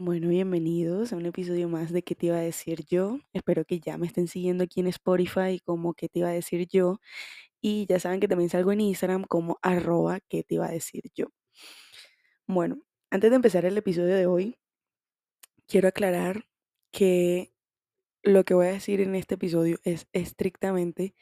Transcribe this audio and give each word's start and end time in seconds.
Bueno, 0.00 0.28
bienvenidos 0.28 1.12
a 1.12 1.16
un 1.16 1.26
episodio 1.26 1.68
más 1.68 1.90
de 1.90 2.04
¿Qué 2.04 2.14
te 2.14 2.26
iba 2.26 2.36
a 2.36 2.40
decir 2.40 2.84
yo? 2.86 3.18
Espero 3.32 3.64
que 3.64 3.80
ya 3.80 3.98
me 3.98 4.06
estén 4.06 4.28
siguiendo 4.28 4.62
aquí 4.62 4.78
en 4.78 4.86
Spotify 4.86 5.58
como 5.64 5.92
¿Qué 5.94 6.08
te 6.08 6.20
iba 6.20 6.28
a 6.28 6.32
decir 6.32 6.68
yo? 6.68 7.00
Y 7.60 7.84
ya 7.86 7.98
saben 7.98 8.20
que 8.20 8.28
también 8.28 8.48
salgo 8.48 8.70
en 8.70 8.80
Instagram 8.80 9.24
como 9.24 9.58
arroba 9.60 10.20
¿Qué 10.28 10.44
te 10.44 10.54
iba 10.54 10.66
a 10.66 10.70
decir 10.70 11.02
yo? 11.16 11.26
Bueno, 12.46 12.78
antes 13.10 13.30
de 13.30 13.36
empezar 13.36 13.64
el 13.64 13.76
episodio 13.76 14.14
de 14.14 14.26
hoy, 14.26 14.56
quiero 15.66 15.88
aclarar 15.88 16.44
que 16.92 17.52
lo 18.22 18.44
que 18.44 18.54
voy 18.54 18.68
a 18.68 18.72
decir 18.72 19.00
en 19.00 19.16
este 19.16 19.34
episodio 19.34 19.78
es 19.82 20.06
estrictamente 20.12 21.16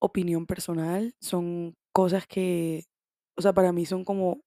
opinión 0.00 0.46
personal. 0.46 1.14
Son 1.20 1.76
cosas 1.92 2.26
que, 2.26 2.86
o 3.36 3.42
sea, 3.42 3.52
para 3.52 3.72
mí 3.72 3.86
son 3.86 4.04
como 4.04 4.42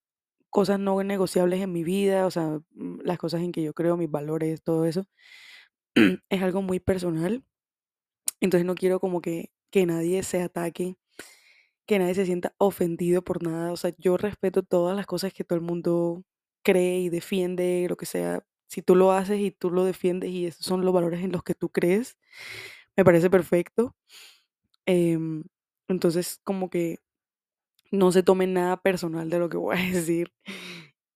cosas 0.51 0.79
no 0.79 1.03
negociables 1.03 1.61
en 1.61 1.73
mi 1.73 1.83
vida, 1.85 2.27
o 2.27 2.31
sea, 2.31 2.61
mm, 2.73 3.01
las 3.03 3.19
cosas 3.19 3.41
en 3.43 3.53
que 3.53 3.63
yo 3.63 3.73
creo, 3.75 3.97
mis 3.97 4.11
valores, 4.11 4.63
todo 4.63 4.85
eso. 4.85 5.05
es 6.29 6.43
algo 6.43 6.61
muy 6.61 6.79
personal, 6.79 7.43
entonces 8.41 8.65
no 8.65 8.75
quiero 8.75 8.99
como 8.99 9.21
que, 9.21 9.51
que 9.71 9.85
nadie 9.85 10.23
se 10.23 10.41
ataque, 10.41 10.95
que 11.87 11.99
nadie 11.99 12.15
se 12.15 12.25
sienta 12.25 12.53
ofendido 12.57 13.23
por 13.23 13.43
nada, 13.43 13.71
o 13.71 13.77
sea, 13.77 13.93
yo 13.97 14.17
respeto 14.17 14.63
todas 14.63 14.95
las 14.95 15.05
cosas 15.07 15.33
que 15.33 15.43
todo 15.43 15.57
el 15.59 15.65
mundo 15.65 16.23
cree 16.63 16.99
y 17.01 17.09
defiende, 17.09 17.87
lo 17.89 17.97
que 17.97 18.05
sea, 18.05 18.45
si 18.69 18.81
tú 18.81 18.95
lo 18.95 19.11
haces 19.13 19.39
y 19.41 19.51
tú 19.51 19.71
lo 19.71 19.85
defiendes 19.85 20.31
y 20.31 20.47
esos 20.47 20.65
son 20.65 20.85
los 20.85 20.93
valores 20.93 21.23
en 21.23 21.31
los 21.33 21.43
que 21.43 21.55
tú 21.55 21.69
crees, 21.69 22.17
me 22.97 23.05
parece 23.05 23.29
perfecto. 23.29 23.95
Em, 24.85 25.43
entonces, 25.87 26.39
como 26.43 26.69
que 26.69 26.97
no 27.91 28.11
se 28.11 28.23
tome 28.23 28.47
nada 28.47 28.77
personal 28.81 29.29
de 29.29 29.39
lo 29.39 29.49
que 29.49 29.57
voy 29.57 29.77
a 29.77 29.79
decir. 29.93 30.31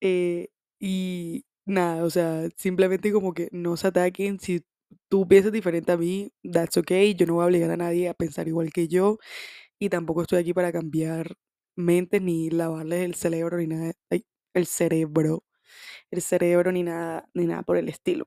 Eh, 0.01 0.49
y 0.79 1.45
nada, 1.65 2.03
o 2.03 2.09
sea, 2.09 2.47
simplemente 2.57 3.11
como 3.13 3.33
que 3.33 3.49
no 3.51 3.77
se 3.77 3.87
ataquen. 3.87 4.39
Si 4.39 4.63
tú 5.09 5.27
piensas 5.27 5.51
diferente 5.51 5.91
a 5.91 5.97
mí, 5.97 6.31
that's 6.43 6.77
okay. 6.77 7.15
Yo 7.15 7.25
no 7.27 7.35
voy 7.35 7.43
a 7.43 7.47
obligar 7.47 7.71
a 7.71 7.77
nadie 7.77 8.09
a 8.09 8.13
pensar 8.13 8.47
igual 8.47 8.71
que 8.73 8.87
yo. 8.87 9.17
Y 9.79 9.89
tampoco 9.89 10.21
estoy 10.23 10.39
aquí 10.39 10.53
para 10.53 10.71
cambiar 10.71 11.35
mentes 11.77 12.21
ni 12.21 12.49
lavarles 12.51 13.01
el 13.05 13.15
cerebro 13.15 13.57
ni 13.57 13.67
nada. 13.67 13.93
ay, 14.11 14.25
el 14.53 14.65
cerebro. 14.67 15.43
El 16.11 16.21
cerebro 16.23 16.71
ni 16.71 16.83
nada, 16.83 17.29
ni 17.33 17.45
nada 17.47 17.63
por 17.63 17.77
el 17.77 17.89
estilo. 17.89 18.25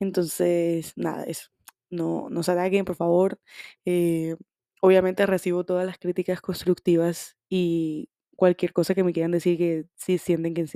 Entonces, 0.00 0.92
nada, 0.96 1.24
eso. 1.24 1.48
No, 1.90 2.28
no 2.30 2.42
se 2.42 2.52
ataquen, 2.52 2.84
por 2.84 2.96
favor. 2.96 3.40
Eh, 3.84 4.36
obviamente 4.80 5.26
recibo 5.26 5.64
todas 5.64 5.86
las 5.86 5.98
críticas 5.98 6.40
constructivas 6.40 7.36
y 7.48 8.08
cualquier 8.36 8.72
cosa 8.72 8.94
que 8.94 9.04
me 9.04 9.12
quieran 9.12 9.32
decir 9.32 9.58
que 9.58 9.86
si 9.96 10.18
sienten 10.18 10.54
que 10.54 10.66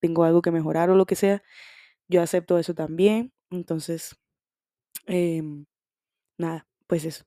tengo 0.00 0.24
algo 0.24 0.42
que 0.42 0.50
mejorar 0.50 0.90
o 0.90 0.96
lo 0.96 1.06
que 1.06 1.16
sea, 1.16 1.42
yo 2.08 2.22
acepto 2.22 2.58
eso 2.58 2.74
también. 2.74 3.32
Entonces, 3.50 4.16
em, 5.06 5.66
nada, 6.38 6.66
pues 6.86 7.04
eso. 7.04 7.24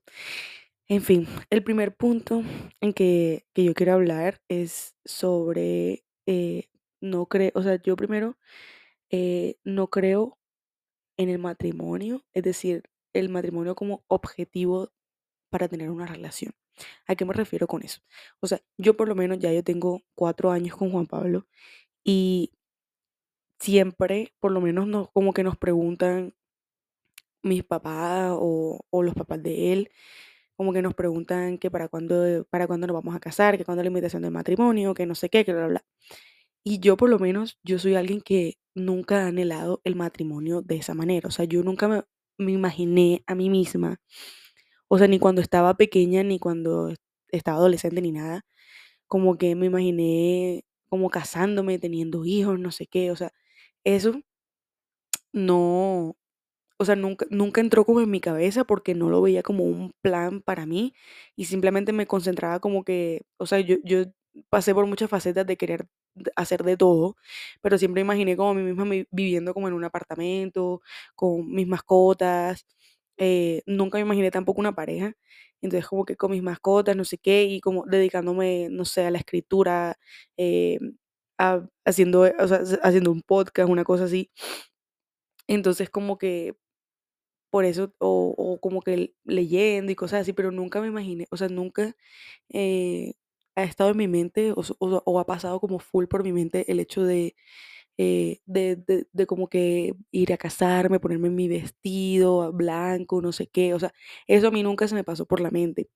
En 0.88 1.02
fin, 1.02 1.26
el 1.50 1.62
primer 1.64 1.94
punto 1.96 2.42
en 2.80 2.92
que, 2.94 3.46
que 3.54 3.64
yo 3.64 3.74
quiero 3.74 3.94
hablar 3.94 4.40
es 4.48 4.94
sobre, 5.04 6.04
eh, 6.26 6.68
no 7.02 7.26
creo, 7.26 7.52
o 7.54 7.62
sea, 7.62 7.80
yo 7.82 7.96
primero 7.96 8.38
eh, 9.10 9.56
no 9.64 9.88
creo 9.90 10.38
en 11.18 11.28
el 11.30 11.38
matrimonio, 11.38 12.24
es 12.34 12.44
decir, 12.44 12.84
el 13.14 13.28
matrimonio 13.28 13.74
como 13.74 14.04
objetivo 14.08 14.90
para 15.50 15.68
tener 15.68 15.90
una 15.90 16.06
relación. 16.06 16.52
¿A 17.06 17.14
qué 17.16 17.24
me 17.24 17.34
refiero 17.34 17.66
con 17.66 17.82
eso? 17.82 18.00
O 18.40 18.46
sea, 18.46 18.60
yo 18.78 18.96
por 18.96 19.08
lo 19.08 19.14
menos 19.14 19.38
ya 19.38 19.52
yo 19.52 19.64
tengo 19.64 20.02
cuatro 20.14 20.50
años 20.50 20.76
con 20.76 20.90
Juan 20.90 21.06
Pablo 21.06 21.46
y 22.04 22.52
siempre, 23.60 24.34
por 24.40 24.52
lo 24.52 24.60
menos, 24.60 24.86
nos, 24.86 25.10
como 25.10 25.32
que 25.32 25.42
nos 25.42 25.56
preguntan 25.56 26.34
mis 27.42 27.64
papás 27.64 28.32
o, 28.34 28.80
los 28.92 29.14
papás 29.14 29.42
de 29.42 29.72
él, 29.72 29.90
como 30.56 30.72
que 30.72 30.82
nos 30.82 30.94
preguntan 30.94 31.58
que 31.58 31.70
para 31.70 31.88
cuándo, 31.88 32.46
para 32.50 32.66
cuándo 32.66 32.86
nos 32.86 32.94
vamos 32.94 33.14
a 33.16 33.20
casar, 33.20 33.58
que 33.58 33.64
cuándo 33.64 33.82
la 33.82 33.88
invitación 33.88 34.22
del 34.22 34.32
matrimonio, 34.32 34.94
que 34.94 35.06
no 35.06 35.14
sé 35.14 35.28
qué, 35.30 35.44
que 35.44 35.52
bla, 35.52 35.66
bla, 35.66 35.68
bla. 35.68 35.84
Y 36.64 36.80
yo 36.80 36.96
por 36.96 37.08
lo 37.10 37.18
menos, 37.18 37.58
yo 37.64 37.78
soy 37.78 37.94
alguien 37.94 38.20
que 38.20 38.58
nunca 38.74 39.24
ha 39.24 39.28
anhelado 39.28 39.80
el 39.84 39.96
matrimonio 39.96 40.62
de 40.62 40.76
esa 40.76 40.94
manera. 40.94 41.28
O 41.28 41.30
sea, 41.30 41.44
yo 41.44 41.62
nunca 41.62 42.06
me 42.38 42.52
imaginé 42.52 43.22
a 43.26 43.34
mí 43.34 43.50
misma, 43.50 44.00
o 44.88 44.98
sea, 44.98 45.08
ni 45.08 45.18
cuando 45.18 45.40
estaba 45.42 45.74
pequeña, 45.76 46.22
ni 46.22 46.38
cuando 46.38 46.94
estaba 47.30 47.58
adolescente, 47.58 48.00
ni 48.02 48.12
nada, 48.12 48.44
como 49.08 49.38
que 49.38 49.54
me 49.56 49.66
imaginé 49.66 50.64
como 50.90 51.10
casándome, 51.10 51.78
teniendo 51.78 52.24
hijos, 52.26 52.58
no 52.60 52.72
sé 52.72 52.86
qué. 52.88 53.10
O 53.12 53.16
sea, 53.16 53.32
eso 53.84 54.20
no, 55.32 56.16
o 56.78 56.84
sea, 56.84 56.96
nunca, 56.96 57.26
nunca 57.30 57.60
entró 57.60 57.84
como 57.84 58.00
en 58.00 58.10
mi 58.10 58.20
cabeza 58.20 58.64
porque 58.64 58.94
no 58.94 59.10
lo 59.10 59.22
veía 59.22 59.42
como 59.42 59.64
un 59.64 59.92
plan 60.02 60.42
para 60.42 60.66
mí 60.66 60.94
y 61.36 61.46
simplemente 61.46 61.92
me 61.92 62.06
concentraba 62.06 62.60
como 62.60 62.84
que, 62.84 63.22
o 63.38 63.46
sea, 63.46 63.60
yo, 63.60 63.76
yo 63.84 64.04
pasé 64.50 64.74
por 64.74 64.86
muchas 64.86 65.10
facetas 65.10 65.46
de 65.46 65.56
querer 65.58 65.86
hacer 66.36 66.64
de 66.64 66.76
todo, 66.76 67.16
pero 67.62 67.78
siempre 67.78 68.02
imaginé 68.02 68.36
como 68.36 68.50
a 68.50 68.54
mí 68.54 68.62
misma 68.62 68.84
mi- 68.86 69.06
viviendo 69.10 69.54
como 69.54 69.68
en 69.68 69.74
un 69.74 69.84
apartamento, 69.84 70.82
con 71.16 71.50
mis 71.52 71.66
mascotas, 71.68 72.66
eh, 73.18 73.62
nunca 73.66 73.98
me 73.98 74.02
imaginé 74.02 74.30
tampoco 74.30 74.60
una 74.60 74.74
pareja, 74.74 75.14
entonces 75.62 75.88
como 75.88 76.04
que 76.04 76.16
con 76.16 76.30
mis 76.32 76.42
mascotas, 76.42 76.96
no 76.96 77.04
sé 77.04 77.18
qué, 77.18 77.44
y 77.44 77.60
como 77.60 77.84
dedicándome, 77.86 78.68
no 78.70 78.84
sé, 78.84 79.06
a 79.06 79.10
la 79.10 79.18
escritura, 79.18 79.98
eh, 80.36 80.78
a- 81.38 81.66
haciendo, 81.84 82.22
o 82.22 82.48
sea, 82.48 82.62
haciendo 82.82 83.12
un 83.12 83.22
podcast, 83.22 83.68
una 83.70 83.84
cosa 83.84 84.04
así. 84.04 84.30
Entonces 85.46 85.90
como 85.90 86.18
que 86.18 86.56
por 87.50 87.64
eso, 87.64 87.94
o, 87.98 88.34
o 88.38 88.60
como 88.60 88.82
que 88.82 89.14
leyendo 89.24 89.92
y 89.92 89.96
cosas 89.96 90.22
así, 90.22 90.32
pero 90.34 90.52
nunca 90.52 90.80
me 90.82 90.88
imaginé, 90.88 91.26
o 91.30 91.36
sea, 91.38 91.48
nunca 91.48 91.96
eh, 92.50 93.14
ha 93.56 93.64
estado 93.64 93.90
en 93.92 93.98
mi 93.98 94.08
mente 94.08 94.52
o, 94.52 94.62
o- 94.80 95.02
o 95.06 95.20
ha 95.20 95.26
pasado 95.26 95.60
como 95.60 95.80
full 95.80 96.06
por 96.06 96.24
mi 96.24 96.32
mente 96.32 96.70
el 96.72 96.80
hecho 96.80 97.04
de, 97.04 97.36
eh, 97.98 98.40
de, 98.46 98.76
de, 98.76 99.06
de 99.12 99.26
como 99.26 99.48
que 99.48 99.94
ir 100.12 100.32
a 100.32 100.38
casarme, 100.38 101.00
ponerme 101.00 101.30
mi 101.30 101.48
vestido 101.48 102.52
blanco, 102.52 103.20
no 103.22 103.32
sé 103.32 103.48
qué, 103.48 103.74
o 103.74 103.80
sea, 103.80 103.92
eso 104.28 104.48
a 104.48 104.50
mí 104.52 104.62
nunca 104.62 104.88
se 104.88 104.94
me 104.96 105.04
pasó 105.04 105.26
por 105.26 105.40
la 105.40 105.50
mente. 105.50 105.90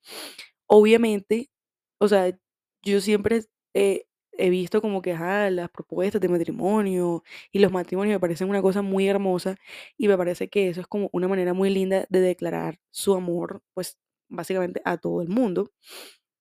Obviamente, 0.66 1.50
o 1.98 2.08
sea, 2.08 2.36
yo 2.82 3.00
siempre 3.00 3.42
eh, 3.74 4.06
he 4.32 4.50
visto 4.50 4.80
como 4.80 5.02
que, 5.02 5.12
ajá, 5.12 5.50
las 5.50 5.70
propuestas 5.70 6.20
de 6.20 6.28
matrimonio 6.28 7.22
y 7.52 7.58
los 7.60 7.72
matrimonios 7.72 8.14
me 8.16 8.20
parecen 8.20 8.48
una 8.48 8.62
cosa 8.62 8.82
muy 8.82 9.06
hermosa 9.08 9.56
y 9.98 10.08
me 10.08 10.16
parece 10.16 10.48
que 10.48 10.68
eso 10.70 10.80
es 10.80 10.86
como 10.86 11.10
una 11.12 11.28
manera 11.28 11.52
muy 11.54 11.70
linda 11.70 12.06
de 12.08 12.20
declarar 12.20 12.78
su 12.90 13.14
amor, 13.14 13.62
pues 13.74 13.98
básicamente 14.28 14.80
a 14.84 14.96
todo 14.98 15.20
el 15.22 15.28
mundo 15.28 15.70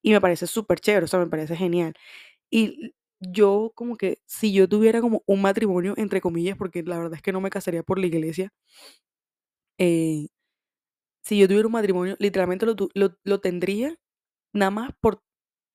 y 0.01 0.11
me 0.11 0.22
parece 0.22 0.47
súper 0.47 0.79
chévere, 0.79 1.05
o 1.05 1.07
sea, 1.07 1.19
me 1.19 1.28
parece 1.28 1.55
genial. 1.55 1.93
Y 2.51 2.93
yo 3.22 3.72
como 3.76 3.98
que 3.98 4.20
si 4.28 4.54
yo 4.54 4.68
tuviera 4.70 5.02
como 5.02 5.24
un 5.28 5.42
matrimonio, 5.42 5.94
entre 5.98 6.22
comillas, 6.22 6.58
porque 6.58 6.84
la 6.84 6.98
verdad 6.98 7.16
es 7.16 7.22
que 7.24 7.32
no 7.34 7.42
me 7.42 7.50
casaría 7.52 7.84
por 7.84 8.00
la 8.00 8.08
iglesia, 8.08 8.54
eh, 9.78 10.28
si 11.24 11.40
yo 11.40 11.48
tuviera 11.48 11.68
un 11.68 11.74
matrimonio, 11.74 12.16
literalmente 12.20 12.66
lo, 12.66 12.76
lo, 12.96 13.18
lo 13.24 13.42
tendría 13.42 13.96
nada 14.54 14.72
más 14.72 14.92
por 15.02 15.24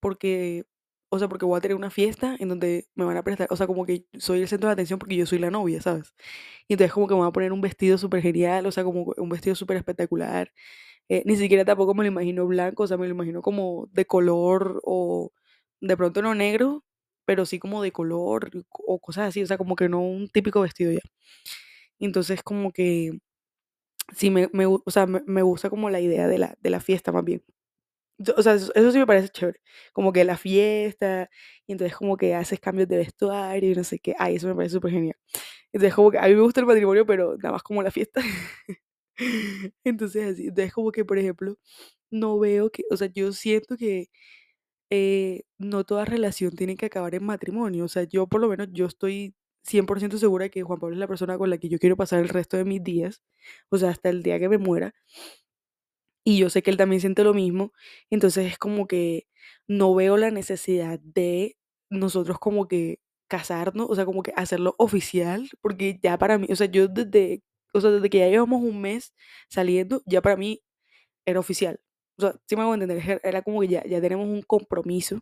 porque, 0.01 0.65
o 1.11 1.19
sea, 1.21 1.29
porque 1.29 1.47
voy 1.47 1.59
a 1.59 1.61
tener 1.63 1.77
una 1.77 1.91
fiesta 1.91 2.37
en 2.41 2.49
donde 2.51 2.89
me 2.97 3.05
van 3.07 3.17
a 3.19 3.25
prestar, 3.25 3.49
o 3.51 3.57
sea, 3.57 3.67
como 3.69 3.87
que 3.87 4.07
soy 4.19 4.43
el 4.43 4.49
centro 4.49 4.69
de 4.69 4.75
atención 4.75 4.99
porque 5.01 5.17
yo 5.17 5.27
soy 5.27 5.39
la 5.41 5.51
novia, 5.51 5.83
¿sabes? 5.83 6.15
Y 6.69 6.75
entonces 6.75 6.93
como 6.95 7.09
que 7.09 7.15
me 7.15 7.21
van 7.21 7.31
a 7.31 7.33
poner 7.33 7.53
un 7.53 7.61
vestido 7.63 7.99
súper 7.99 8.23
genial, 8.23 8.67
o 8.67 8.73
sea, 8.73 8.85
como 8.85 9.15
un 9.17 9.29
vestido 9.31 9.57
súper 9.57 9.79
espectacular. 9.79 10.53
eh, 11.09 11.23
ni 11.27 11.37
siquiera 11.37 11.65
tampoco 11.65 11.95
me 11.95 12.05
lo 12.05 12.09
imagino 12.11 12.47
blanco, 12.47 12.85
o 12.85 12.87
sea, 12.89 12.97
me 12.99 13.07
lo 13.09 13.15
imagino 13.15 13.43
como 13.43 13.89
de 13.93 14.07
color 14.07 14.81
o 14.85 15.33
de 15.81 15.97
pronto 15.97 16.23
no 16.23 16.35
negro, 16.35 16.85
pero 17.27 17.47
sí 17.47 17.59
como 17.61 17.83
de 17.83 17.93
color 17.93 18.51
o 18.73 19.01
cosas 19.01 19.29
así, 19.31 19.43
o 19.45 19.49
sea, 19.49 19.59
como 19.59 19.77
que 19.77 19.89
no 19.91 20.01
un 20.03 20.29
típico 20.31 20.63
vestido 20.63 20.93
ya. 20.93 21.01
Entonces 21.99 22.43
como 22.43 22.73
que 22.73 23.13
sí 24.17 24.31
me, 24.31 24.49
me, 24.53 24.67
o 24.67 24.83
sea, 24.89 25.07
me, 25.07 25.23
me 25.27 25.43
gusta 25.43 25.71
como 25.71 25.91
la 25.91 26.01
idea 26.01 26.29
de 26.29 26.39
la, 26.39 26.57
de 26.61 26.71
la 26.71 26.81
fiesta 26.81 27.13
más 27.13 27.25
bien. 27.25 27.43
O 28.37 28.43
sea, 28.43 28.55
eso, 28.55 28.73
eso 28.75 28.93
sí 28.93 28.99
me 28.99 29.07
parece 29.07 29.29
chévere. 29.31 29.61
Como 29.93 30.13
que 30.13 30.25
la 30.25 30.39
fiesta, 30.39 31.31
y 31.67 31.73
entonces 31.73 31.97
como 31.97 32.17
que 32.17 32.35
haces 32.35 32.61
cambios 32.61 32.89
de 32.89 32.99
vestuario 32.99 33.73
y 33.73 33.75
no 33.77 33.85
sé 33.85 33.99
qué. 34.01 34.15
Ay, 34.19 34.37
eso 34.37 34.49
me 34.49 34.55
parece 34.57 34.75
súper 34.75 34.93
genial. 34.93 35.17
Entonces 35.73 35.95
como 35.95 36.11
que 36.13 36.19
a 36.19 36.25
mí 36.29 36.35
me 36.37 36.43
gusta 36.43 36.61
el 36.61 36.67
matrimonio, 36.67 37.07
pero 37.07 37.37
nada 37.39 37.53
más 37.53 37.63
como 37.65 37.83
la 37.83 37.91
fiesta. 37.93 38.23
Entonces 39.85 40.33
así, 40.35 40.49
entonces 40.49 40.73
como 40.75 40.93
que, 40.93 41.05
por 41.05 41.19
ejemplo, 41.19 41.57
no 42.11 42.39
veo 42.39 42.71
que, 42.71 42.85
o 42.91 42.97
sea, 42.97 43.09
yo 43.09 43.33
siento 43.33 43.77
que 43.77 44.09
eh, 44.91 45.43
no 45.59 45.85
toda 45.85 46.05
relación 46.05 46.53
tiene 46.57 46.77
que 46.77 46.87
acabar 46.87 47.15
en 47.15 47.25
matrimonio. 47.25 47.85
O 47.85 47.89
sea, 47.89 48.05
yo 48.05 48.27
por 48.27 48.41
lo 48.41 48.49
menos, 48.49 48.69
yo 48.73 48.87
estoy 48.87 49.35
100% 49.65 50.19
segura 50.19 50.45
de 50.45 50.51
que 50.51 50.63
Juan 50.63 50.79
Pablo 50.81 50.95
es 50.95 51.01
la 51.01 51.09
persona 51.09 51.39
con 51.39 51.51
la 51.51 51.59
que 51.59 51.69
yo 51.69 51.79
quiero 51.79 51.97
pasar 51.97 52.21
el 52.21 52.29
resto 52.29 52.57
de 52.57 52.65
mis 52.65 52.83
días. 52.85 53.23
O 53.71 53.79
sea, 53.79 53.91
hasta 53.91 54.11
el 54.11 54.23
día 54.23 54.39
que 54.41 54.49
me 54.49 54.59
muera. 54.59 54.95
Y 56.25 56.39
yo 56.39 56.51
sé 56.51 56.63
que 56.63 56.71
él 56.73 56.77
también 56.77 57.01
siente 57.01 57.23
lo 57.25 57.35
mismo, 57.35 57.73
entonces 58.11 58.47
es 58.51 58.59
como 58.59 58.89
que 58.89 59.29
no 59.69 59.95
veo 59.95 60.17
la 60.17 60.31
necesidad 60.33 60.99
de 61.01 61.57
nosotros 61.89 62.39
como 62.41 62.67
que 62.67 62.99
casarnos, 63.29 63.87
o 63.89 63.95
sea, 63.95 64.05
como 64.07 64.23
que 64.25 64.33
hacerlo 64.37 64.75
oficial, 64.79 65.49
porque 65.61 65.99
ya 66.03 66.19
para 66.19 66.37
mí, 66.39 66.49
o 66.51 66.57
sea, 66.57 66.67
yo 66.67 66.89
desde, 66.89 67.43
o 67.73 67.81
sea, 67.81 67.91
desde 67.91 68.11
que 68.11 68.19
ya 68.19 68.29
llevamos 68.29 68.63
un 68.63 68.81
mes 68.81 69.15
saliendo, 69.49 70.03
ya 70.07 70.21
para 70.21 70.37
mí 70.37 70.63
era 71.27 71.41
oficial. 71.41 71.81
O 72.19 72.23
sea, 72.23 72.35
sí 72.47 72.57
me 72.57 72.63
hago 72.63 72.75
entender, 72.75 73.21
era 73.25 73.43
como 73.43 73.61
que 73.61 73.69
ya, 73.69 73.85
ya 73.85 74.01
tenemos 74.01 74.27
un 74.27 74.43
compromiso, 74.43 75.21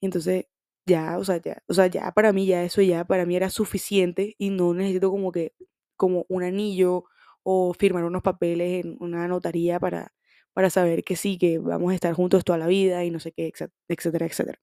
entonces 0.00 0.46
ya, 0.86 1.18
o 1.18 1.24
sea, 1.24 1.38
ya, 1.38 1.62
o 1.68 1.74
sea, 1.74 1.86
ya 1.88 2.12
para 2.12 2.32
mí, 2.32 2.46
ya 2.46 2.62
eso 2.64 2.82
ya 2.82 3.04
para 3.06 3.26
mí 3.26 3.36
era 3.36 3.50
suficiente 3.50 4.34
y 4.38 4.50
no 4.50 4.74
necesito 4.74 5.10
como 5.10 5.32
que, 5.32 5.54
como 5.96 6.26
un 6.28 6.42
anillo 6.44 7.04
o 7.42 7.74
firmar 7.74 8.04
unos 8.04 8.22
papeles 8.22 8.84
en 8.84 8.96
una 9.00 9.28
notaría 9.28 9.80
para, 9.80 10.12
para 10.54 10.70
saber 10.70 11.04
que 11.04 11.16
sí, 11.16 11.38
que 11.38 11.58
vamos 11.58 11.92
a 11.92 11.94
estar 11.96 12.12
juntos 12.14 12.44
toda 12.44 12.58
la 12.58 12.66
vida 12.68 13.04
y 13.04 13.10
no 13.10 13.20
sé 13.20 13.32
qué, 13.32 13.48
etcétera. 13.88 14.26
etcétera. 14.26 14.58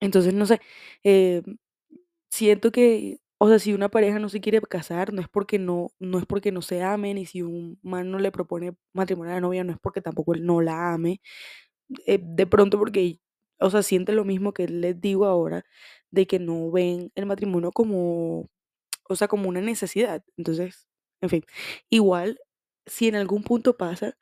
Entonces, 0.00 0.34
no 0.34 0.46
sé, 0.46 0.60
eh, 1.04 1.42
siento 2.30 2.72
que, 2.72 3.20
o 3.38 3.48
sea, 3.48 3.58
si 3.58 3.74
una 3.74 3.88
pareja 3.90 4.18
no 4.18 4.28
se 4.28 4.40
quiere 4.40 4.60
casar, 4.62 5.12
no 5.12 5.20
es 5.22 5.28
porque 5.28 5.58
no, 5.58 5.88
no 5.98 6.18
es 6.18 6.26
porque 6.26 6.52
no 6.52 6.62
se 6.62 6.82
amen, 6.82 7.18
y 7.18 7.26
si 7.26 7.42
un 7.42 7.78
man 7.82 8.10
no 8.10 8.18
le 8.18 8.32
propone 8.32 8.76
matrimonio 8.94 9.32
a 9.32 9.34
la 9.36 9.40
novia, 9.42 9.64
no 9.64 9.72
es 9.72 9.78
porque 9.80 10.00
tampoco 10.02 10.34
él 10.34 10.44
no 10.46 10.60
la 10.62 10.94
ame, 10.94 11.20
eh, 12.06 12.18
de 12.22 12.46
pronto 12.46 12.78
porque, 12.78 13.20
o 13.60 13.70
sea, 13.70 13.82
siente 13.82 14.12
lo 14.12 14.24
mismo 14.24 14.52
que 14.52 14.68
les 14.68 15.00
digo 15.00 15.26
ahora, 15.26 15.64
de 16.10 16.26
que 16.26 16.38
no 16.38 16.70
ven 16.70 17.12
el 17.14 17.26
matrimonio 17.26 17.72
como, 17.72 18.48
o 19.08 19.16
sea, 19.16 19.28
como 19.28 19.48
una 19.48 19.60
necesidad. 19.60 20.24
Entonces, 20.36 20.88
en 21.22 21.30
fin, 21.30 21.44
igual, 21.90 22.40
si 22.86 23.08
en 23.08 23.16
algún 23.16 23.42
punto 23.44 23.76
pasa 23.76 24.16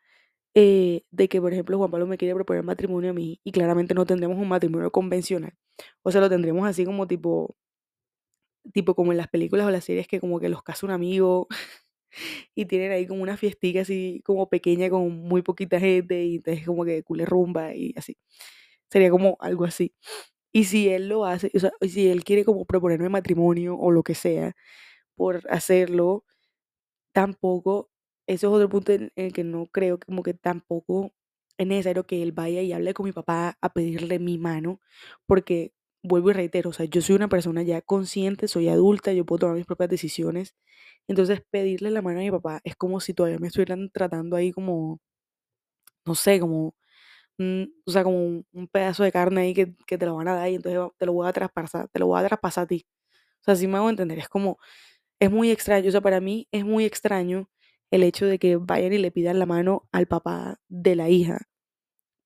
eh, 0.55 1.03
de 1.11 1.29
que, 1.29 1.41
por 1.41 1.53
ejemplo, 1.53 1.79
Juan 1.79 1.91
Pablo 1.91 2.07
me 2.07 2.19
quiere 2.19 2.35
proponer 2.35 2.65
matrimonio 2.65 3.11
a 3.11 3.15
mí 3.15 3.41
y 3.45 3.53
claramente 3.53 3.95
no 3.95 4.07
tendremos 4.07 4.39
un 4.39 4.49
matrimonio 4.49 4.91
convencional, 4.93 5.55
o 6.03 6.13
sea, 6.13 6.21
lo 6.23 6.31
tendremos 6.31 6.67
así 6.69 6.85
como 6.85 7.07
tipo, 7.09 7.57
tipo 8.73 8.95
como 8.95 9.13
en 9.13 9.19
las 9.19 9.29
películas 9.29 9.67
o 9.67 9.71
las 9.71 9.85
series 9.85 10.09
que 10.09 10.21
como 10.21 10.41
que 10.41 10.49
los 10.49 10.63
casa 10.63 10.87
un 10.87 10.93
amigo 10.93 11.47
y 12.55 12.67
tienen 12.67 12.93
ahí 12.93 13.07
como 13.07 13.23
una 13.23 13.37
fiestica 13.37 13.83
así 13.83 14.23
como 14.25 14.49
pequeña 14.51 14.91
con 14.91 15.11
muy 15.11 15.43
poquita 15.43 15.81
gente 15.81 16.25
y 16.25 16.37
entonces 16.37 16.67
como 16.67 16.85
que 16.85 17.03
cule 17.05 17.27
rumba 17.27 17.75
y 17.75 17.95
así. 17.97 18.17
Sería 18.91 19.11
como 19.11 19.37
algo 19.41 19.65
así. 19.65 19.95
Y 20.53 20.65
si 20.67 20.89
él 20.91 21.09
lo 21.11 21.27
hace, 21.27 21.51
o 21.55 21.61
sea, 21.61 21.73
si 21.83 22.09
él 22.09 22.25
quiere 22.25 22.45
como 22.47 22.65
proponerme 22.67 23.09
matrimonio 23.11 23.77
o 23.79 23.91
lo 23.93 24.03
que 24.05 24.15
sea 24.17 24.55
por 25.17 25.43
hacerlo, 25.51 26.25
tampoco, 27.13 27.91
eso 28.27 28.49
es 28.49 28.55
otro 28.55 28.69
punto 28.71 28.93
en 28.93 29.13
el 29.17 29.33
que 29.33 29.45
no 29.45 29.67
creo, 29.67 29.99
como 30.01 30.23
que 30.23 30.35
tampoco 30.35 31.13
es 31.59 31.67
necesario 31.69 32.07
que 32.07 32.23
él 32.23 32.33
vaya 32.33 32.63
y 32.63 32.73
hable 32.73 32.95
con 32.95 33.07
mi 33.07 33.13
papá 33.13 33.59
a 33.63 33.73
pedirle 33.75 34.19
mi 34.21 34.39
mano, 34.39 34.81
porque 35.27 35.74
vuelvo 36.05 36.31
y 36.31 36.35
reitero, 36.35 36.71
o 36.71 36.75
sea, 36.75 36.87
yo 36.87 37.03
soy 37.03 37.17
una 37.17 37.29
persona 37.31 37.63
ya 37.65 37.83
consciente, 37.83 38.49
soy 38.49 38.69
adulta, 38.71 39.13
yo 39.15 39.27
puedo 39.27 39.41
tomar 39.41 39.57
mis 39.59 39.67
propias 39.67 39.91
decisiones. 39.91 40.55
Entonces, 41.09 41.43
pedirle 41.51 41.91
la 41.93 42.03
mano 42.03 42.21
a 42.21 42.23
mi 42.25 42.33
papá 42.33 42.61
es 42.65 42.77
como 42.77 43.01
si 43.01 43.15
todavía 43.15 43.41
me 43.41 43.49
estuvieran 43.49 43.91
tratando 43.93 44.37
ahí 44.37 44.53
como, 44.53 45.01
no 46.07 46.15
sé, 46.15 46.41
como, 46.41 46.75
un- 47.39 47.75
o 47.87 47.91
sea, 47.93 48.05
como 48.05 48.19
un, 48.19 48.47
pedazo 48.73 49.05
de 49.05 49.13
carne 49.13 49.43
ahí 49.43 49.55
que, 49.55 49.75
que 49.87 49.99
te 49.99 50.07
lo 50.07 50.17
van 50.17 50.29
a 50.29 50.37
dar 50.37 50.51
y 50.51 50.57
entonces 50.57 50.81
te 50.99 51.07
lo 51.07 51.13
voy 51.15 51.29
a 51.29 51.33
traspasar, 51.35 51.89
te 51.91 51.99
lo 52.01 52.07
voy 52.09 52.21
a 52.21 52.27
traspasar 52.29 52.65
a 52.65 52.69
ti. 52.69 52.87
O 53.43 53.45
sea, 53.45 53.55
así 53.55 53.67
me 53.69 53.79
hago 53.79 53.91
entender, 53.91 54.19
es 54.21 54.29
como, 54.29 54.59
es 55.21 55.31
muy 55.33 55.51
extraño, 55.53 55.89
o 55.89 55.93
sea, 55.93 56.03
para 56.03 56.21
mí 56.21 56.49
es 56.53 56.65
muy 56.67 56.85
extraño 56.87 57.51
el 57.93 58.05
hecho 58.05 58.27
de 58.27 58.39
que 58.41 58.57
vayan 58.57 58.93
y 58.95 58.99
le 58.99 59.13
pidan 59.13 59.39
la 59.41 59.47
mano 59.47 59.89
al 59.93 60.07
papá 60.09 60.61
de 60.69 60.97
la 60.97 61.09
hija, 61.11 61.49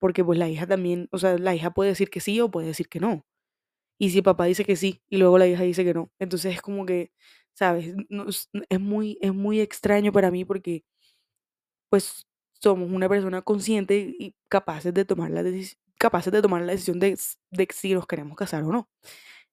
porque 0.01 0.25
pues 0.25 0.39
la 0.39 0.49
hija 0.51 0.67
también, 0.67 1.09
o 1.13 1.19
sea, 1.19 1.39
la 1.39 1.55
hija 1.55 1.73
puede 1.73 1.91
decir 1.93 2.11
que 2.11 2.21
sí 2.21 2.41
o 2.41 2.51
puede 2.51 2.69
decir 2.69 2.89
que 2.89 3.01
no. 3.01 3.25
Y 3.99 4.11
si 4.11 4.23
papá 4.23 4.45
dice 4.47 4.65
que 4.65 4.77
sí 4.77 5.03
y 5.09 5.19
luego 5.19 5.39
la 5.39 5.47
hija 5.49 5.63
dice 5.65 5.85
que 5.85 5.95
no, 5.95 6.11
entonces 6.19 6.55
es 6.55 6.63
como 6.63 6.87
que, 6.87 7.13
¿sabes? 7.55 7.95
Es, 8.71 8.81
muy, 8.81 9.19
es 9.21 9.35
muy 9.35 9.61
extraño 9.61 10.13
para 10.13 10.31
mí 10.31 10.45
porque 10.45 10.85
pues 11.91 12.27
somos 12.61 12.91
una 12.91 13.09
persona 13.09 13.43
consciente 13.43 14.15
y 14.19 14.35
capaces 14.49 14.93
de 14.95 15.05
tomar 15.05 15.31
la 15.31 15.43
capaces 15.99 16.33
de 16.33 16.43
tomar 16.43 16.63
la 16.63 16.73
decisión 16.73 17.01
de, 17.01 17.19
de 17.51 17.69
si 17.73 17.93
nos 17.95 18.07
queremos 18.07 18.37
casar 18.37 18.63
o 18.65 18.73
no. 18.73 18.89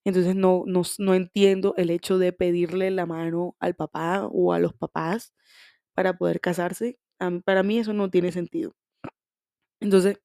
Entonces 0.06 0.36
no, 0.36 0.64
no, 0.68 0.84
no 1.00 1.16
entiendo 1.16 1.74
el 1.78 1.90
hecho 1.92 2.18
de 2.20 2.34
pedirle 2.34 2.92
la 2.92 3.06
mano 3.08 3.56
al 3.60 3.76
papá 3.76 4.28
o 4.32 4.54
a 4.54 4.60
los 4.60 4.74
papás 4.74 5.34
para 5.96 6.18
poder 6.18 6.42
casarse. 6.42 7.00
Para 7.46 7.64
mí 7.64 7.80
eso 7.80 7.94
no 7.94 8.10
tiene 8.12 8.32
sentido. 8.32 8.74
Entonces, 9.82 10.20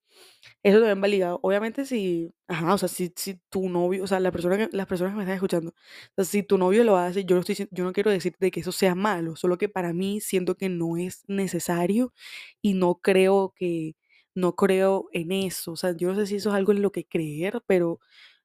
eso 0.63 0.79
también 0.79 1.01
va 1.03 1.07
ligado. 1.07 1.39
Obviamente 1.43 1.85
si, 1.85 2.33
ajá, 2.47 2.73
o 2.73 2.77
sea, 2.77 2.89
si, 2.89 3.13
si 3.15 3.39
tu 3.49 3.69
novio, 3.69 4.03
o 4.03 4.07
sea, 4.07 4.19
la 4.19 4.31
persona 4.31 4.57
que, 4.57 4.69
las 4.75 4.87
personas 4.87 5.13
que 5.13 5.17
me 5.17 5.23
están 5.23 5.35
escuchando, 5.35 5.71
o 5.71 5.73
sea, 6.17 6.25
si 6.25 6.43
tu 6.43 6.57
novio 6.57 6.83
lo 6.83 6.97
hace, 6.97 7.25
yo 7.25 7.35
no 7.35 7.41
estoy, 7.41 7.67
yo 7.71 7.83
no 7.83 7.93
quiero 7.93 8.11
decirte 8.11 8.51
que 8.51 8.59
eso 8.61 8.71
sea 8.71 8.95
malo, 8.95 9.35
solo 9.35 9.57
que 9.57 9.69
para 9.69 9.93
mí 9.93 10.19
siento 10.21 10.55
que 10.55 10.69
no 10.69 10.97
es 10.97 11.23
necesario 11.27 12.13
y 12.61 12.73
no 12.73 12.95
creo 13.01 13.53
que, 13.55 13.95
no 14.35 14.55
creo 14.55 15.09
en 15.13 15.31
eso. 15.31 15.73
O 15.73 15.75
sea, 15.75 15.95
yo 15.95 16.09
no 16.09 16.15
sé 16.15 16.27
si 16.27 16.35
eso 16.37 16.49
es 16.49 16.55
algo 16.55 16.71
en 16.71 16.81
lo 16.81 16.91
que 16.91 17.05
creer, 17.05 17.61
pero 17.67 17.99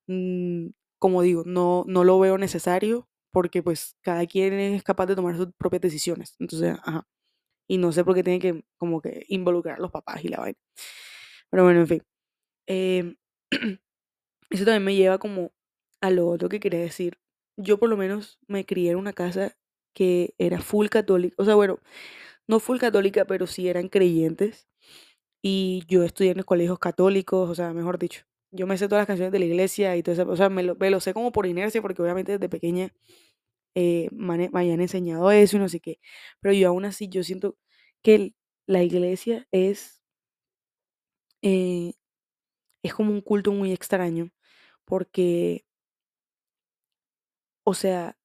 mm, 0.06 0.68
como 0.98 1.22
digo, 1.22 1.44
no, 1.46 1.84
no 1.86 2.04
lo 2.04 2.18
veo 2.20 2.38
necesario 2.38 3.08
porque 3.32 3.62
pues 3.62 3.96
cada 4.02 4.26
quien 4.26 4.54
es 4.54 4.82
capaz 4.82 5.06
de 5.06 5.16
tomar 5.16 5.36
sus 5.36 5.48
propias 5.58 5.82
decisiones. 5.82 6.34
Entonces, 6.40 6.76
ajá. 6.84 7.06
Y 7.68 7.78
no 7.78 7.92
sé 7.92 8.04
por 8.04 8.14
qué 8.14 8.22
tiene 8.24 8.40
que 8.40 8.64
como 8.78 9.00
que 9.02 9.24
involucrar 9.28 9.78
a 9.78 9.80
los 9.82 9.90
papás 9.92 10.24
y 10.24 10.28
la 10.28 10.38
vaina. 10.40 10.58
Pero 11.56 11.64
bueno, 11.64 11.80
en 11.80 11.86
fin. 11.86 12.02
Em, 12.66 13.16
eso 14.50 14.64
también 14.66 14.84
me 14.84 14.94
lleva 14.94 15.16
como 15.16 15.52
a 16.02 16.10
lo 16.10 16.28
otro 16.28 16.50
que 16.50 16.60
quería 16.60 16.80
decir. 16.80 17.18
Yo 17.56 17.78
por 17.78 17.88
lo 17.88 17.96
menos 17.96 18.38
me 18.46 18.66
crié 18.66 18.90
en 18.90 18.98
una 18.98 19.14
casa 19.14 19.56
que 19.94 20.34
era 20.36 20.60
full 20.60 20.88
católica. 20.88 21.34
O 21.38 21.46
sea, 21.46 21.54
bueno, 21.54 21.80
no 22.46 22.60
full 22.60 22.76
católica, 22.78 23.24
pero 23.24 23.46
sí 23.46 23.70
eran 23.70 23.88
creyentes. 23.88 24.68
Y 25.42 25.84
yo 25.88 26.04
estudié 26.04 26.32
en 26.32 26.38
los 26.38 26.46
colegios 26.46 26.78
católicos, 26.78 27.48
o 27.48 27.54
sea, 27.54 27.72
mejor 27.72 27.98
dicho. 27.98 28.24
Yo 28.50 28.66
me 28.66 28.76
sé 28.78 28.86
todas 28.88 29.00
las 29.00 29.06
canciones 29.08 29.32
de 29.32 29.38
la 29.38 29.46
iglesia 29.46 29.96
y 29.96 30.02
todo 30.02 30.14
eso. 30.14 30.28
O 30.28 30.36
sea, 30.36 30.50
me 30.50 30.62
lo, 30.62 31.00
sé 31.00 31.14
como 31.14 31.32
por 31.32 31.46
inercia, 31.46 31.80
porque 31.82 32.02
obviamente 32.02 32.32
desde 32.32 32.50
pequeña 32.50 32.92
eh, 33.74 34.08
me, 34.12 34.36
me 34.50 34.60
habían 34.60 34.80
enseñado 34.80 35.30
eso 35.30 35.56
y 35.56 35.60
no 35.60 35.68
sé 35.68 35.80
qué. 35.80 36.00
Pero 36.40 36.54
yo 36.54 36.68
aún 36.68 36.84
así, 36.84 37.08
yo 37.08 37.22
siento 37.24 37.56
que 38.02 38.34
la 38.66 38.82
iglesia 38.82 39.46
es, 39.52 39.95
eh, 41.42 41.94
es 42.82 42.94
como 42.94 43.12
un 43.12 43.20
culto 43.22 43.52
muy 43.52 43.72
extraño, 43.72 44.30
porque, 44.84 45.66
o 47.64 47.74
sea, 47.74 48.16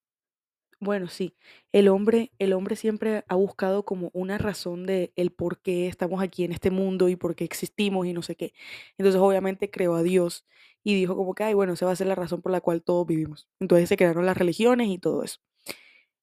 bueno, 0.79 1.09
sí, 1.09 1.35
el 1.73 1.89
hombre, 1.89 2.31
el 2.39 2.53
hombre 2.53 2.75
siempre 2.75 3.25
ha 3.29 3.36
buscado 3.36 3.86
como 3.86 4.12
una 4.13 4.38
razón 4.39 4.86
de 4.86 5.13
el 5.15 5.31
por 5.31 5.62
qué 5.62 5.88
estamos 5.88 6.21
aquí 6.24 6.43
en 6.45 6.53
este 6.53 6.71
mundo 6.71 7.09
y 7.09 7.15
por 7.17 7.36
qué 7.36 7.45
existimos 7.45 8.07
y 8.07 8.13
no 8.13 8.21
sé 8.24 8.36
qué. 8.38 8.53
Entonces, 8.97 9.21
obviamente, 9.21 9.71
creó 9.71 9.95
a 9.95 10.03
Dios 10.03 10.45
y 10.83 10.95
dijo 10.95 11.15
como 11.17 11.36
que, 11.36 11.43
ay, 11.45 11.53
bueno, 11.55 11.74
esa 11.74 11.86
va 11.88 11.93
a 11.93 11.95
ser 11.97 12.07
la 12.07 12.15
razón 12.15 12.41
por 12.41 12.51
la 12.53 12.62
cual 12.62 12.83
todos 12.83 13.07
vivimos. 13.07 13.47
Entonces 13.62 13.89
se 13.89 13.97
crearon 13.97 14.25
las 14.27 14.38
religiones 14.38 14.89
y 14.89 15.00
todo 15.00 15.24
eso. 15.24 15.39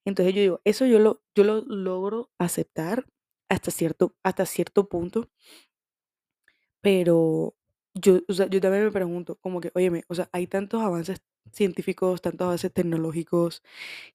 Entonces 0.04 0.34
yo 0.34 0.40
digo, 0.40 0.60
eso 0.64 0.86
yo 0.86 0.98
lo, 0.98 1.22
yo 1.34 1.44
lo 1.44 1.62
logro 1.66 2.30
aceptar 2.38 3.06
hasta 3.48 3.70
cierto, 3.70 4.14
hasta 4.22 4.46
cierto 4.46 4.88
punto, 4.88 5.30
pero 6.80 7.54
yo, 7.94 8.20
o 8.28 8.32
sea, 8.32 8.47
yo 8.49 8.61
también 8.61 8.85
me 8.85 8.92
pregunto, 8.92 9.37
como 9.40 9.61
que, 9.61 9.70
óyeme, 9.75 10.04
o 10.08 10.14
sea, 10.14 10.28
hay 10.32 10.47
tantos 10.47 10.82
avances 10.82 11.23
científicos, 11.52 12.23
tantos 12.23 12.47
avances 12.47 12.73
tecnológicos 12.73 13.62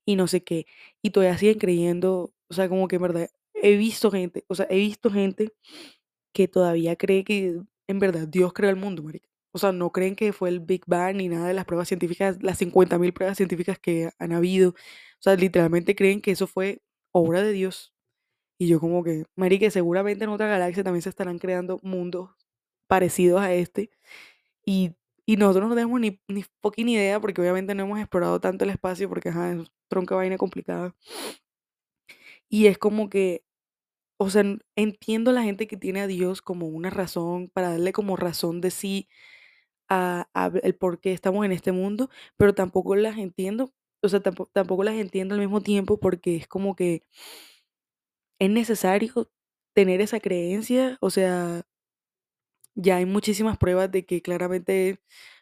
y 0.06 0.16
no 0.16 0.28
sé 0.28 0.44
qué, 0.44 0.66
y 1.02 1.12
todavía 1.12 1.38
siguen 1.38 1.60
creyendo, 1.60 2.34
o 2.50 2.54
sea, 2.54 2.70
como 2.70 2.88
que 2.88 2.98
en 2.98 3.02
verdad 3.04 3.30
he 3.56 3.78
visto 3.78 4.12
gente, 4.12 4.46
o 4.48 4.56
sea, 4.56 4.68
he 4.70 4.78
visto 4.78 5.12
gente 5.12 5.54
que 6.34 6.48
todavía 6.48 6.96
cree 6.96 7.24
que 7.24 7.62
en 7.88 8.00
verdad 8.00 8.28
Dios 8.28 8.54
creó 8.54 8.70
el 8.70 8.76
mundo, 8.76 9.04
marica. 9.04 9.30
O 9.54 9.60
sea, 9.60 9.72
no 9.72 9.92
creen 9.92 10.16
que 10.16 10.34
fue 10.34 10.50
el 10.50 10.60
Big 10.62 10.84
Bang 10.88 11.18
ni 11.18 11.30
nada 11.30 11.48
de 11.48 11.54
las 11.54 11.66
pruebas 11.66 11.88
científicas, 11.88 12.42
las 12.42 12.58
50.000 12.60 13.14
pruebas 13.14 13.38
científicas 13.38 13.78
que 13.80 14.10
han 14.20 14.32
habido. 14.34 14.72
O 14.72 14.76
sea, 15.20 15.36
literalmente 15.36 15.96
creen 15.96 16.22
que 16.22 16.32
eso 16.32 16.48
fue 16.48 16.82
obra 17.12 17.44
de 17.44 17.52
Dios. 17.52 17.94
Y 18.60 18.68
yo 18.68 18.80
como 18.80 19.04
que, 19.04 19.26
marica, 19.36 19.70
seguramente 19.72 20.26
en 20.26 20.32
otra 20.32 20.48
galaxia 20.48 20.84
también 20.84 21.04
se 21.04 21.10
estarán 21.10 21.40
creando 21.40 21.80
mundos 21.84 22.32
parecidos 22.88 23.42
a 23.42 23.54
este. 23.54 23.90
Y, 24.66 24.96
y 25.26 25.38
nosotros 25.38 25.70
no 25.70 25.76
tenemos 25.76 26.00
ni, 26.02 26.20
ni 26.28 26.46
fucking 26.62 26.90
idea 26.90 27.20
porque 27.22 27.42
obviamente 27.42 27.76
no 27.76 27.84
hemos 27.84 28.00
explorado 28.00 28.40
tanto 28.42 28.66
el 28.66 28.72
espacio 28.72 29.10
porque, 29.10 29.30
ajá, 29.30 29.54
es 29.54 29.72
tronca 29.90 30.16
vaina 30.16 30.38
complicada. 30.38 30.96
Y 32.50 32.68
es 32.68 32.78
como 32.78 33.10
que 33.10 33.44
o 34.20 34.30
sea, 34.30 34.44
entiendo 34.78 35.32
la 35.34 35.44
gente 35.44 35.68
que 35.68 35.78
tiene 35.78 36.02
a 36.02 36.08
Dios 36.08 36.42
como 36.42 36.68
una 36.68 36.90
razón, 36.90 37.50
para 37.54 37.72
darle 37.72 37.94
como 37.94 38.18
razón 38.18 38.62
de 38.62 38.72
sí 38.72 39.10
a, 39.90 40.30
a 40.34 40.52
el 40.64 40.76
por 40.76 41.00
qué 41.02 41.14
estamos 41.14 41.46
en 41.46 41.52
este 41.54 41.72
mundo, 41.74 42.10
pero 42.38 42.54
tampoco 42.56 42.96
las 42.96 43.18
entiendo, 43.18 43.74
o 44.04 44.10
sea, 44.10 44.22
tampoco, 44.22 44.52
tampoco 44.54 44.84
las 44.84 44.96
entiendo 44.96 45.36
al 45.36 45.42
mismo 45.42 45.62
tiempo 45.62 46.00
porque 46.00 46.38
es 46.38 46.48
como 46.48 46.76
que 46.76 47.04
es 48.40 48.50
necesario 48.50 49.30
tener 49.74 50.02
esa 50.02 50.20
creencia, 50.20 50.98
o 51.02 51.10
sea, 51.10 51.64
ya 52.76 52.98
hay 52.98 53.06
muchísimas 53.06 53.58
pruebas 53.58 53.92
de 53.92 54.06
que 54.06 54.22
claramente 54.22 55.00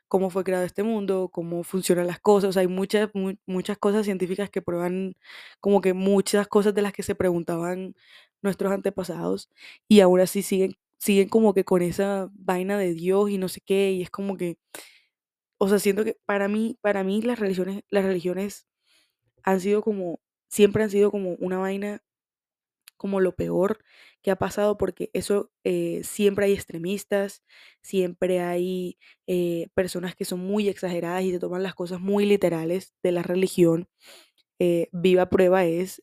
cómo 0.07 0.29
fue 0.29 0.43
creado 0.43 0.65
este 0.65 0.83
mundo, 0.83 1.29
cómo 1.31 1.63
funcionan 1.63 2.07
las 2.07 2.19
cosas. 2.19 2.57
hay 2.57 2.67
muchas, 2.67 3.09
muchas 3.45 3.77
cosas 3.77 4.05
científicas 4.05 4.49
que 4.49 4.61
prueban 4.61 5.15
como 5.61 5.81
que 5.81 5.93
muchas 5.93 6.47
cosas 6.47 6.73
de 6.75 6.81
las 6.81 6.93
que 6.93 7.03
se 7.03 7.15
preguntaban 7.15 7.95
nuestros 8.41 8.71
antepasados 8.73 9.49
y 9.87 10.01
aún 10.01 10.19
así 10.19 10.41
siguen, 10.43 10.75
siguen 10.99 11.29
como 11.29 11.53
que 11.53 11.63
con 11.65 11.81
esa 11.81 12.29
vaina 12.33 12.77
de 12.77 12.93
Dios 12.93 13.29
y 13.29 13.37
no 13.37 13.47
sé 13.49 13.61
qué. 13.61 13.91
Y 13.91 14.01
es 14.03 14.09
como 14.09 14.37
que, 14.37 14.57
o 15.57 15.67
sea, 15.69 15.79
siento 15.79 16.03
que 16.03 16.17
para 16.25 16.47
mí, 16.47 16.77
para 16.81 17.03
mí 17.03 17.21
las 17.21 17.39
religiones, 17.39 17.83
las 17.89 18.03
religiones 18.05 18.67
han 19.43 19.61
sido 19.61 19.81
como, 19.83 20.19
siempre 20.49 20.83
han 20.83 20.89
sido 20.91 21.11
como 21.11 21.35
una 21.35 21.59
vaina 21.59 22.01
como 22.97 23.19
lo 23.19 23.35
peor 23.35 23.79
que 24.21 24.31
ha 24.31 24.35
pasado 24.37 24.77
porque 24.77 25.09
eso 25.13 25.51
eh, 25.63 26.01
siempre 26.03 26.45
hay 26.45 26.53
extremistas, 26.53 27.43
siempre 27.81 28.39
hay 28.41 28.97
eh, 29.27 29.67
personas 29.75 30.15
que 30.15 30.25
son 30.25 30.39
muy 30.41 30.69
exageradas 30.69 31.23
y 31.23 31.31
se 31.31 31.39
toman 31.39 31.63
las 31.63 31.75
cosas 31.75 31.99
muy 32.01 32.25
literales 32.25 32.93
de 33.03 33.11
la 33.13 33.23
religión. 33.23 33.87
Eh, 34.59 34.89
viva 34.93 35.29
prueba 35.29 35.65
es 35.65 36.01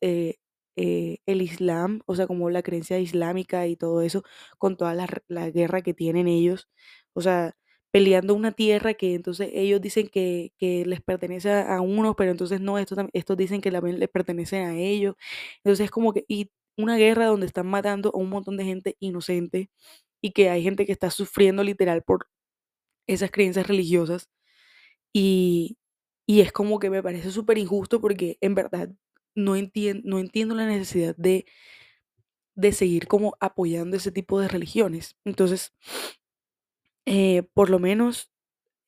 el 1.27 1.43
Islam, 1.43 2.01
o 2.07 2.15
sea, 2.17 2.27
como 2.27 2.51
la 2.51 2.63
creencia 2.63 2.99
islámica 2.99 3.67
y 3.67 3.77
todo 3.77 4.03
eso, 4.03 4.23
con 4.59 4.77
toda 4.77 4.95
la, 4.95 5.07
la 5.29 5.51
guerra 5.51 5.83
que 5.83 5.95
tienen 5.95 6.29
ellos. 6.29 6.69
O 7.15 7.21
sea, 7.21 7.57
peleando 7.91 8.35
una 8.35 8.53
tierra 8.53 8.95
que 8.95 9.15
entonces 9.15 9.49
ellos 9.53 9.81
dicen 9.81 10.09
que, 10.09 10.53
que 10.59 10.85
les 10.87 11.01
pertenece 11.03 11.51
a 11.53 11.81
unos, 11.81 12.15
pero 12.17 12.31
entonces 12.31 12.61
no, 12.61 12.79
estos, 12.79 12.99
estos 13.13 13.37
dicen 13.37 13.61
que 13.61 13.71
también 13.73 13.99
les 13.99 14.09
pertenecen 14.11 14.67
a 14.67 14.77
ellos. 14.77 15.15
Entonces 15.65 15.87
es 15.87 15.91
como 15.91 16.13
que, 16.13 16.25
y 16.29 16.51
una 16.79 16.99
guerra 16.99 17.27
donde 17.27 17.47
están 17.47 17.69
matando 17.69 18.11
a 18.15 18.19
un 18.19 18.31
montón 18.31 18.59
de 18.59 18.65
gente 18.67 18.97
inocente 19.01 19.71
y 20.23 20.33
que 20.33 20.51
hay 20.51 20.63
gente 20.65 20.87
que 20.87 20.93
está 20.93 21.11
sufriendo 21.11 21.65
literal 21.65 22.03
por 22.05 22.29
esas 23.07 23.31
creencias 23.31 23.67
religiosas. 23.69 24.29
Y, 25.13 25.79
y 26.27 26.41
es 26.43 26.53
como 26.53 26.79
que 26.81 26.91
me 26.91 27.03
parece 27.03 27.31
súper 27.33 27.59
injusto 27.59 28.01
porque 28.01 28.39
en 28.41 28.55
verdad 28.55 28.91
no, 29.35 29.55
no 30.05 30.19
entiendo 30.21 30.55
la 30.55 30.67
necesidad 30.67 31.17
de, 31.17 31.47
de 32.55 32.73
seguir 32.73 33.07
como 33.09 33.37
apoyando 33.41 33.97
ese 33.97 34.13
tipo 34.13 34.41
de 34.41 34.49
religiones. 34.49 35.17
Entonces, 35.25 35.73
eh, 37.07 37.43
por 37.55 37.71
lo 37.71 37.79
menos 37.79 38.31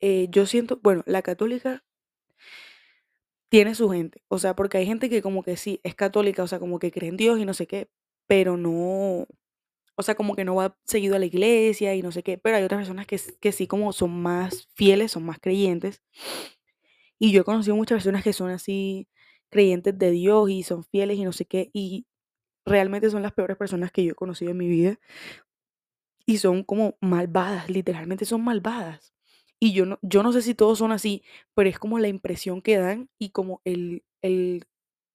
eh, 0.00 0.28
yo 0.30 0.46
siento, 0.46 0.80
bueno, 0.82 1.02
la 1.06 1.22
católica 1.22 1.84
tiene 3.50 3.74
su 3.76 3.90
gente, 3.90 4.22
o 4.28 4.38
sea, 4.38 4.56
porque 4.56 4.78
hay 4.78 4.86
gente 4.86 5.10
que 5.10 5.22
como 5.22 5.42
que 5.44 5.56
sí, 5.58 5.80
es 5.84 5.94
católica, 5.96 6.42
o 6.44 6.48
sea, 6.48 6.60
como 6.60 6.78
que 6.80 6.92
cree 6.92 7.10
en 7.10 7.18
Dios 7.18 7.38
y 7.40 7.44
no 7.46 7.54
sé 7.54 7.66
qué, 7.68 7.90
pero 8.28 8.56
no, 8.56 9.26
o 9.96 10.02
sea, 10.02 10.14
como 10.16 10.36
que 10.36 10.44
no 10.44 10.56
va 10.56 10.76
seguido 10.86 11.16
a 11.16 11.18
la 11.20 11.26
iglesia 11.26 11.94
y 11.94 12.02
no 12.02 12.12
sé 12.12 12.22
qué, 12.22 12.38
pero 12.38 12.56
hay 12.56 12.64
otras 12.64 12.80
personas 12.80 13.06
que, 13.06 13.20
que 13.40 13.52
sí 13.52 13.66
como 13.68 13.92
son 13.92 14.22
más 14.22 14.68
fieles, 14.74 15.12
son 15.12 15.24
más 15.24 15.38
creyentes. 15.40 16.02
Y 17.18 17.32
yo 17.32 17.42
he 17.42 17.44
conocido 17.44 17.76
muchas 17.76 17.96
personas 17.96 18.24
que 18.24 18.32
son 18.32 18.50
así 18.50 19.08
creyentes 19.50 19.98
de 19.98 20.10
Dios 20.10 20.48
y 20.50 20.62
son 20.62 20.84
fieles 20.84 21.18
y 21.18 21.24
no 21.24 21.32
sé 21.32 21.44
qué, 21.44 21.70
y 21.72 22.06
realmente 22.66 23.10
son 23.10 23.22
las 23.22 23.32
peores 23.32 23.56
personas 23.56 23.92
que 23.92 24.04
yo 24.04 24.12
he 24.12 24.16
conocido 24.16 24.52
en 24.52 24.58
mi 24.58 24.68
vida 24.68 24.98
y 26.26 26.38
son 26.38 26.62
como 26.64 26.96
malvadas, 27.02 27.68
literalmente 27.68 28.24
son 28.24 28.42
malvadas. 28.42 29.09
Y 29.60 29.72
yo 29.74 29.86
no, 29.86 29.98
yo 30.02 30.22
no 30.22 30.32
sé 30.32 30.42
si 30.42 30.54
todos 30.54 30.78
son 30.78 30.92
así, 30.92 31.22
pero 31.54 31.68
es 31.68 31.78
como 31.78 31.98
la 31.98 32.08
impresión 32.08 32.62
que 32.62 32.78
dan 32.78 33.10
y 33.18 33.30
como 33.30 33.60
el, 33.64 34.04
el 34.22 34.64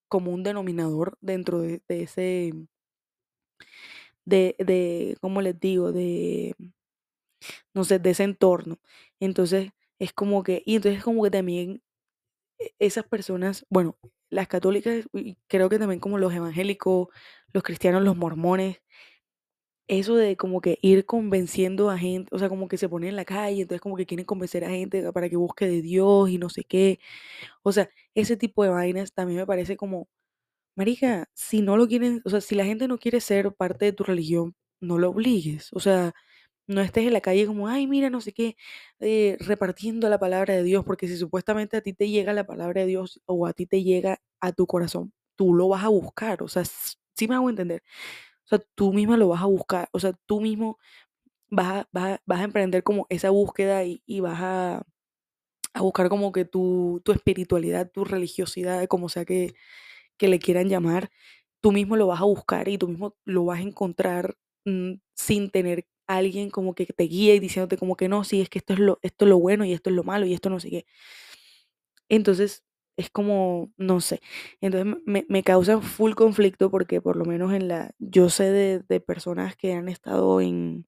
común 0.09 0.43
denominador 0.43 1.17
dentro 1.21 1.61
de, 1.61 1.81
ese, 1.89 2.53
de, 4.25 4.55
de, 4.59 5.17
¿cómo 5.21 5.41
les 5.41 5.59
digo? 5.59 5.91
De, 5.91 6.55
no 7.73 7.83
sé, 7.83 7.99
de 7.99 8.11
ese 8.11 8.23
entorno. 8.23 8.79
Entonces, 9.19 9.71
es 9.99 10.13
como 10.13 10.43
que, 10.43 10.63
y 10.65 10.75
entonces 10.75 11.03
como 11.03 11.23
que 11.23 11.31
también 11.31 11.81
e, 12.59 12.73
esas 12.79 13.05
personas, 13.07 13.65
bueno, 13.69 13.97
las 14.31 14.47
católicas, 14.47 15.05
creo 15.47 15.69
que 15.69 15.79
también 15.79 16.01
como 16.01 16.17
los 16.19 16.33
evangélicos, 16.33 17.09
los 17.53 17.63
cristianos, 17.63 18.03
los 18.03 18.17
mormones, 18.17 18.79
eso 19.87 20.15
de 20.15 20.37
como 20.37 20.61
que 20.61 20.79
ir 20.81 21.05
convenciendo 21.05 21.89
a 21.91 21.97
gente, 21.97 22.33
o 22.35 22.39
sea, 22.39 22.49
como 22.49 22.67
que 22.67 22.77
se 22.77 22.89
ponen 22.89 23.09
en 23.09 23.15
la 23.17 23.25
calle, 23.25 23.61
entonces 23.63 23.81
como 23.81 23.97
que 23.97 24.05
quieren 24.05 24.25
convencer 24.25 24.65
a 24.65 24.69
gente 24.69 25.11
para 25.13 25.29
que 25.29 25.35
busque 25.37 25.67
de 25.67 25.81
Dios 25.81 26.29
y 26.29 26.37
no 26.39 26.49
sé 26.49 26.63
qué. 26.63 26.99
O 27.63 27.71
sea, 27.73 27.89
ese 28.15 28.37
tipo 28.37 28.63
de 28.63 28.69
vainas 28.71 29.13
también 29.13 29.39
me 29.41 29.47
parece 29.47 29.77
como, 29.77 30.07
marica, 30.75 31.29
si 31.33 31.61
no 31.61 31.77
lo 31.77 31.87
quieren, 31.87 32.21
o 32.25 32.29
sea, 32.29 32.41
si 32.41 32.55
la 32.55 32.65
gente 32.65 32.87
no 32.87 32.97
quiere 32.99 33.21
ser 33.21 33.53
parte 33.53 33.85
de 33.85 33.93
tu 33.93 34.03
religión, 34.03 34.55
no 34.81 34.97
lo 34.99 35.09
obligues. 35.11 35.69
O 35.73 35.79
sea, 35.79 36.13
no 36.67 36.81
estés 36.81 37.07
en 37.07 37.13
la 37.13 37.21
calle 37.21 37.47
como, 37.47 37.67
ay, 37.69 37.87
mira, 37.87 38.09
no 38.09 38.21
sé 38.21 38.33
qué, 38.33 38.55
eh, 38.99 39.37
repartiendo 39.41 40.09
la 40.09 40.19
palabra 40.19 40.55
de 40.55 40.63
Dios, 40.63 40.85
porque 40.85 41.07
si 41.07 41.17
supuestamente 41.17 41.77
a 41.77 41.81
ti 41.81 41.93
te 41.93 42.09
llega 42.09 42.33
la 42.33 42.45
palabra 42.47 42.81
de 42.81 42.87
Dios 42.87 43.21
o 43.25 43.47
a 43.47 43.53
ti 43.53 43.65
te 43.67 43.83
llega 43.83 44.19
a 44.41 44.51
tu 44.53 44.67
corazón, 44.67 45.13
tú 45.35 45.53
lo 45.53 45.69
vas 45.69 45.83
a 45.85 45.89
buscar. 45.89 46.43
O 46.43 46.47
sea, 46.49 46.63
sí 46.65 47.27
me 47.27 47.35
hago 47.35 47.49
entender. 47.49 47.83
O 48.45 48.47
sea, 48.49 48.59
tú 48.75 48.93
misma 48.93 49.17
lo 49.17 49.29
vas 49.29 49.41
a 49.41 49.45
buscar, 49.45 49.89
o 49.91 49.99
sea, 49.99 50.13
tú 50.25 50.41
mismo 50.41 50.77
vas 51.49 51.85
a, 51.93 52.19
vas 52.25 52.39
a, 52.41 52.43
emprender 52.43 52.83
como 52.83 53.07
esa 53.09 53.29
búsqueda 53.31 53.83
y, 53.83 54.01
vas 54.21 54.39
a, 54.41 54.83
a, 55.73 55.81
buscar 55.81 56.09
como 56.09 56.31
que 56.31 56.45
tu, 56.45 57.01
tu 57.05 57.11
espiritualidad, 57.11 57.91
tu 57.91 58.05
religiosidad, 58.05 58.87
como 58.87 59.09
sea 59.09 59.25
que, 59.25 59.55
que, 60.17 60.27
le 60.29 60.39
quieran 60.39 60.69
llamar, 60.69 61.11
tú 61.61 61.71
mismo 61.71 61.97
lo 61.97 62.07
vas 62.07 62.21
a 62.21 62.25
buscar 62.25 62.67
y 62.69 62.77
tú 62.77 62.87
mismo 62.89 63.15
lo 63.25 63.45
vas 63.45 63.59
a 63.59 63.63
encontrar 63.63 64.37
mm, 64.65 64.93
sin 65.15 65.49
tener 65.51 65.87
alguien 66.07 66.49
como 66.51 66.75
que 66.75 66.85
te 66.87 67.05
guíe 67.05 67.35
y 67.35 67.39
diciéndote 67.39 67.77
como 67.77 67.95
que 67.97 68.09
no, 68.09 68.23
sí, 68.23 68.41
es 68.41 68.49
que 68.49 68.59
esto 68.59 68.73
es 68.73 68.79
lo, 68.79 68.99
esto 69.01 69.25
es 69.25 69.29
lo 69.29 69.39
bueno 69.39 69.65
y 69.65 69.73
esto 69.73 69.89
es 69.89 69.95
lo 69.95 70.03
malo 70.03 70.25
y 70.27 70.33
esto 70.33 70.49
no 70.49 70.59
sé 70.59 70.69
qué. 70.69 70.85
Entonces, 72.09 72.63
es 72.97 73.09
como, 73.09 73.71
no 73.77 74.01
sé. 74.01 74.21
Entonces 74.61 75.01
me, 75.05 75.25
me 75.29 75.43
causa 75.43 75.81
full 75.81 76.13
conflicto 76.13 76.71
porque 76.71 77.01
por 77.01 77.15
lo 77.17 77.25
menos 77.25 77.53
en 77.53 77.67
la, 77.67 77.91
yo 77.99 78.29
sé 78.29 78.45
de, 78.51 78.79
de 78.87 78.99
personas 79.01 79.55
que 79.57 79.73
han 79.73 79.89
estado 79.89 80.41
en 80.41 80.87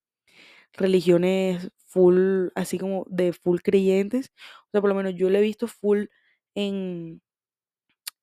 religiones 0.74 1.72
full, 1.88 2.50
así 2.56 2.80
como 2.80 3.06
de 3.10 3.34
full 3.34 3.60
creyentes. 3.64 4.32
O 4.68 4.70
sea, 4.72 4.82
por 4.82 4.90
lo 4.90 4.96
menos 4.96 5.16
yo 5.16 5.30
lo 5.30 5.38
he 5.40 5.42
visto 5.42 5.68
full 5.68 6.06
en, 6.56 7.22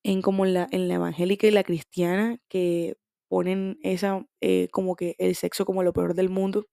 en 0.03 0.21
como 0.21 0.45
la, 0.45 0.67
en 0.71 0.87
la 0.87 0.95
evangélica 0.95 1.47
y 1.47 1.51
la 1.51 1.63
cristiana 1.63 2.37
que 2.49 2.97
ponen 3.27 3.79
esa, 3.81 4.25
eh, 4.41 4.67
como 4.71 4.95
que 4.95 5.15
el 5.19 5.35
sexo 5.35 5.65
como 5.65 5.83
lo 5.83 5.93
peor 5.93 6.13
del 6.15 6.29
mundo. 6.29 6.67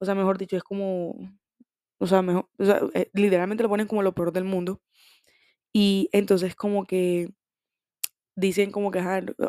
O 0.00 0.04
sea, 0.06 0.14
mejor 0.14 0.38
dicho, 0.38 0.56
es 0.56 0.64
como, 0.64 1.16
o 1.98 2.06
sea, 2.06 2.22
mejor, 2.22 2.48
o 2.58 2.64
sea, 2.66 2.80
eh, 2.94 3.10
literalmente 3.14 3.62
lo 3.64 3.68
ponen 3.70 3.86
como 3.88 4.02
lo 4.02 4.14
peor 4.14 4.32
del 4.32 4.44
mundo. 4.44 4.82
Y 5.78 6.08
entonces 6.12 6.56
como 6.56 6.86
que 6.86 7.28
dicen 8.34 8.70
como 8.70 8.90
que 8.90 9.00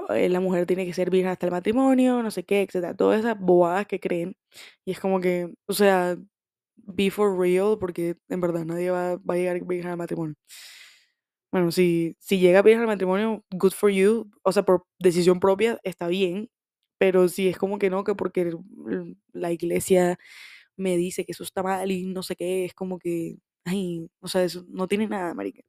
eh, 0.10 0.30
la 0.30 0.40
mujer 0.42 0.66
tiene 0.66 0.86
que 0.86 0.94
ser 0.94 1.10
virgen 1.10 1.30
hasta 1.30 1.46
el 1.46 1.52
matrimonio, 1.52 2.22
no 2.24 2.32
sé 2.32 2.44
qué, 2.44 2.62
etcétera. 2.64 2.96
Todas 2.96 3.20
esas 3.22 3.40
bobadas 3.40 3.88
que 3.88 4.00
creen. 4.00 4.36
Y 4.86 4.92
es 4.92 5.00
como 5.00 5.22
que, 5.22 5.54
o 5.68 5.74
sea, 5.74 6.18
be 6.78 7.12
for 7.12 7.38
real, 7.40 7.78
porque 7.80 8.18
en 8.30 8.42
verdad 8.42 8.66
nadie 8.66 8.92
va, 8.92 9.18
va 9.18 9.36
a 9.36 9.38
llegar 9.38 9.64
virgen 9.66 9.92
al 9.92 9.98
matrimonio. 9.98 10.36
Bueno, 11.52 11.72
si, 11.72 12.16
si 12.20 12.40
llega 12.40 12.62
virgen 12.62 12.82
al 12.82 12.88
matrimonio, 12.88 13.44
good 13.52 13.72
for 13.72 13.90
you. 13.90 14.30
O 14.44 14.52
sea, 14.52 14.64
por 14.64 14.86
decisión 15.00 15.40
propia 15.40 15.80
está 15.84 16.08
bien. 16.08 16.50
Pero 17.00 17.30
si 17.30 17.48
es 17.48 17.58
como 17.58 17.80
que 17.80 17.90
no, 17.90 18.04
que 18.04 18.16
porque 18.16 18.52
la 19.34 19.52
iglesia 19.52 20.18
me 20.78 20.98
dice 20.98 21.26
que 21.26 21.34
eso 21.34 21.44
está 21.44 21.64
mal 21.64 21.92
y 21.92 22.06
no 22.08 22.24
sé 22.24 22.36
qué, 22.36 22.66
es 22.66 22.74
como 22.74 23.00
que, 23.00 23.38
ay, 23.66 24.10
o 24.22 24.28
sea, 24.28 24.44
eso 24.44 24.66
no 24.70 24.88
tiene 24.88 25.08
nada, 25.08 25.34
marica. 25.36 25.64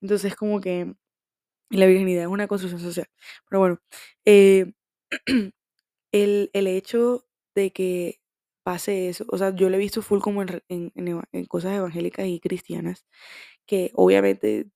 Entonces, 0.00 0.36
como 0.36 0.60
que 0.60 0.94
la 1.70 1.86
virginidad 1.86 2.22
es 2.24 2.28
una 2.28 2.48
construcción 2.48 2.80
social. 2.80 3.08
Pero 3.48 3.60
bueno, 3.60 3.80
eh, 4.24 4.72
el, 6.12 6.50
el, 6.52 6.66
hecho 6.66 7.26
de 7.54 7.72
que 7.72 8.20
pase 8.64 9.08
eso, 9.08 9.24
o 9.28 9.38
sea, 9.38 9.54
yo 9.54 9.70
lo 9.70 9.76
he 9.76 9.78
visto 9.78 10.02
full 10.02 10.20
como 10.20 10.42
en, 10.42 11.46
cosas 11.48 11.74
evangélicas 11.76 12.26
y 12.26 12.40
cristianas, 12.40 13.06
que 13.66 13.92
obviamente, 13.94 14.68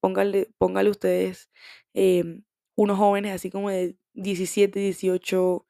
póngale, 0.00 0.50
póngale 0.58 0.90
ustedes 0.90 1.50
em, 1.94 2.44
unos 2.76 2.98
jóvenes 2.98 3.32
así 3.34 3.50
como 3.50 3.70
de 3.70 3.96
17, 4.14 4.78
18, 4.80 5.66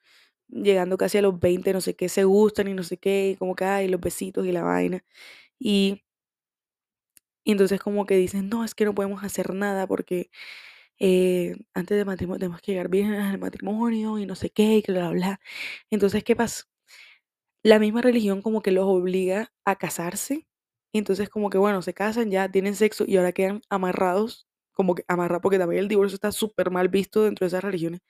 llegando 0.48 0.98
casi 0.98 1.18
a 1.18 1.22
los 1.22 1.38
20, 1.40 1.72
no 1.72 1.80
sé 1.80 1.96
qué, 1.96 2.08
se 2.08 2.24
gustan 2.24 2.68
y 2.68 2.74
no 2.74 2.82
sé 2.84 2.98
qué, 2.98 3.30
y 3.30 3.36
como 3.36 3.54
que 3.56 3.64
hay 3.64 3.88
los 3.88 4.00
besitos 4.00 4.46
y 4.46 4.52
la 4.52 4.62
vaina. 4.64 5.04
Y 5.60 6.04
y 7.50 7.52
entonces 7.52 7.80
como 7.80 8.06
que 8.06 8.16
dicen, 8.16 8.48
no, 8.48 8.64
es 8.64 8.74
que 8.76 8.84
no 8.84 8.94
podemos 8.94 9.24
hacer 9.24 9.54
nada 9.54 9.86
porque 9.88 10.30
eh, 11.00 11.56
antes 11.74 11.96
del 11.98 12.06
matrimonio 12.06 12.38
tenemos 12.40 12.60
que 12.62 12.72
llegar 12.72 12.88
bien 12.90 13.12
al 13.14 13.38
matrimonio 13.40 14.18
y 14.18 14.26
no 14.26 14.36
sé 14.36 14.50
qué, 14.50 14.78
y 14.78 14.82
bla, 14.92 15.10
bla, 15.10 15.12
bla. 15.12 15.40
Entonces, 15.90 16.24
¿qué 16.24 16.36
pasa? 16.36 16.64
La 17.62 17.78
misma 17.78 18.02
religión 18.02 18.42
como 18.42 18.62
que 18.62 18.70
los 18.72 18.86
obliga 18.86 19.52
a 19.64 19.76
casarse. 19.76 20.46
Y 20.92 20.98
entonces 20.98 21.28
como 21.30 21.50
que, 21.50 21.58
bueno, 21.58 21.82
se 21.82 21.94
casan, 21.94 22.30
ya 22.30 22.50
tienen 22.50 22.76
sexo 22.76 23.04
y 23.06 23.16
ahora 23.16 23.32
quedan 23.32 23.62
amarrados 23.70 24.48
como 24.80 24.94
que 24.94 25.04
amarrar, 25.08 25.40
porque 25.42 25.58
también 25.58 25.80
el 25.82 25.88
divorcio 25.88 26.14
está 26.16 26.32
súper 26.32 26.70
mal 26.70 26.88
visto 26.88 27.24
dentro 27.24 27.44
de 27.44 27.48
esas 27.48 27.62
religiones, 27.64 28.00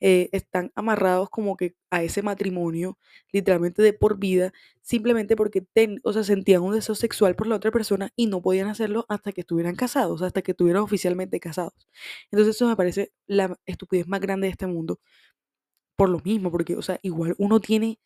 eh, 0.00 0.28
están 0.32 0.72
amarrados 0.74 1.30
como 1.30 1.56
que 1.56 1.74
a 1.90 2.02
ese 2.02 2.22
matrimonio, 2.22 2.98
literalmente 3.32 3.82
de 3.82 3.92
por 3.92 4.18
vida, 4.18 4.52
simplemente 4.82 5.36
porque 5.36 5.62
ten, 5.62 6.00
o 6.04 6.12
sea, 6.12 6.24
sentían 6.24 6.62
un 6.62 6.74
deseo 6.74 6.94
sexual 6.94 7.36
por 7.36 7.46
la 7.46 7.56
otra 7.56 7.70
persona 7.70 8.10
y 8.16 8.26
no 8.26 8.42
podían 8.42 8.68
hacerlo 8.68 9.06
hasta 9.08 9.32
que 9.32 9.42
estuvieran 9.42 9.76
casados, 9.76 10.22
hasta 10.22 10.42
que 10.42 10.52
estuvieran 10.52 10.82
oficialmente 10.82 11.40
casados. 11.40 11.88
Entonces 12.30 12.56
eso 12.56 12.68
me 12.68 12.76
parece 12.76 13.12
la 13.26 13.56
estupidez 13.66 14.08
más 14.08 14.20
grande 14.20 14.46
de 14.48 14.52
este 14.52 14.66
mundo. 14.66 15.00
Por 15.96 16.10
lo 16.10 16.20
mismo, 16.20 16.50
porque, 16.50 16.76
o 16.76 16.82
sea, 16.82 16.98
igual 17.02 17.34
uno 17.38 17.58
tiene, 17.60 17.98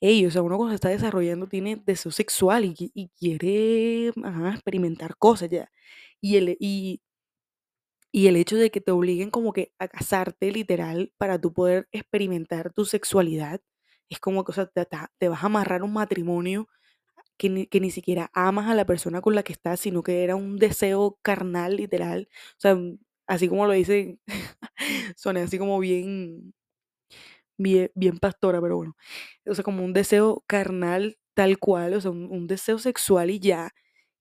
ellos, 0.00 0.30
o 0.30 0.34
sea, 0.34 0.42
uno 0.42 0.56
cuando 0.56 0.72
se 0.72 0.76
está 0.76 0.88
desarrollando 0.88 1.46
tiene 1.48 1.76
deseo 1.86 2.10
sexual 2.12 2.64
y, 2.64 2.74
qui- 2.74 2.90
y 2.94 3.08
quiere 3.18 4.08
experimentar 4.52 5.16
cosas 5.16 5.48
ya. 5.50 5.70
Y, 6.20 6.36
el, 6.36 6.56
y 6.60 7.00
y 8.16 8.28
el 8.28 8.36
hecho 8.36 8.56
de 8.56 8.70
que 8.70 8.80
te 8.80 8.92
obliguen 8.92 9.30
como 9.30 9.52
que 9.52 9.72
a 9.78 9.88
casarte 9.88 10.50
literal 10.52 11.12
para 11.18 11.38
tú 11.40 11.52
poder 11.52 11.86
experimentar 11.92 12.72
tu 12.72 12.86
sexualidad, 12.86 13.60
es 14.08 14.20
como 14.20 14.44
que, 14.44 14.52
o 14.52 14.54
sea, 14.54 14.66
te, 14.66 14.86
te 15.18 15.28
vas 15.28 15.42
a 15.42 15.46
amarrar 15.46 15.82
un 15.82 15.92
matrimonio 15.92 16.68
que 17.38 17.50
ni, 17.50 17.66
que 17.66 17.80
ni 17.80 17.90
siquiera 17.90 18.30
amas 18.34 18.68
a 18.70 18.74
la 18.74 18.86
persona 18.86 19.20
con 19.20 19.34
la 19.34 19.42
que 19.42 19.52
estás, 19.52 19.80
sino 19.80 20.02
que 20.02 20.24
era 20.24 20.36
un 20.36 20.56
deseo 20.58 21.18
carnal 21.22 21.76
literal. 21.76 22.28
O 22.52 22.60
sea, 22.60 22.74
mm, 22.76 22.98
así 23.28 23.48
como 23.48 23.66
lo 23.66 23.72
dice, 23.74 24.18
suena 25.16 25.42
así 25.44 25.58
como 25.58 25.78
bien, 25.80 26.54
bien, 27.58 27.90
bien 27.94 28.18
pastora, 28.18 28.60
pero 28.60 28.76
bueno. 28.76 28.96
O 29.46 29.54
sea, 29.54 29.64
como 29.64 29.84
un 29.84 29.92
deseo 29.92 30.44
carnal 30.46 31.18
tal 31.34 31.58
cual, 31.58 31.94
o 31.94 32.00
sea, 32.00 32.10
un, 32.10 32.26
un 32.30 32.46
deseo 32.46 32.78
sexual 32.78 33.30
y 33.30 33.40
ya. 33.40 33.70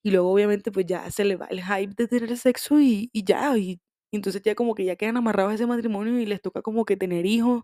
Y 0.04 0.12
luego 0.12 0.32
obviamente 0.32 0.72
pues 0.72 0.86
ya 0.86 1.10
se 1.12 1.26
le 1.26 1.36
va 1.38 1.48
el 1.48 1.64
hype 1.64 1.94
de 1.98 2.08
tener 2.08 2.38
sexo 2.38 2.80
y, 2.82 3.10
y 3.14 3.24
ya. 3.26 3.58
Y, 3.58 3.82
entonces 4.16 4.42
ya 4.44 4.56
como 4.56 4.76
que 4.76 4.86
ya 4.86 4.96
quedan 4.96 5.18
amarrados 5.18 5.52
a 5.54 5.56
ese 5.56 5.68
matrimonio 5.68 6.20
y 6.20 6.26
les 6.26 6.42
toca 6.42 6.62
como 6.62 6.86
que 6.86 6.98
tener 6.98 7.26
hijos 7.26 7.64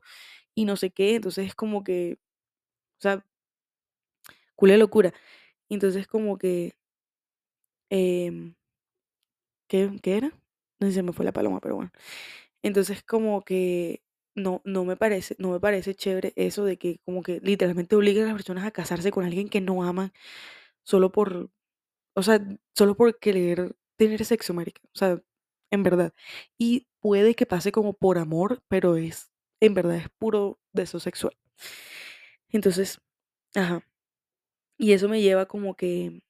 y 0.56 0.66
no 0.66 0.78
sé 0.78 0.92
qué. 0.92 1.16
Entonces 1.18 1.48
es 1.48 1.56
como 1.56 1.84
que, 1.86 2.20
o 3.00 3.02
sea, 3.02 3.26
culé 4.56 4.78
locura. 4.78 5.14
Entonces 5.70 6.08
como 6.08 6.38
que, 6.38 6.76
em, 7.92 8.56
¿qué, 9.68 9.92
qué 10.02 10.18
era? 10.18 10.28
No 10.80 10.88
sé 10.88 10.92
si 10.92 10.94
se 10.96 11.04
me 11.04 11.14
fue 11.14 11.26
la 11.26 11.32
paloma, 11.34 11.60
pero 11.62 11.76
bueno. 11.76 11.92
Entonces 12.64 13.04
como 13.04 13.44
que 13.44 14.04
no, 14.36 14.62
no 14.66 14.86
me 14.86 14.98
parece, 14.98 15.36
no 15.40 15.52
me 15.52 15.60
parece 15.60 15.96
chévere 15.96 16.34
eso 16.36 16.66
de 16.66 16.78
que 16.78 17.00
como 17.06 17.24
que 17.24 17.40
literalmente 17.44 17.96
obligan 17.96 18.26
a 18.26 18.28
las 18.30 18.36
personas 18.36 18.66
a 18.66 18.72
casarse 18.72 19.12
con 19.12 19.26
alguien 19.26 19.50
que 19.50 19.62
no 19.62 19.84
aman 19.84 20.14
solo 20.84 21.12
por, 21.12 21.52
o 22.16 22.24
sea, 22.24 22.42
solo 22.76 22.96
por 22.98 23.20
querer 23.20 23.76
tener 23.98 24.26
sexo, 24.26 24.54
marica. 24.56 24.82
O 24.96 24.98
sea, 25.00 25.22
en 25.72 25.84
verdad. 25.84 26.14
Y 26.58 26.88
puede 27.02 27.36
que 27.36 27.46
pase 27.48 27.72
como 27.72 27.94
por 27.94 28.18
amor, 28.20 28.62
pero 28.70 28.98
es, 28.98 29.32
en 29.62 29.74
verdad 29.74 29.98
es 29.98 30.10
puro 30.20 30.60
deseo 30.74 31.00
sexual. 31.00 31.36
Entonces, 32.50 33.00
ajá. 33.56 33.84
Y 34.78 34.94
eso 34.94 35.10
me 35.10 35.22
lleva 35.22 35.46
como 35.48 35.76
que 35.76 36.24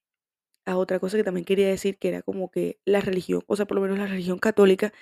a 0.66 0.78
otra 0.78 1.00
cosa 1.00 1.18
que 1.18 1.24
también 1.24 1.46
quería 1.46 1.68
decir, 1.70 1.98
que 2.00 2.10
era 2.10 2.24
como 2.24 2.52
que 2.52 2.80
la 2.86 3.02
religión, 3.02 3.44
o 3.48 3.56
sea, 3.56 3.66
por 3.68 3.76
lo 3.76 3.82
menos 3.84 4.00
la 4.00 4.08
religión 4.08 4.40
católica, 4.40 4.94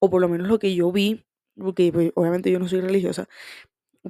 o 0.00 0.10
por 0.10 0.20
lo 0.22 0.28
menos 0.28 0.48
lo 0.48 0.58
que 0.58 0.74
yo 0.74 0.92
vi, 0.92 1.24
porque 1.56 1.92
pues, 1.92 2.12
obviamente 2.16 2.50
yo 2.52 2.58
no 2.60 2.68
soy 2.68 2.80
religiosa, 2.82 3.28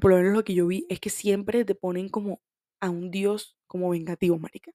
por 0.01 0.11
lo 0.13 0.19
menos 0.19 0.35
lo 0.35 0.45
que 0.45 0.55
yo 0.55 0.67
vi 0.67 0.87
es 0.91 1.01
que 1.01 1.11
siempre 1.11 1.65
te 1.65 1.75
ponen 1.75 2.09
como 2.09 2.41
a 2.83 2.91
un 2.91 3.11
Dios 3.11 3.57
como 3.69 3.91
vengativo, 3.91 4.39
marica. 4.39 4.73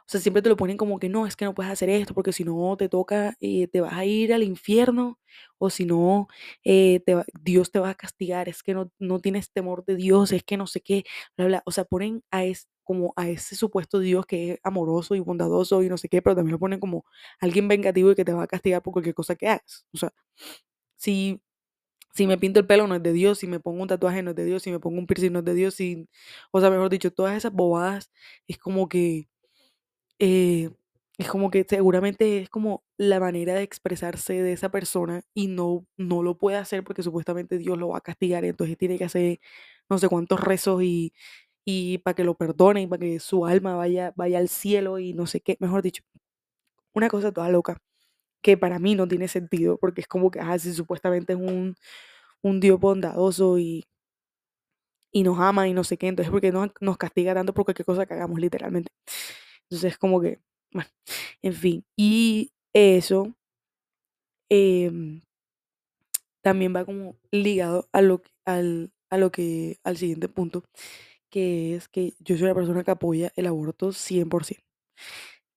O 0.00 0.04
sea, 0.08 0.20
siempre 0.20 0.42
te 0.42 0.48
lo 0.48 0.56
ponen 0.56 0.76
como 0.76 0.98
que 0.98 1.08
no, 1.08 1.26
es 1.26 1.36
que 1.36 1.44
no 1.44 1.54
puedes 1.54 1.70
hacer 1.72 1.88
esto 1.90 2.14
porque 2.14 2.32
si 2.32 2.44
no 2.44 2.76
te 2.76 2.88
toca, 2.88 3.36
eh, 3.40 3.68
te 3.68 3.80
vas 3.80 3.92
a 3.94 4.04
ir 4.04 4.34
al 4.34 4.42
infierno 4.42 5.18
o 5.58 5.70
si 5.70 5.84
no, 5.86 6.28
eh, 6.64 7.00
Dios 7.42 7.70
te 7.70 7.78
va 7.80 7.90
a 7.90 7.94
castigar, 7.94 8.48
es 8.48 8.62
que 8.62 8.74
no, 8.74 8.90
no 8.98 9.20
tienes 9.20 9.52
temor 9.52 9.84
de 9.84 9.96
Dios, 9.96 10.32
es 10.32 10.42
que 10.44 10.56
no 10.56 10.66
sé 10.66 10.80
qué, 10.80 11.04
bla, 11.36 11.46
bla. 11.46 11.62
O 11.66 11.70
sea, 11.72 11.84
ponen 11.84 12.22
a 12.30 12.44
es, 12.44 12.68
como 12.84 13.12
a 13.16 13.28
ese 13.28 13.54
supuesto 13.56 14.00
Dios 14.00 14.26
que 14.26 14.52
es 14.54 14.60
amoroso 14.64 15.14
y 15.14 15.20
bondadoso 15.20 15.82
y 15.82 15.88
no 15.88 15.96
sé 15.98 16.08
qué, 16.08 16.22
pero 16.22 16.34
también 16.36 16.52
lo 16.52 16.58
ponen 16.58 16.80
como 16.80 17.04
alguien 17.40 17.68
vengativo 17.68 18.10
y 18.12 18.14
que 18.16 18.24
te 18.24 18.32
va 18.32 18.42
a 18.44 18.46
castigar 18.48 18.82
por 18.82 18.92
cualquier 18.94 19.14
cosa 19.14 19.36
que 19.36 19.48
hagas. 19.48 19.86
O 19.92 19.98
sea, 19.98 20.12
si 20.96 21.40
si 22.12 22.26
me 22.26 22.38
pinto 22.38 22.60
el 22.60 22.66
pelo 22.66 22.86
no 22.86 22.94
es 22.96 23.02
de 23.02 23.12
Dios, 23.12 23.38
si 23.38 23.46
me 23.46 23.60
pongo 23.60 23.82
un 23.82 23.88
tatuaje 23.88 24.22
no 24.22 24.30
es 24.30 24.36
de 24.36 24.44
Dios, 24.44 24.62
si 24.62 24.70
me 24.70 24.80
pongo 24.80 24.98
un 24.98 25.06
piercing 25.06 25.32
no 25.32 25.40
es 25.40 25.44
de 25.44 25.54
Dios, 25.54 25.74
si, 25.74 26.08
o 26.52 26.60
sea, 26.60 26.70
mejor 26.70 26.90
dicho, 26.90 27.12
todas 27.12 27.36
esas 27.36 27.52
bobadas 27.52 28.10
es 28.48 28.58
como 28.58 28.88
que, 28.88 29.28
eh, 30.18 30.70
es 31.18 31.28
como 31.28 31.50
que 31.50 31.66
seguramente 31.68 32.38
es 32.42 32.48
como 32.50 32.84
la 32.98 33.20
manera 33.20 33.54
de 33.54 33.62
expresarse 33.62 34.42
de 34.42 34.52
esa 34.52 34.70
persona 34.70 35.22
y 35.34 35.48
no, 35.48 35.86
no 35.96 36.22
lo 36.22 36.38
puede 36.38 36.56
hacer 36.58 36.84
porque 36.84 37.02
supuestamente 37.02 37.58
Dios 37.58 37.78
lo 37.78 37.88
va 37.90 37.98
a 37.98 38.00
castigar, 38.02 38.44
entonces 38.44 38.78
tiene 38.78 38.98
que 38.98 39.04
hacer 39.04 39.40
no 39.90 39.98
sé 39.98 40.08
cuántos 40.08 40.40
rezos 40.40 40.82
y, 40.82 41.12
y 41.64 41.98
para 41.98 42.14
que 42.14 42.24
lo 42.24 42.34
perdone 42.36 42.82
y 42.82 42.86
para 42.88 43.00
que 43.00 43.20
su 43.20 43.46
alma 43.46 43.74
vaya, 43.76 44.12
vaya 44.16 44.38
al 44.38 44.48
cielo 44.48 44.98
y 44.98 45.14
no 45.14 45.26
sé 45.26 45.40
qué, 45.42 45.56
mejor 45.60 45.82
dicho, 45.82 46.02
una 46.94 47.08
cosa 47.08 47.32
toda 47.32 47.48
loca 47.50 47.78
que 48.42 48.56
para 48.56 48.78
mí 48.78 48.94
no 48.94 49.08
tiene 49.08 49.28
sentido 49.28 49.78
porque 49.78 50.02
es 50.02 50.08
como 50.08 50.30
que, 50.30 50.40
ah, 50.40 50.58
si 50.58 50.72
supuestamente 50.74 51.34
es 51.34 51.38
un 51.38 51.76
un 52.42 52.60
Dios 52.60 52.80
bondadoso 52.80 53.58
y, 53.58 53.86
y 55.12 55.22
nos 55.22 55.38
ama 55.38 55.68
y 55.68 55.74
no 55.74 55.84
sé 55.84 55.96
qué, 55.96 56.08
entonces 56.08 56.30
¿por 56.30 56.40
qué 56.40 56.52
nos, 56.52 56.98
castiga 56.98 57.34
tanto 57.34 57.54
por 57.54 57.64
cualquier 57.64 57.86
cosa 57.86 58.06
que 58.06 58.14
hagamos 58.14 58.40
literalmente? 58.40 58.92
Entonces 59.64 59.92
es 59.92 59.98
como 59.98 60.20
que, 60.20 60.40
bueno, 60.72 60.90
en 61.42 61.54
fin, 61.54 61.84
y 61.96 62.52
eso 62.74 63.34
em, 64.50 65.22
también 66.42 66.74
va 66.74 66.84
como 66.84 67.16
ligado 67.30 67.88
a 67.92 68.02
lo, 68.02 68.22
al, 68.44 68.92
a 69.10 69.18
lo 69.18 69.30
que, 69.30 69.78
al 69.84 69.96
siguiente 69.96 70.28
punto, 70.28 70.64
que 71.30 71.76
es 71.76 71.88
que 71.88 72.14
yo 72.20 72.36
soy 72.36 72.44
una 72.46 72.54
persona 72.54 72.84
que 72.84 72.90
apoya 72.92 73.32
el 73.36 73.46
aborto 73.46 73.92
100%. 73.92 74.62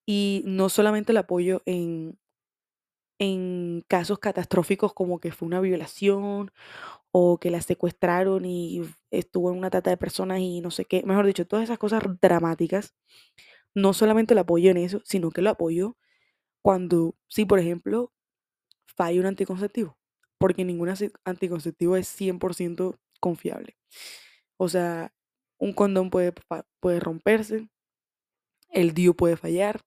Y 0.06 0.42
no 0.46 0.68
solamente 0.68 1.12
el 1.12 1.18
apoyo 1.18 1.62
en, 1.66 2.18
en 3.18 3.82
casos 3.88 4.18
catastróficos 4.18 4.92
como 4.94 5.20
que 5.20 5.32
fue 5.32 5.46
una 5.46 5.60
violación 5.60 6.50
o 7.12 7.38
que 7.38 7.50
la 7.50 7.62
secuestraron 7.62 8.44
y 8.44 8.82
estuvo 9.10 9.50
en 9.52 9.58
una 9.58 9.70
trata 9.70 9.90
de 9.90 9.96
personas 9.96 10.40
y 10.40 10.60
no 10.60 10.70
sé 10.70 10.84
qué, 10.84 11.02
mejor 11.04 11.26
dicho, 11.26 11.46
todas 11.46 11.64
esas 11.64 11.78
cosas 11.78 12.02
dramáticas, 12.20 12.94
no 13.74 13.92
solamente 13.92 14.34
lo 14.34 14.42
apoyo 14.42 14.70
en 14.70 14.78
eso, 14.78 15.00
sino 15.04 15.30
que 15.30 15.42
lo 15.42 15.50
apoyo 15.50 15.96
cuando, 16.62 17.16
si 17.28 17.44
por 17.44 17.58
ejemplo 17.58 18.12
falla 18.86 19.20
un 19.20 19.26
anticonceptivo, 19.26 19.98
porque 20.38 20.64
ningún 20.64 20.90
anticonceptivo 21.24 21.96
es 21.96 22.08
100% 22.08 22.98
confiable. 23.20 23.76
O 24.56 24.68
sea, 24.68 25.12
un 25.58 25.72
condón 25.72 26.10
puede, 26.10 26.32
puede 26.80 27.00
romperse, 27.00 27.68
el 28.70 28.94
DIU 28.94 29.14
puede 29.14 29.36
fallar, 29.36 29.82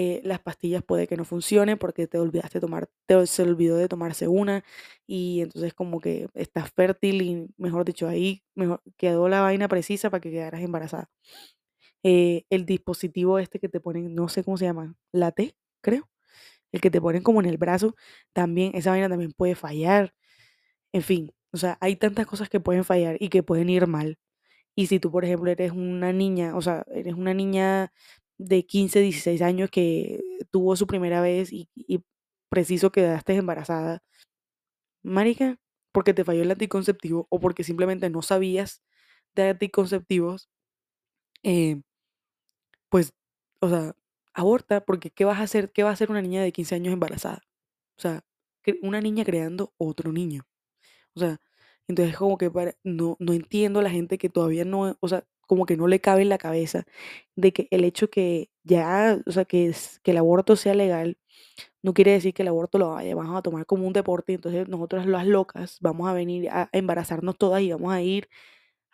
eh, 0.00 0.20
las 0.22 0.38
pastillas 0.38 0.84
puede 0.84 1.08
que 1.08 1.16
no 1.16 1.24
funcionen 1.24 1.76
porque 1.76 2.06
te 2.06 2.18
olvidaste 2.20 2.60
tomar, 2.60 2.88
te, 3.06 3.26
se 3.26 3.42
olvidó 3.42 3.76
de 3.76 3.88
tomarse 3.88 4.28
una 4.28 4.64
y 5.08 5.40
entonces 5.40 5.74
como 5.74 6.00
que 6.00 6.28
estás 6.34 6.70
fértil 6.70 7.20
y 7.20 7.48
mejor 7.56 7.84
dicho 7.84 8.06
ahí 8.06 8.44
mejor, 8.54 8.80
quedó 8.96 9.28
la 9.28 9.40
vaina 9.40 9.66
precisa 9.66 10.08
para 10.08 10.20
que 10.20 10.30
quedaras 10.30 10.62
embarazada. 10.62 11.10
Eh, 12.04 12.44
el 12.48 12.64
dispositivo 12.64 13.40
este 13.40 13.58
que 13.58 13.68
te 13.68 13.80
ponen, 13.80 14.14
no 14.14 14.28
sé 14.28 14.44
cómo 14.44 14.56
se 14.56 14.66
llama, 14.66 14.94
la 15.10 15.32
T, 15.32 15.56
creo, 15.80 16.08
el 16.72 16.80
que 16.80 16.90
te 16.90 17.00
ponen 17.00 17.22
como 17.24 17.40
en 17.40 17.46
el 17.46 17.58
brazo, 17.58 17.96
también, 18.32 18.72
esa 18.76 18.90
vaina 18.90 19.08
también 19.08 19.32
puede 19.32 19.56
fallar, 19.56 20.14
en 20.92 21.02
fin, 21.02 21.32
o 21.52 21.56
sea, 21.58 21.78
hay 21.80 21.96
tantas 21.96 22.26
cosas 22.26 22.48
que 22.48 22.60
pueden 22.60 22.84
fallar 22.84 23.16
y 23.20 23.30
que 23.30 23.42
pueden 23.42 23.68
ir 23.70 23.86
mal. 23.88 24.18
Y 24.76 24.86
si 24.88 25.00
tú, 25.00 25.10
por 25.10 25.24
ejemplo, 25.24 25.50
eres 25.50 25.72
una 25.72 26.12
niña, 26.12 26.56
o 26.56 26.62
sea, 26.62 26.84
eres 26.94 27.14
una 27.14 27.34
niña 27.34 27.92
de 28.38 28.66
15, 28.66 29.00
16 29.00 29.42
años 29.42 29.70
que 29.70 30.20
tuvo 30.50 30.76
su 30.76 30.86
primera 30.86 31.20
vez 31.20 31.52
y, 31.52 31.68
y 31.76 32.02
preciso 32.50 32.92
quedaste 32.92 33.34
embarazada, 33.34 34.02
marica, 35.02 35.58
porque 35.92 36.14
te 36.14 36.24
falló 36.24 36.42
el 36.42 36.50
anticonceptivo 36.50 37.26
o 37.30 37.40
porque 37.40 37.64
simplemente 37.64 38.10
no 38.10 38.22
sabías 38.22 38.82
de 39.34 39.50
anticonceptivos, 39.50 40.48
eh, 41.42 41.82
pues, 42.88 43.12
o 43.60 43.68
sea, 43.68 43.94
aborta, 44.34 44.84
porque 44.84 45.10
¿qué 45.10 45.24
vas 45.24 45.38
a 45.40 45.42
hacer? 45.44 45.72
¿Qué 45.72 45.82
va 45.82 45.90
a 45.90 45.92
hacer 45.92 46.10
una 46.10 46.22
niña 46.22 46.42
de 46.42 46.52
15 46.52 46.74
años 46.74 46.92
embarazada? 46.92 47.42
O 47.98 48.00
sea, 48.00 48.24
una 48.82 49.00
niña 49.00 49.24
creando 49.24 49.74
otro 49.78 50.12
niño. 50.12 50.44
O 51.14 51.20
sea, 51.20 51.40
entonces 51.88 52.16
como 52.16 52.38
que 52.38 52.50
para, 52.50 52.74
no, 52.84 53.16
no 53.20 53.32
entiendo 53.34 53.80
a 53.80 53.82
la 53.82 53.90
gente 53.90 54.18
que 54.18 54.28
todavía 54.30 54.64
no, 54.64 54.96
o 55.00 55.08
sea, 55.08 55.24
como 55.48 55.66
que 55.66 55.76
no 55.76 55.88
le 55.88 56.00
cabe 56.00 56.22
en 56.22 56.30
la 56.30 56.38
cabeza 56.38 56.84
de 57.36 57.52
que 57.52 57.68
el 57.72 57.84
hecho 57.84 58.10
que 58.10 58.50
ya, 58.64 59.20
o 59.26 59.32
sea, 59.32 59.44
que, 59.46 59.74
el 60.04 60.16
aborto 60.18 60.56
sea 60.56 60.74
legal, 60.74 61.18
no 61.82 61.94
quiere 61.94 62.12
decir 62.12 62.34
que 62.34 62.42
el 62.42 62.48
aborto 62.48 62.78
lo 62.78 62.90
vaya, 62.90 63.14
vamos 63.16 63.36
a 63.38 63.42
tomar 63.42 63.66
como 63.66 63.86
un 63.86 63.92
deporte, 63.92 64.34
entonces 64.34 64.68
nosotras 64.68 65.06
las 65.06 65.26
locas 65.26 65.78
vamos 65.80 66.08
a 66.08 66.14
venir 66.14 66.50
a, 66.50 66.68
embarazarnos 66.72 67.38
todas 67.38 67.62
y 67.62 67.72
vamos 67.72 67.92
a 67.92 68.02
ir 68.02 68.28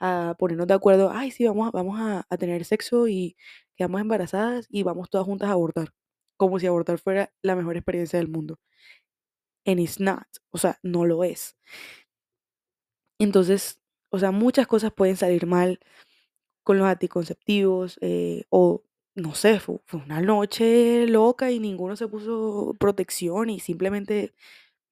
a 0.01 0.37
ponernos 0.39 0.67
de 0.69 0.75
acuerdo, 0.75 1.11
ay, 1.15 1.31
sí, 1.31 1.47
vamos, 1.47 1.73
vamos 1.73 2.01
a, 2.01 2.27
a 2.31 2.37
tener 2.39 2.65
sexo 2.65 3.09
y 3.09 3.37
quedamos 3.77 4.01
embarazadas 4.01 4.67
y 4.71 4.83
vamos 4.85 5.11
todas 5.11 5.27
juntas 5.27 5.51
a 5.51 5.53
abortar, 5.53 5.91
como 6.37 6.59
si 6.61 6.67
abortar 6.67 6.99
fuera 6.99 7.33
la 7.43 7.57
mejor 7.57 7.77
experiencia 7.77 8.19
del 8.19 8.29
mundo. 8.29 8.59
and 9.67 9.81
it's 9.81 10.01
not, 10.01 10.27
o 10.51 10.59
sea, 10.59 10.79
no 10.83 11.05
lo 11.05 11.25
es. 11.25 11.57
Entonces, 13.19 13.81
o 14.11 14.19
sea, 14.19 14.31
muchas 14.31 14.67
cosas 14.67 14.93
pueden 14.93 15.17
salir 15.17 15.47
mal 15.47 15.81
con 16.65 16.79
los 16.79 16.87
anticonceptivos 16.89 17.99
eh, 18.03 18.45
o 18.51 18.83
no 19.17 19.35
sé, 19.35 19.61
fue, 19.61 19.79
fue 19.87 20.01
una 20.01 20.21
noche 20.23 21.07
loca 21.09 21.51
y 21.53 21.61
ninguno 21.61 21.97
se 21.97 22.09
puso 22.09 22.75
protección 22.81 23.51
y 23.51 23.61
simplemente, 23.61 24.35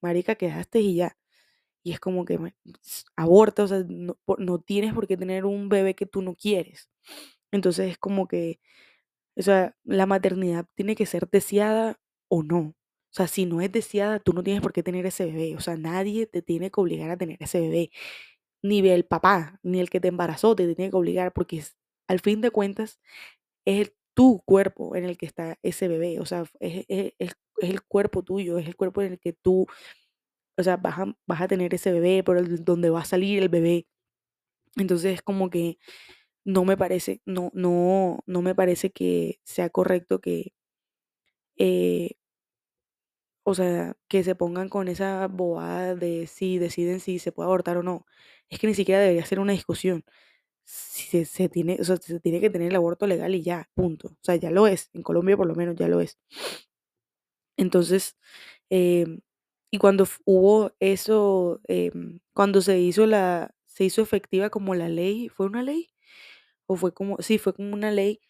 marica, 0.02 0.36
quedaste 0.36 0.80
y 0.80 0.96
ya. 0.96 1.18
Y 1.84 1.92
es 1.92 2.00
como 2.00 2.24
que 2.26 2.38
aborta, 3.16 3.64
o 3.64 3.68
sea, 3.68 3.84
no, 3.88 4.16
no 4.38 4.60
tienes 4.60 4.94
por 4.94 5.06
qué 5.08 5.16
tener 5.16 5.46
un 5.46 5.68
bebé 5.68 5.94
que 5.94 6.06
tú 6.06 6.22
no 6.22 6.34
quieres. 6.36 6.90
Entonces 7.52 7.90
es 7.92 7.98
como 7.98 8.28
que, 8.28 8.60
o 9.36 9.42
sea, 9.42 9.76
la 9.84 10.06
maternidad 10.06 10.66
tiene 10.74 10.94
que 10.96 11.06
ser 11.06 11.28
deseada 11.30 11.98
o 12.28 12.42
no. 12.42 12.58
O 13.12 13.14
sea, 13.14 13.28
si 13.28 13.46
no 13.46 13.60
es 13.60 13.70
deseada, 13.72 14.20
tú 14.20 14.32
no 14.32 14.42
tienes 14.42 14.62
por 14.62 14.72
qué 14.72 14.82
tener 14.82 15.04
ese 15.06 15.26
bebé. 15.26 15.56
O 15.56 15.60
sea, 15.60 15.76
nadie 15.76 16.26
te 16.26 16.42
tiene 16.42 16.70
que 16.70 16.80
obligar 16.80 17.10
a 17.10 17.16
tener 17.18 17.36
ese 17.42 17.60
bebé. 17.60 17.90
Ni 18.62 18.86
el 18.88 19.04
papá, 19.04 19.58
ni 19.62 19.80
el 19.80 19.90
que 19.90 20.00
te 20.00 20.08
embarazó 20.08 20.54
te 20.56 20.72
tiene 20.74 20.90
que 20.90 20.96
obligar, 20.96 21.32
porque 21.32 21.58
es- 21.58 21.76
al 22.08 22.20
fin 22.20 22.40
de 22.40 22.50
cuentas 22.50 23.00
es 23.66 23.88
el- 23.88 23.94
tu 24.14 24.42
cuerpo 24.44 24.96
en 24.96 25.04
el 25.04 25.18
que 25.18 25.26
está 25.26 25.58
ese 25.62 25.88
bebé. 25.88 26.20
O 26.20 26.26
sea, 26.26 26.44
es, 26.60 26.86
es- 26.88 27.14
es- 27.20 27.34
el 27.62 27.82
cuerpo 27.84 28.22
tuyo, 28.24 28.58
es 28.58 28.66
el 28.68 28.76
cuerpo 28.76 29.02
en 29.02 29.12
el 29.14 29.20
que 29.20 29.32
tú, 29.34 29.66
o 30.58 30.62
sea, 30.62 30.76
vas 30.78 30.98
a, 31.00 31.16
vas 31.26 31.40
a 31.42 31.48
tener 31.48 31.74
ese 31.74 31.92
bebé, 31.92 32.22
por 32.24 32.38
donde 32.64 32.90
va 32.90 33.00
a 33.02 33.04
salir 33.06 33.42
el 33.42 33.48
bebé. 33.50 33.86
Entonces 34.76 35.14
es 35.14 35.22
como 35.22 35.50
que 35.50 35.78
no 36.44 36.64
me 36.66 36.76
parece, 36.78 37.22
no, 37.26 37.50
no, 37.54 38.20
no 38.26 38.42
me 38.42 38.54
parece 38.56 38.90
que 38.92 39.40
sea 39.44 39.70
correcto 39.70 40.20
que, 40.20 40.52
eh, 41.58 42.10
o 43.44 43.54
sea, 43.54 43.96
que 44.08 44.24
se 44.24 44.34
pongan 44.34 44.68
con 44.68 44.88
esa 44.88 45.26
bobada 45.28 45.94
de 45.96 46.26
si 46.28 46.58
deciden 46.58 47.00
si 47.00 47.18
se 47.18 47.32
puede 47.32 47.46
abortar 47.48 47.76
o 47.78 47.82
no. 47.82 48.06
Es 48.50 48.58
que 48.60 48.66
ni 48.68 48.74
siquiera 48.74 49.00
debería 49.00 49.24
ser 49.26 49.40
una 49.40 49.52
discusión. 49.52 50.04
Si 50.64 51.04
se, 51.08 51.24
se 51.26 51.48
tiene, 51.50 51.78
o 51.80 51.84
sea, 51.84 51.96
se 51.98 52.20
tiene 52.20 52.40
que 52.40 52.50
tener 52.50 52.68
el 52.70 52.76
aborto 52.76 53.06
legal 53.08 53.34
y 53.34 53.42
ya, 53.42 53.70
punto. 53.74 54.08
O 54.10 54.18
sea, 54.22 54.36
ya 54.36 54.50
lo 54.52 54.66
es. 54.68 54.90
En 54.94 55.02
Colombia 55.02 55.36
por 55.36 55.46
lo 55.48 55.54
menos 55.56 55.76
ya 55.76 55.88
lo 55.88 56.00
es. 56.00 56.18
Entonces, 57.56 58.16
em, 58.70 59.20
y 59.70 59.78
cuando 59.78 60.06
hubo 60.24 60.72
eso, 60.80 61.60
em, 61.68 62.20
cuando 62.34 62.60
se 62.62 62.78
hizo 62.80 63.06
la, 63.06 63.54
se 63.66 63.84
hizo 63.84 64.02
efectiva 64.02 64.50
como 64.50 64.74
la 64.74 64.88
ley, 64.88 65.28
¿fue 65.28 65.46
una 65.46 65.62
ley? 65.62 65.90
O 66.66 66.76
fue 66.76 66.94
como, 66.94 67.18
sí, 67.22 67.38
fue 67.38 67.54
como 67.54 67.74
una 67.74 67.90
ley, 67.92 68.20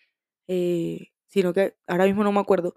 eh, 0.49 1.09
sino 1.29 1.53
que 1.55 1.77
ahora 1.89 2.07
mismo 2.07 2.25
no 2.25 2.33
me 2.33 2.41
acuerdo, 2.41 2.77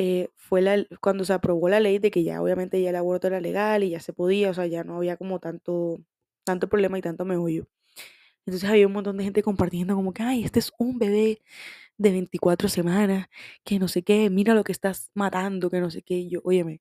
eh, 0.00 0.30
fue 0.36 0.62
la, 0.62 0.84
cuando 1.00 1.24
se 1.24 1.32
aprobó 1.32 1.68
la 1.68 1.80
ley 1.80 1.98
de 1.98 2.12
que 2.12 2.22
ya 2.22 2.40
obviamente 2.40 2.80
ya 2.80 2.90
el 2.90 2.96
aborto 2.96 3.26
era 3.26 3.40
legal 3.40 3.82
y 3.82 3.90
ya 3.90 4.00
se 4.00 4.12
podía, 4.12 4.50
o 4.50 4.54
sea, 4.54 4.66
ya 4.66 4.84
no 4.84 4.96
había 4.96 5.16
como 5.16 5.40
tanto, 5.40 6.00
tanto 6.44 6.68
problema 6.68 6.98
y 6.98 7.02
tanto 7.02 7.24
meollo. 7.24 7.66
Entonces 8.46 8.68
había 8.70 8.86
un 8.86 8.94
montón 8.94 9.18
de 9.18 9.24
gente 9.24 9.42
compartiendo 9.42 9.96
como 9.96 10.12
que, 10.14 10.22
ay, 10.22 10.44
este 10.44 10.60
es 10.60 10.72
un 10.78 10.98
bebé 10.98 11.42
de 11.98 12.12
24 12.12 12.68
semanas, 12.68 13.28
que 13.64 13.78
no 13.80 13.88
sé 13.88 14.02
qué, 14.04 14.30
mira 14.30 14.54
lo 14.54 14.64
que 14.64 14.72
estás 14.72 15.10
matando, 15.14 15.70
que 15.70 15.80
no 15.80 15.90
sé 15.90 16.02
qué, 16.02 16.16
y 16.18 16.30
yo, 16.30 16.40
óyeme, 16.44 16.80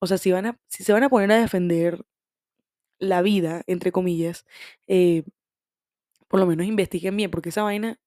o 0.00 0.06
sea, 0.06 0.18
si 0.18 0.32
van 0.32 0.46
a, 0.46 0.60
si 0.68 0.84
se 0.84 0.92
van 0.92 1.04
a 1.04 1.08
poner 1.10 1.32
a 1.32 1.40
defender 1.40 2.04
la 2.98 3.22
vida, 3.22 3.62
entre 3.66 3.92
comillas, 3.92 4.46
eh, 4.88 5.24
por 6.28 6.40
lo 6.40 6.46
menos 6.46 6.66
investiguen 6.66 7.16
bien, 7.16 7.30
porque 7.30 7.50
esa 7.50 7.62
vaina, 7.62 7.98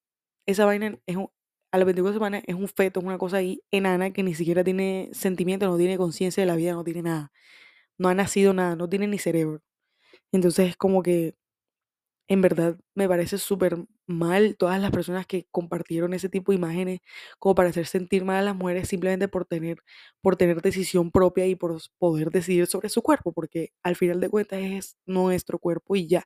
esa 0.45 0.65
vaina 0.65 0.99
es 1.05 1.17
un, 1.17 1.29
a 1.71 1.77
las 1.77 1.85
24 1.85 2.15
semanas 2.15 2.43
es 2.47 2.55
un 2.55 2.67
feto, 2.67 2.99
es 2.99 3.05
una 3.05 3.17
cosa 3.17 3.37
ahí 3.37 3.61
enana 3.71 4.11
que 4.11 4.23
ni 4.23 4.33
siquiera 4.35 4.63
tiene 4.63 5.09
sentimiento, 5.13 5.67
no 5.67 5.77
tiene 5.77 5.97
conciencia 5.97 6.41
de 6.43 6.47
la 6.47 6.55
vida, 6.55 6.73
no 6.73 6.83
tiene 6.83 7.03
nada, 7.03 7.31
no 7.97 8.09
ha 8.09 8.15
nacido 8.15 8.53
nada, 8.53 8.75
no 8.75 8.89
tiene 8.89 9.07
ni 9.07 9.19
cerebro. 9.19 9.61
Entonces 10.33 10.69
es 10.69 10.77
como 10.77 11.03
que 11.03 11.35
En 12.31 12.41
verdad, 12.43 12.77
me 12.93 13.07
parece 13.09 13.39
súper 13.39 13.75
mal 14.05 14.55
todas 14.57 14.79
las 14.79 14.91
personas 14.91 15.25
que 15.25 15.47
compartieron 15.51 16.13
ese 16.13 16.29
tipo 16.29 16.51
de 16.51 16.57
imágenes 16.57 16.99
como 17.39 17.55
para 17.55 17.69
hacer 17.69 17.87
sentir 17.87 18.23
mal 18.23 18.37
a 18.37 18.41
las 18.43 18.55
mujeres 18.55 18.87
simplemente 18.87 19.27
por 19.27 19.45
tener, 19.45 19.79
por 20.21 20.35
tener 20.35 20.61
decisión 20.61 21.09
propia 21.11 21.47
y 21.47 21.55
por 21.55 21.79
poder 21.97 22.29
decidir 22.31 22.67
sobre 22.67 22.89
su 22.89 23.01
cuerpo, 23.01 23.33
porque 23.33 23.71
al 23.83 23.95
final 23.95 24.19
de 24.21 24.29
cuentas 24.29 24.59
es 24.61 24.95
nuestro 25.07 25.57
cuerpo 25.59 25.95
y 25.95 26.07
ya. 26.07 26.23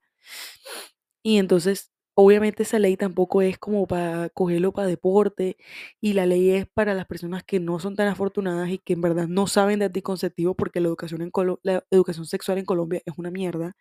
Y 1.23 1.37
entonces, 1.37 1.91
obviamente 2.15 2.63
esa 2.63 2.79
ley 2.79 2.97
tampoco 2.97 3.41
es 3.41 3.57
como 3.57 3.87
para 3.87 4.29
cogerlo 4.29 4.71
para 4.73 4.87
deporte 4.87 5.57
y 6.01 6.13
la 6.13 6.25
ley 6.25 6.51
es 6.51 6.67
para 6.67 6.93
las 6.93 7.05
personas 7.07 7.43
que 7.43 7.59
no 7.59 7.79
son 7.79 7.95
tan 7.95 8.07
afortunadas 8.07 8.69
y 8.69 8.79
que 8.79 8.93
en 8.93 9.01
verdad 9.01 9.27
no 9.27 9.47
saben 9.47 9.79
de 9.79 9.85
anticonceptivo 9.85 10.55
porque 10.55 10.79
la 10.81 10.87
educación, 10.89 11.21
en 11.21 11.31
Colo- 11.31 11.59
la 11.63 11.83
educación 11.91 12.25
sexual 12.27 12.57
en 12.59 12.65
Colombia 12.65 13.01
es 13.05 13.13
una 13.17 13.31
mierda. 13.31 13.73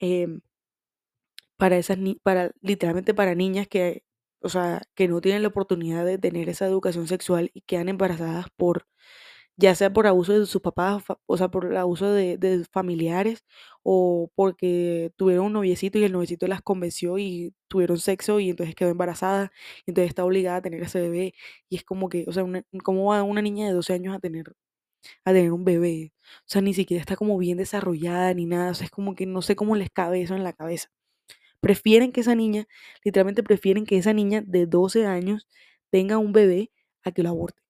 em, 0.00 0.40
para 1.56 1.76
esas 1.78 1.98
ni 1.98 2.14
para 2.16 2.52
literalmente 2.62 3.14
para 3.14 3.34
niñas 3.34 3.68
que, 3.68 4.04
o 4.40 4.48
sea, 4.48 4.82
que 4.94 5.08
no 5.08 5.20
tienen 5.20 5.42
la 5.42 5.48
oportunidad 5.48 6.04
de 6.06 6.18
tener 6.18 6.48
esa 6.48 6.66
educación 6.66 7.08
sexual 7.08 7.50
y 7.54 7.62
quedan 7.62 7.88
embarazadas 7.88 8.46
por, 8.56 8.86
ya 9.58 9.74
sea 9.76 9.92
por 9.92 10.06
abuso 10.08 10.38
de 10.38 10.46
sus 10.46 10.62
papás, 10.62 11.04
o 11.26 11.36
sea, 11.38 11.50
por 11.50 11.66
el 11.66 11.76
abuso 11.78 12.12
de, 12.12 12.38
de 12.38 12.64
familiares, 12.72 13.44
o 13.84 14.30
porque 14.36 15.12
tuvieron 15.16 15.46
un 15.46 15.54
noviecito 15.54 15.98
y 15.98 16.04
el 16.04 16.12
noviecito 16.12 16.46
las 16.48 16.62
convenció 16.62 17.18
y 17.18 17.54
tuvieron 17.68 17.98
sexo 17.98 18.40
y 18.40 18.50
entonces 18.50 18.74
quedó 18.76 18.90
embarazada, 18.90 19.52
y 19.86 19.90
entonces 19.92 20.10
está 20.10 20.24
obligada 20.24 20.58
a 20.58 20.62
tener 20.62 20.82
ese 20.82 21.00
bebé. 21.02 21.34
Y 21.68 21.76
es 21.76 21.84
como 21.84 22.08
que, 22.08 22.24
o 22.28 22.32
sea, 22.32 22.44
una- 22.44 22.64
¿cómo 22.84 23.06
va 23.12 23.22
una 23.24 23.42
niña 23.42 23.66
de 23.68 23.74
12 23.74 23.92
años 23.94 24.14
a 24.16 24.20
tener, 24.20 24.54
a 25.24 25.32
tener 25.32 25.52
un 25.52 25.64
bebé? 25.64 26.12
O 26.40 26.44
sea, 26.46 26.62
ni 26.62 26.74
siquiera 26.74 27.00
está 27.00 27.16
como 27.16 27.38
bien 27.38 27.58
desarrollada 27.58 28.34
ni 28.34 28.46
nada. 28.46 28.72
O 28.72 28.74
sea, 28.74 28.86
es 28.86 28.90
como 28.90 29.14
que 29.14 29.26
no 29.26 29.42
sé 29.42 29.56
cómo 29.56 29.76
les 29.76 29.90
cabe 29.90 30.22
eso 30.22 30.34
en 30.36 30.44
la 30.44 30.52
cabeza. 30.52 30.88
Prefieren 31.60 32.12
que 32.12 32.20
esa 32.22 32.34
niña, 32.36 32.66
literalmente 33.04 33.42
prefieren 33.44 33.86
que 33.86 33.98
esa 33.98 34.12
niña 34.14 34.42
de 34.46 34.66
12 34.66 35.06
años 35.06 35.48
tenga 35.90 36.18
un 36.18 36.32
bebé 36.32 36.72
a 37.04 37.12
que 37.12 37.22
lo 37.24 37.30
aborte. 37.30 37.62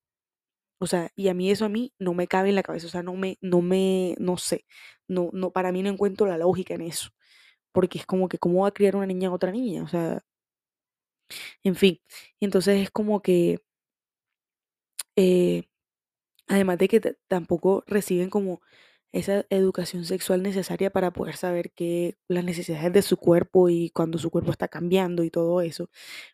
O 0.79 0.87
sea, 0.87 1.11
y 1.17 1.29
a 1.29 1.35
mí 1.35 1.51
eso 1.51 1.65
a 1.65 1.69
mí 1.69 1.93
no 1.99 2.15
me 2.15 2.29
cabe 2.29 2.51
en 2.51 2.55
la 2.57 2.63
cabeza, 2.63 2.87
o 2.87 2.91
sea, 2.91 3.03
no 3.03 3.15
me, 3.17 3.39
no 3.41 3.63
me, 3.63 4.15
no 4.19 4.37
sé, 4.39 4.65
no, 5.09 5.31
no, 5.33 5.51
para 5.53 5.73
mí 5.73 5.83
no 5.83 5.91
encuentro 5.91 6.27
la 6.27 6.39
lógica 6.39 6.75
en 6.75 6.83
eso, 6.83 7.11
porque 7.73 7.99
es 7.99 8.07
como 8.07 8.29
que 8.29 8.39
cómo 8.39 8.63
va 8.63 8.69
a 8.69 8.73
criar 8.75 8.97
una 8.97 9.07
niña 9.07 9.29
a 9.31 9.33
otra 9.35 9.53
niña, 9.53 9.85
o 9.85 9.89
sea, 9.89 10.23
en 11.65 11.75
fin, 11.77 12.01
entonces 12.41 12.83
es 12.83 12.91
como 12.91 13.21
que, 13.23 13.61
eh, 15.17 15.65
además 16.49 16.79
de 16.79 16.89
que 16.89 17.01
tampoco 17.29 17.85
reciben 17.87 18.31
como 18.31 18.61
esa 19.13 19.47
educación 19.51 20.05
sexual 20.05 20.43
necesaria 20.43 20.91
para 20.91 21.13
poder 21.13 21.37
saber 21.37 21.73
que 21.73 22.17
las 22.29 22.45
necesidades 22.45 22.93
de 22.93 23.03
su 23.03 23.17
cuerpo 23.17 23.69
y 23.71 23.91
cuando 23.91 24.19
su 24.19 24.31
cuerpo 24.31 24.51
está 24.53 24.69
cambiando 24.69 25.25
y 25.25 25.31
todo 25.31 25.61
eso. 25.63 25.91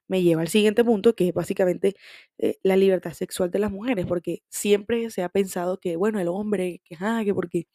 me 0.08 0.22
lleva 0.22 0.42
al 0.42 0.48
siguiente 0.48 0.84
punto, 0.84 1.14
que 1.14 1.28
es 1.28 1.34
básicamente 1.34 1.96
eh, 2.38 2.58
la 2.64 2.76
libertad 2.76 3.12
sexual 3.14 3.50
de 3.50 3.60
las 3.60 3.72
mujeres, 3.72 4.06
porque 4.06 4.42
siempre 4.50 5.10
se 5.10 5.22
ha 5.22 5.28
pensado 5.30 5.78
que, 5.80 5.96
bueno, 5.96 6.20
el 6.20 6.28
hombre, 6.28 6.82
que, 6.84 6.96
ah, 7.00 7.22
que 7.24 7.34
porque 7.34 7.66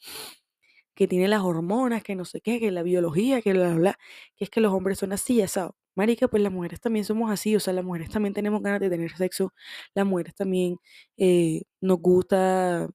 que 0.95 1.07
tiene 1.07 1.27
las 1.27 1.41
hormonas, 1.41 2.03
que 2.03 2.15
no 2.15 2.25
sé 2.25 2.41
qué, 2.41 2.59
que 2.59 2.71
la 2.71 2.83
biología, 2.83 3.41
que 3.41 3.53
bla, 3.53 3.69
bla, 3.69 3.75
bla, 3.75 3.99
que 4.35 4.45
es 4.45 4.49
que 4.49 4.61
los 4.61 4.73
hombres 4.73 4.99
son 4.99 5.13
así, 5.13 5.41
asado. 5.41 5.75
Marica, 5.95 6.27
pues 6.27 6.43
las 6.43 6.51
mujeres 6.51 6.79
también 6.81 7.05
somos 7.05 7.31
así, 7.31 7.55
o 7.55 7.59
sea, 7.59 7.73
las 7.73 7.85
mujeres 7.85 8.09
también 8.09 8.33
tenemos 8.33 8.61
ganas 8.61 8.79
de 8.81 8.89
tener 8.89 9.11
sexo, 9.17 9.53
las 9.95 10.05
mujeres 10.05 10.35
también 10.35 10.77
eh, 11.17 11.63
nos 11.81 11.99
gusta 11.99 12.89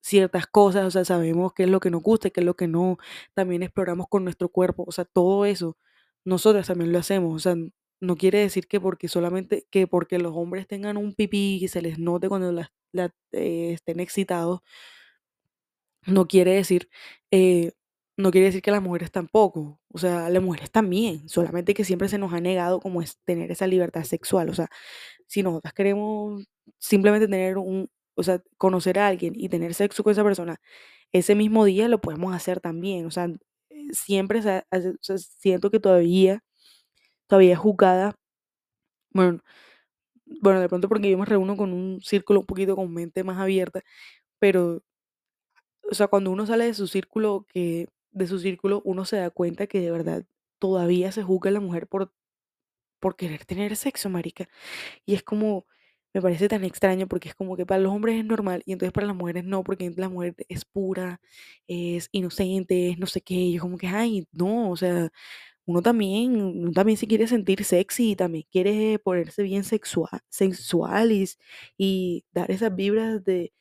ciertas 0.00 0.46
cosas, 0.46 0.86
o 0.86 0.90
sea, 0.90 1.04
sabemos 1.04 1.52
qué 1.54 1.64
es 1.64 1.70
lo 1.70 1.80
que 1.80 1.90
nos 1.90 2.02
gusta 2.02 2.28
y 2.28 2.30
qué 2.30 2.40
es 2.40 2.46
lo 2.46 2.56
que 2.56 2.68
no, 2.68 2.98
también 3.34 3.62
exploramos 3.62 4.06
con 4.08 4.24
nuestro 4.24 4.48
cuerpo, 4.50 4.84
o 4.86 4.92
sea, 4.92 5.04
todo 5.04 5.44
eso, 5.46 5.76
nosotras 6.24 6.66
también 6.68 6.92
lo 6.92 6.98
hacemos, 6.98 7.34
o 7.34 7.38
sea, 7.40 7.56
no 8.00 8.16
quiere 8.16 8.38
decir 8.40 8.68
que 8.68 8.80
porque 8.80 9.08
solamente, 9.08 9.66
que 9.70 9.86
porque 9.86 10.18
los 10.18 10.32
hombres 10.36 10.66
tengan 10.68 10.96
un 10.96 11.14
pipí 11.14 11.58
y 11.62 11.68
se 11.68 11.82
les 11.82 11.98
note 11.98 12.28
cuando 12.28 12.52
la- 12.52 12.70
eh, 13.32 13.72
estén 13.74 14.00
excitados, 14.00 14.60
no 16.06 16.26
quiere 16.28 16.52
decir, 16.54 16.88
eh, 17.30 17.72
no 18.16 18.30
quiere 18.30 18.46
decir 18.46 18.62
que 18.62 18.70
las 18.70 18.82
mujeres 18.82 19.12
tampoco, 19.12 19.80
o 19.92 19.98
sea, 19.98 20.28
las 20.30 20.42
mujeres 20.42 20.70
también, 20.70 21.28
solamente 21.28 21.74
que 21.74 21.84
siempre 21.84 22.08
se 22.08 22.18
nos 22.18 22.32
ha 22.32 22.40
negado 22.40 22.80
como 22.80 23.02
es 23.02 23.18
tener 23.24 23.50
esa 23.52 23.66
libertad 23.66 24.04
sexual, 24.04 24.48
o 24.50 24.54
sea, 24.54 24.68
si 25.26 25.42
nosotras 25.42 25.74
queremos 25.74 26.44
simplemente 26.78 27.26
tener 27.28 27.58
un, 27.58 27.90
o 28.18 28.24
sea, 28.24 28.42
conocer 28.58 28.98
a 29.00 29.08
alguien 29.08 29.34
y 29.36 29.48
tener 29.50 29.74
sexo 29.74 30.04
con 30.04 30.12
esa 30.12 30.24
persona, 30.24 30.60
ese 31.12 31.34
mismo 31.36 31.64
día 31.66 31.88
lo 31.88 32.00
podemos 32.00 32.34
hacer 32.34 32.60
también, 32.60 33.06
o 33.06 33.10
sea, 33.12 33.26
eh, 33.70 33.88
siempre 33.92 34.42
siento 35.38 35.70
que 35.70 35.80
todavía, 35.80 36.44
todavía 37.28 37.54
es 37.54 37.58
juzgada, 37.60 38.16
bueno, 39.12 39.40
bueno, 40.42 40.60
de 40.60 40.68
pronto 40.68 40.88
porque 40.88 41.10
yo 41.10 41.18
me 41.18 41.24
reúno 41.26 41.56
con 41.56 41.72
un 41.72 42.00
círculo 42.02 42.40
un 42.40 42.46
poquito 42.46 42.76
con 42.76 42.92
mente 42.92 43.24
más 43.24 43.38
abierta, 43.38 43.82
pero 44.40 44.82
o 45.90 45.94
sea, 45.94 46.08
cuando 46.08 46.30
uno 46.30 46.46
sale 46.46 46.64
de 46.66 46.74
su 46.74 46.86
círculo, 46.86 47.46
que 47.48 47.88
de 48.10 48.26
su 48.26 48.38
círculo, 48.38 48.82
uno 48.84 49.04
se 49.04 49.16
da 49.16 49.30
cuenta 49.30 49.66
que 49.66 49.80
de 49.80 49.90
verdad 49.90 50.24
todavía 50.58 51.12
se 51.12 51.22
juzga 51.22 51.50
a 51.50 51.52
la 51.54 51.60
mujer 51.60 51.86
por, 51.88 52.12
por 53.00 53.16
querer 53.16 53.44
tener 53.46 53.76
sexo, 53.76 54.10
marica. 54.10 54.48
Y 55.06 55.14
es 55.14 55.22
como, 55.24 55.66
me 56.14 56.22
parece 56.22 56.48
tan 56.48 56.64
extraño 56.64 57.06
porque 57.06 57.28
es 57.28 57.34
como 57.34 57.56
que 57.56 57.66
para 57.66 57.80
los 57.80 57.92
hombres 57.92 58.18
es 58.18 58.24
normal 58.24 58.62
y 58.66 58.72
entonces 58.72 58.92
para 58.92 59.06
las 59.06 59.16
mujeres 59.16 59.44
no, 59.44 59.62
porque 59.64 59.92
la 59.96 60.08
mujer 60.08 60.34
es 60.48 60.64
pura, 60.64 61.20
es 61.66 62.08
inocente, 62.12 62.90
es 62.90 62.98
no 62.98 63.06
sé 63.06 63.20
qué, 63.20 63.34
y 63.34 63.54
yo 63.54 63.62
como 63.62 63.78
que, 63.78 63.88
ay, 63.88 64.26
no, 64.32 64.70
o 64.70 64.76
sea, 64.76 65.10
uno 65.66 65.82
también, 65.82 66.40
uno 66.42 66.72
también 66.72 66.98
se 66.98 67.06
quiere 67.06 67.26
sentir 67.28 67.64
sexy, 67.64 68.16
también 68.16 68.46
quiere 68.50 68.98
ponerse 68.98 69.42
bien 69.42 69.64
sexual, 69.64 70.20
sensual 70.30 71.12
y, 71.78 72.24
dar 72.32 72.50
esas 72.50 72.74
vibras 72.74 73.24
de, 73.24 73.52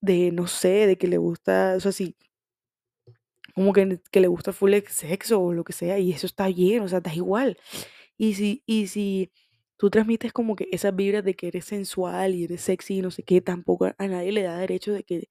de, 0.00 0.32
no 0.32 0.46
sé, 0.46 0.86
de 0.86 0.96
que 0.98 1.08
le 1.08 1.18
gusta, 1.18 1.74
o 1.76 1.80
sea, 1.80 1.92
sí, 1.92 2.16
como 3.54 3.72
que, 3.72 4.00
que 4.10 4.20
le 4.20 4.28
gusta 4.28 4.52
full 4.52 4.74
sexo 4.88 5.40
o 5.40 5.52
lo 5.52 5.64
que 5.64 5.72
sea, 5.72 5.98
y 5.98 6.12
eso 6.12 6.26
está 6.26 6.48
bien, 6.48 6.82
o 6.82 6.88
sea, 6.88 6.98
está 6.98 7.14
igual. 7.14 7.58
Y 8.18 8.34
si, 8.34 8.62
y 8.66 8.88
si 8.88 9.32
tú 9.76 9.90
transmites 9.90 10.32
como 10.32 10.56
que 10.56 10.68
esas 10.72 10.94
vibras 10.96 11.24
de 11.24 11.34
que 11.34 11.48
eres 11.48 11.64
sensual 11.66 12.34
y 12.34 12.44
eres 12.44 12.62
sexy 12.62 12.98
y 12.98 13.02
no 13.02 13.10
sé 13.10 13.22
qué, 13.22 13.40
tampoco 13.40 13.86
a 13.98 14.08
nadie 14.08 14.32
le 14.32 14.42
da 14.42 14.58
derecho 14.58 14.92
de 14.92 15.04
que 15.04 15.28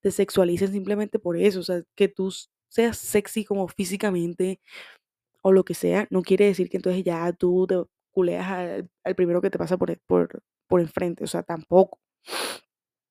te 0.00 0.10
sexualicen 0.10 0.72
simplemente 0.72 1.18
por 1.18 1.36
eso. 1.36 1.60
O 1.60 1.62
sea, 1.62 1.82
que 1.96 2.08
tú 2.08 2.32
seas 2.68 2.98
sexy 2.98 3.44
como 3.44 3.68
físicamente 3.68 4.60
o 5.42 5.52
lo 5.52 5.64
que 5.64 5.74
sea, 5.74 6.06
no 6.10 6.22
quiere 6.22 6.46
decir 6.46 6.68
que 6.70 6.78
entonces 6.78 7.04
ya 7.04 7.32
tú 7.32 7.66
te 7.66 7.76
culeas 8.12 8.46
al, 8.48 8.90
al 9.04 9.14
primero 9.16 9.40
que 9.42 9.50
te 9.50 9.58
pasa 9.58 9.76
por, 9.78 9.98
por, 10.06 10.42
por 10.68 10.80
enfrente. 10.80 11.24
O 11.24 11.26
sea, 11.28 11.42
tampoco. 11.42 11.98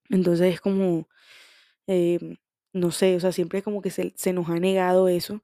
Entonces 0.09 0.53
es 0.55 0.61
como, 0.61 1.07
em, 1.87 2.37
no 2.73 2.91
sé, 2.91 3.15
o 3.17 3.19
sea, 3.19 3.31
siempre 3.31 3.63
como 3.63 3.81
que 3.81 3.91
se, 3.91 4.13
nos 4.33 4.49
ha 4.49 4.59
negado 4.59 5.07
eso, 5.09 5.43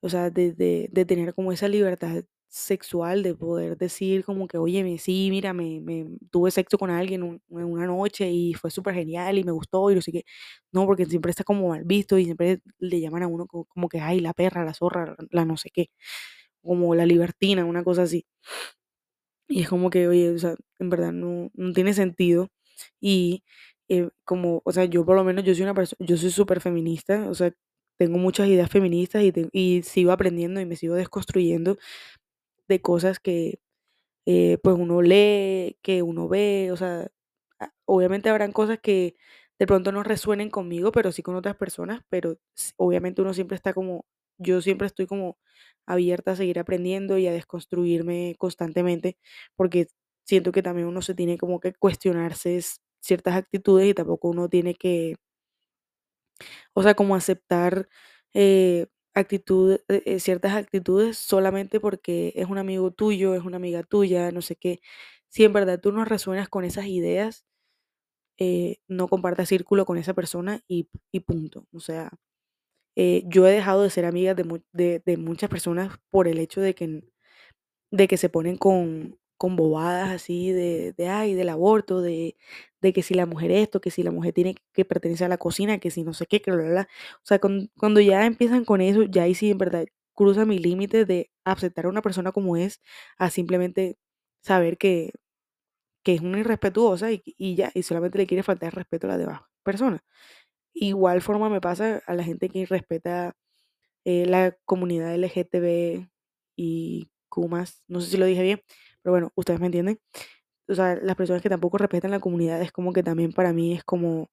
o 0.00 0.08
sea, 0.10 0.30
de 0.30 1.06
tener 1.08 1.34
como 1.34 1.52
esa 1.52 1.68
libertad 1.68 2.24
sexual, 2.54 3.22
de 3.22 3.34
poder 3.34 3.76
decir 3.76 4.24
como 4.24 4.46
que, 4.48 4.58
oye, 4.58 4.98
sí, 4.98 5.28
mira, 5.30 5.52
me, 5.52 5.80
me 5.80 6.06
tuve 6.30 6.50
sexo 6.50 6.78
con 6.78 6.90
alguien 6.90 7.40
en 7.50 7.64
una 7.64 7.86
noche 7.86 8.30
y 8.30 8.54
fue 8.54 8.70
súper 8.70 8.94
genial 8.94 9.38
y 9.38 9.44
me 9.44 9.52
gustó 9.52 9.90
y 9.90 9.94
no 9.96 10.00
sé 10.02 10.12
qué. 10.12 10.24
No, 10.72 10.86
porque 10.86 11.06
siempre 11.06 11.30
está 11.30 11.44
como 11.44 11.68
mal 11.70 11.84
visto 11.84 12.18
y 12.18 12.24
siempre 12.24 12.60
le 12.78 13.00
llaman 13.00 13.22
a 13.24 13.26
uno 13.28 13.46
co- 13.46 13.64
como 13.66 13.88
que, 13.88 14.00
ay, 14.00 14.20
la 14.20 14.34
perra, 14.34 14.64
la 14.64 14.74
zorra, 14.74 15.16
la 15.30 15.44
no 15.44 15.56
sé 15.56 15.70
qué, 15.72 15.88
como 16.62 16.94
la 16.94 17.06
libertina, 17.06 17.64
una 17.64 17.84
cosa 17.84 18.02
así. 18.02 18.26
Y 19.48 19.62
es 19.62 19.68
como 19.68 19.90
que, 19.90 20.08
oye, 20.08 20.30
o 20.30 20.38
sea, 20.38 20.54
en 20.78 20.90
verdad 20.90 21.12
no, 21.12 21.50
no 21.54 21.72
tiene 21.72 21.92
sentido. 21.94 22.48
Y 23.00 23.44
eh, 23.88 24.08
como, 24.24 24.62
o 24.64 24.72
sea, 24.72 24.84
yo 24.86 25.04
por 25.04 25.16
lo 25.16 25.24
menos, 25.24 25.44
yo 25.44 25.54
soy 25.54 25.64
una 25.64 25.74
persona, 25.74 25.98
yo 26.06 26.16
soy 26.16 26.30
súper 26.30 26.60
feminista, 26.60 27.28
o 27.30 27.34
sea, 27.34 27.52
tengo 27.98 28.18
muchas 28.18 28.48
ideas 28.48 28.70
feministas 28.70 29.22
y, 29.22 29.32
te- 29.32 29.48
y 29.52 29.82
sigo 29.84 30.12
aprendiendo 30.12 30.60
y 30.60 30.66
me 30.66 30.76
sigo 30.76 30.94
desconstruyendo 30.94 31.76
de 32.68 32.80
cosas 32.82 33.18
que, 33.20 33.60
eh, 34.26 34.58
pues 34.62 34.76
uno 34.78 35.02
lee, 35.02 35.78
que 35.82 36.02
uno 36.02 36.28
ve, 36.28 36.70
o 36.72 36.76
sea, 36.76 37.08
a- 37.60 37.72
obviamente 37.86 38.30
habrán 38.30 38.52
cosas 38.52 38.78
que 38.80 39.16
de 39.58 39.66
pronto 39.66 39.92
no 39.92 40.02
resuenen 40.02 40.50
conmigo, 40.50 40.92
pero 40.92 41.12
sí 41.12 41.22
con 41.22 41.36
otras 41.36 41.56
personas, 41.56 42.02
pero 42.10 42.38
obviamente 42.76 43.22
uno 43.22 43.34
siempre 43.34 43.56
está 43.56 43.72
como, 43.74 44.06
yo 44.38 44.60
siempre 44.62 44.86
estoy 44.88 45.06
como 45.06 45.38
abierta 45.86 46.32
a 46.32 46.36
seguir 46.36 46.58
aprendiendo 46.58 47.18
y 47.18 47.26
a 47.28 47.32
desconstruirme 47.32 48.34
constantemente, 48.38 49.18
porque 49.56 49.88
siento 50.26 50.52
que 50.52 50.62
también 50.62 50.88
uno 50.88 51.02
se 51.02 51.14
tiene 51.14 51.38
como 51.38 51.60
que 51.60 51.74
cuestionarse 51.74 52.60
ciertas 53.00 53.36
actitudes 53.36 53.88
y 53.90 53.94
tampoco 53.94 54.28
uno 54.30 54.48
tiene 54.48 54.74
que 54.74 55.16
o 56.74 56.82
sea, 56.82 56.94
como 56.94 57.14
aceptar 57.16 57.88
eh, 58.34 58.86
actitud, 59.14 59.80
eh, 59.88 60.02
eh, 60.06 60.20
ciertas 60.20 60.54
actitudes 60.54 61.18
solamente 61.18 61.80
porque 61.80 62.32
es 62.36 62.48
un 62.48 62.58
amigo 62.58 62.90
tuyo, 62.92 63.34
es 63.34 63.44
una 63.44 63.56
amiga 63.58 63.82
tuya, 63.82 64.30
no 64.32 64.42
sé 64.42 64.56
qué. 64.56 64.80
Si 65.28 65.44
en 65.44 65.52
verdad 65.52 65.80
tú 65.80 65.92
no 65.92 66.04
resuenas 66.04 66.48
con 66.48 66.64
esas 66.64 66.86
ideas, 66.86 67.44
eh, 68.38 68.78
no 68.88 69.08
compartas 69.08 69.48
círculo 69.50 69.86
con 69.86 69.98
esa 69.98 70.14
persona 70.14 70.62
y, 70.68 70.88
y 71.12 71.20
punto. 71.20 71.66
O 71.72 71.80
sea, 71.80 72.10
yo 73.26 73.46
he 73.46 73.52
dejado 73.52 73.82
de 73.82 73.90
ser 73.90 74.04
amiga 74.04 74.34
de, 74.34 74.44
mu- 74.44 74.58
de, 74.72 75.02
de 75.04 75.16
muchas 75.16 75.50
personas 75.50 75.98
por 76.10 76.28
el 76.28 76.38
hecho 76.38 76.60
de 76.60 76.74
que 76.74 77.02
de 77.92 78.08
que 78.08 78.16
se 78.18 78.28
ponen 78.30 78.56
con, 78.58 79.18
con 79.36 79.56
bobadas 79.56 80.10
así 80.10 80.52
de, 80.52 80.92
de, 80.96 81.08
ay, 81.08 81.34
del 81.34 81.48
aborto, 81.50 82.00
de, 82.02 82.36
de 82.80 82.92
que 82.92 83.02
si 83.02 83.14
la 83.14 83.26
mujer 83.26 83.50
esto, 83.50 83.80
que 83.80 83.90
si 83.90 84.02
la 84.02 84.10
mujer 84.12 84.32
tiene 84.34 84.56
que 84.72 84.84
pertenecer 84.84 85.26
a 85.26 85.28
la 85.28 85.38
cocina, 85.38 85.78
que 85.78 85.90
si 85.90 86.04
no 86.04 86.14
sé 86.14 86.26
qué, 86.26 86.40
que 86.42 86.50
bla, 86.52 86.62
bla, 86.62 86.70
bla. 86.72 86.88
O 87.16 87.26
sea, 87.26 87.38
con- 87.40 87.70
cuando 87.78 88.00
ya 88.00 88.26
empiezan 88.26 88.64
con 88.64 88.80
eso, 88.80 89.02
ya 89.04 89.24
ahí 89.24 89.34
sí 89.34 89.50
en 89.50 89.58
verdad 89.58 89.86
cruza 90.14 90.44
mi 90.46 90.58
límite 90.58 91.04
de 91.06 91.30
aceptar 91.44 91.86
a 91.86 91.88
una 91.88 92.02
persona 92.02 92.32
como 92.32 92.56
es, 92.56 92.80
a 93.18 93.30
simplemente 93.30 93.98
saber 94.42 94.78
que, 94.78 95.12
que 96.02 96.14
es 96.14 96.20
una 96.20 96.40
irrespetuosa 96.40 97.12
y, 97.12 97.22
y 97.24 97.54
ya, 97.56 97.70
y 97.74 97.82
solamente 97.82 98.18
le 98.18 98.26
quiere 98.26 98.42
faltar 98.42 98.74
respeto 98.74 99.06
a 99.06 99.10
las 99.10 99.18
demás 99.18 99.42
personas. 99.62 100.02
Igual 100.74 101.22
forma 101.22 101.50
me 101.50 101.60
pasa 101.60 102.02
a 102.06 102.14
la 102.14 102.24
gente 102.24 102.48
que 102.50 102.66
respeta 102.66 103.36
eh, 104.04 104.26
la 104.26 104.56
comunidad 104.66 105.14
LGTB 105.14 106.10
y 106.56 107.10
Q+, 107.30 107.48
no 107.88 108.00
sé 108.00 108.10
si 108.12 108.16
lo 108.18 108.26
dije 108.26 108.42
bien, 108.42 108.62
pero 109.04 109.14
bueno, 109.14 109.32
ustedes 109.36 109.60
me 109.60 109.68
entienden. 109.68 110.00
O 110.68 110.74
sea, 110.76 110.96
las 110.96 111.16
personas 111.16 111.42
que 111.42 111.50
tampoco 111.50 111.78
respetan 111.78 112.10
la 112.12 112.20
comunidad 112.20 112.62
es 112.62 112.72
como 112.72 112.92
que 112.94 113.02
también 113.04 113.32
para 113.32 113.52
mí 113.54 113.74
es 113.74 113.84
como 113.84 114.30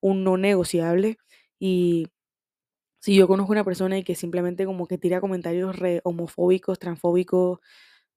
un 0.00 0.24
no 0.24 0.36
negociable. 0.38 1.18
Y 1.60 2.08
si 3.00 3.16
yo 3.16 3.28
conozco 3.28 3.52
una 3.52 3.64
persona 3.64 3.98
y 3.98 4.04
que 4.04 4.14
simplemente 4.14 4.64
como 4.66 4.86
que 4.86 4.98
tira 4.98 5.20
comentarios 5.20 5.78
re 5.78 6.00
homofóbicos, 6.04 6.78
transfóbicos, 6.78 7.58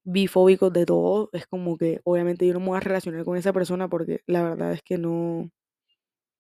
bifóbicos, 0.04 0.74
de 0.74 0.86
todo, 0.86 1.30
es 1.34 1.48
como 1.48 1.78
que 1.78 2.02
obviamente 2.06 2.48
yo 2.48 2.54
no 2.54 2.60
me 2.62 2.68
voy 2.68 2.78
a 2.78 2.82
relacionar 2.82 3.26
con 3.26 3.38
esa 3.38 3.54
persona 3.54 3.90
porque 3.90 4.22
la 4.28 4.44
verdad 4.44 4.74
es 4.74 4.84
que 4.84 4.98
no, 5.00 5.50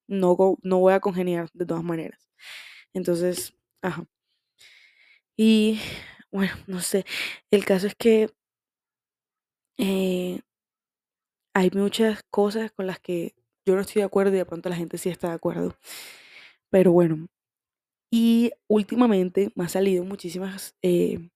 no, 0.08 0.58
no 0.64 0.80
voy 0.80 0.94
a 0.94 1.00
congeniar 1.00 1.50
de 1.54 1.66
todas 1.66 1.84
maneras. 1.84 2.20
Entonces, 2.94 3.56
ajá. 3.82 4.06
Y 5.38 5.80
bueno, 6.32 6.54
no 6.68 6.80
sé, 6.82 7.06
el 7.52 7.66
caso 7.66 7.88
es 7.88 7.96
que 7.96 8.30
eh, 9.78 10.40
hay 11.54 11.70
muchas 11.74 12.22
cosas 12.32 12.72
con 12.72 12.88
las 12.88 13.00
que 13.00 13.36
yo 13.66 13.76
no 13.76 13.82
estoy 13.82 14.02
de 14.02 14.06
acuerdo 14.06 14.34
y 14.36 14.38
de 14.38 14.46
pronto 14.46 14.70
la 14.70 14.76
gente 14.76 14.98
sí 14.98 15.10
está 15.10 15.30
de 15.30 15.36
acuerdo. 15.36 15.76
Pero 16.72 16.92
bueno, 16.92 17.28
y 18.12 18.52
últimamente 18.70 19.52
me 19.56 19.66
ha 19.66 19.70
salido 19.70 20.06
muchísimas, 20.06 20.76
eh, 20.84 21.30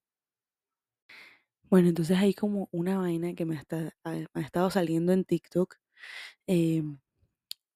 bueno, 1.70 1.90
entonces 1.90 2.18
hay 2.18 2.34
como 2.34 2.68
una 2.72 2.98
vaina 2.98 3.34
que 3.36 3.46
me, 3.46 3.56
está, 3.56 3.94
me 4.04 4.28
ha 4.34 4.42
estado 4.42 4.70
saliendo 4.72 5.14
en 5.14 5.24
TikTok. 5.26 5.76
eh, 6.48 6.84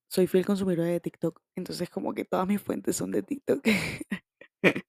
soy 0.10 0.28
fiel 0.28 0.46
consumidora 0.46 0.90
de 0.90 1.00
TikTok, 1.00 1.40
entonces 1.56 1.90
como 1.90 2.14
que 2.14 2.26
todas 2.26 2.48
mis 2.48 2.62
fuentes 2.62 2.96
son 2.96 3.12
de 3.12 3.24
TikTok. 3.24 3.64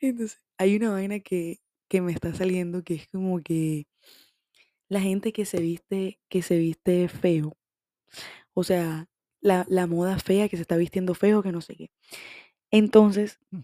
Entonces, 0.00 0.40
hay 0.58 0.76
una 0.76 0.90
vaina 0.92 1.20
que, 1.20 1.60
que 1.88 2.00
me 2.00 2.12
está 2.12 2.34
saliendo 2.34 2.82
que 2.84 2.94
es 2.94 3.08
como 3.08 3.40
que 3.42 3.86
la 4.90 5.00
gente 5.00 5.32
que 5.32 5.46
se 5.46 5.60
viste, 5.60 6.20
que 6.28 6.42
se 6.42 6.58
viste 6.58 7.08
feo. 7.08 7.56
O 8.52 8.64
sea, 8.64 9.08
la, 9.40 9.64
la 9.68 9.86
moda 9.86 10.18
fea 10.18 10.48
que 10.48 10.56
se 10.56 10.62
está 10.62 10.76
vistiendo 10.76 11.14
feo, 11.14 11.42
que 11.42 11.52
no 11.52 11.62
sé 11.62 11.76
qué. 11.76 11.90
Entonces, 12.70 13.38
mm, 13.50 13.60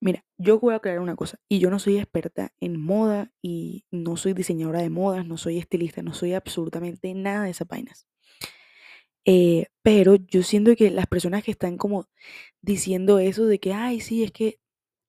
mira, 0.00 0.24
yo 0.38 0.60
voy 0.60 0.74
a 0.74 0.76
aclarar 0.78 1.00
una 1.00 1.16
cosa, 1.16 1.40
y 1.48 1.58
yo 1.58 1.70
no 1.70 1.78
soy 1.80 1.98
experta 1.98 2.52
en 2.60 2.80
moda 2.80 3.32
y 3.42 3.84
no 3.90 4.16
soy 4.16 4.32
diseñadora 4.32 4.80
de 4.80 4.90
modas, 4.90 5.26
no 5.26 5.36
soy 5.36 5.58
estilista, 5.58 6.02
no 6.02 6.14
soy 6.14 6.34
absolutamente 6.34 7.12
nada 7.14 7.44
de 7.44 7.50
esas 7.50 7.68
vainas. 7.68 8.06
Eh, 9.24 9.66
pero 9.82 10.14
yo 10.16 10.42
siento 10.42 10.74
que 10.76 10.90
las 10.90 11.06
personas 11.06 11.44
que 11.44 11.50
están 11.50 11.76
como 11.76 12.06
diciendo 12.62 13.18
eso 13.18 13.46
de 13.46 13.58
que, 13.60 13.72
ay, 13.74 14.00
sí, 14.00 14.22
es 14.22 14.32
que 14.32 14.60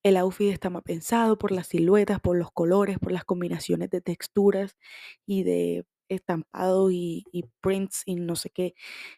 el 0.04 0.18
outfit 0.18 0.52
está 0.52 0.70
más 0.70 0.84
pensado 0.84 1.38
por 1.38 1.52
las 1.52 1.68
siluetas, 1.68 2.20
por 2.22 2.38
los 2.38 2.52
colores, 2.52 3.00
por 3.00 3.12
las 3.12 3.26
combinaciones 3.26 3.90
de 3.90 4.02
texturas 4.02 4.78
y 5.26 5.44
de 5.44 5.86
estampado 6.10 6.92
y, 6.92 7.26
prints 7.62 8.04
y 8.06 8.16
no 8.16 8.36
sé 8.36 8.50
qué, 8.50 8.74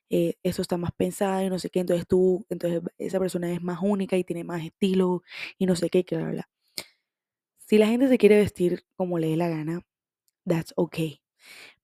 eh, 0.09 0.35
eso 0.43 0.61
está 0.61 0.77
más 0.77 0.91
pensado 0.91 1.43
y 1.43 1.49
no 1.49 1.59
sé 1.59 1.69
qué, 1.69 1.79
entonces 1.79 2.05
tú, 2.07 2.45
entonces 2.49 2.81
esa 2.97 3.19
persona 3.19 3.51
es 3.51 3.61
más 3.63 3.79
única 3.81 4.17
y 4.17 4.23
tiene 4.23 4.43
más 4.43 4.63
estilo 4.63 5.23
y 5.57 5.65
no 5.65 5.75
sé 5.75 5.89
qué, 5.89 6.03
que 6.05 6.17
bla, 6.17 6.25
bla, 6.25 6.33
bla. 6.33 6.49
Si 7.57 7.77
la 7.77 7.87
gente 7.87 8.07
se 8.09 8.17
quiere 8.17 8.37
vestir 8.37 8.83
como 8.97 9.17
le 9.17 9.29
dé 9.29 9.37
la 9.37 9.47
gana, 9.47 9.81
that's 10.45 10.73
okay. 10.75 11.21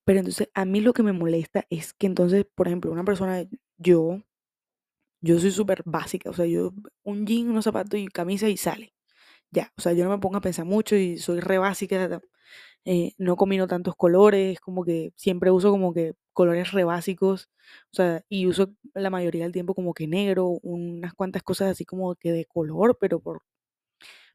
Pero 0.06 0.20
entonces 0.20 0.50
a 0.54 0.66
mí 0.66 0.82
lo 0.82 0.94
que 0.94 1.04
me 1.04 1.14
molesta 1.14 1.66
es 1.70 1.94
que 1.94 2.08
entonces, 2.08 2.46
por 2.56 2.68
ejemplo, 2.68 2.92
una 2.92 3.06
persona, 3.06 3.46
yo, 3.78 4.22
yo 5.28 5.40
soy 5.40 5.52
súper 5.52 5.84
básica, 5.86 6.30
o 6.32 6.34
sea, 6.34 6.46
yo 6.48 6.74
un 7.04 7.26
jean, 7.28 7.50
unos 7.50 7.66
zapatos 7.66 8.00
y 8.00 8.08
camisa 8.08 8.50
y 8.50 8.58
sale. 8.58 8.94
Ya, 9.52 9.74
o 9.78 9.82
sea, 9.82 9.94
yo 9.94 10.04
no 10.06 10.12
me 10.12 10.20
pongo 10.20 10.38
a 10.38 10.42
pensar 10.42 10.66
mucho 10.66 10.96
y 10.98 11.18
soy 11.20 11.40
re 11.42 11.58
básica, 11.60 12.22
eh, 12.86 13.14
no 13.18 13.36
combino 13.38 13.68
tantos 13.68 13.96
colores, 13.96 14.60
como 14.62 14.84
que 14.86 15.14
siempre 15.18 15.52
uso 15.52 15.72
como 15.72 15.94
que 15.94 16.16
colores 16.34 16.72
re 16.74 16.84
básicos, 16.86 17.50
o 17.94 17.96
sea, 17.96 18.24
y 18.30 18.48
uso 18.48 18.74
la 18.96 19.10
mayoría 19.10 19.44
del 19.44 19.54
tiempo 19.54 19.76
como 19.76 19.94
que 19.94 20.08
negro, 20.08 20.48
unas 20.64 21.14
cuantas 21.14 21.44
cosas 21.44 21.72
así 21.72 21.86
como 21.86 22.16
que 22.16 22.32
de 22.34 22.46
color, 22.46 22.98
pero 23.02 23.20
por, 23.22 23.42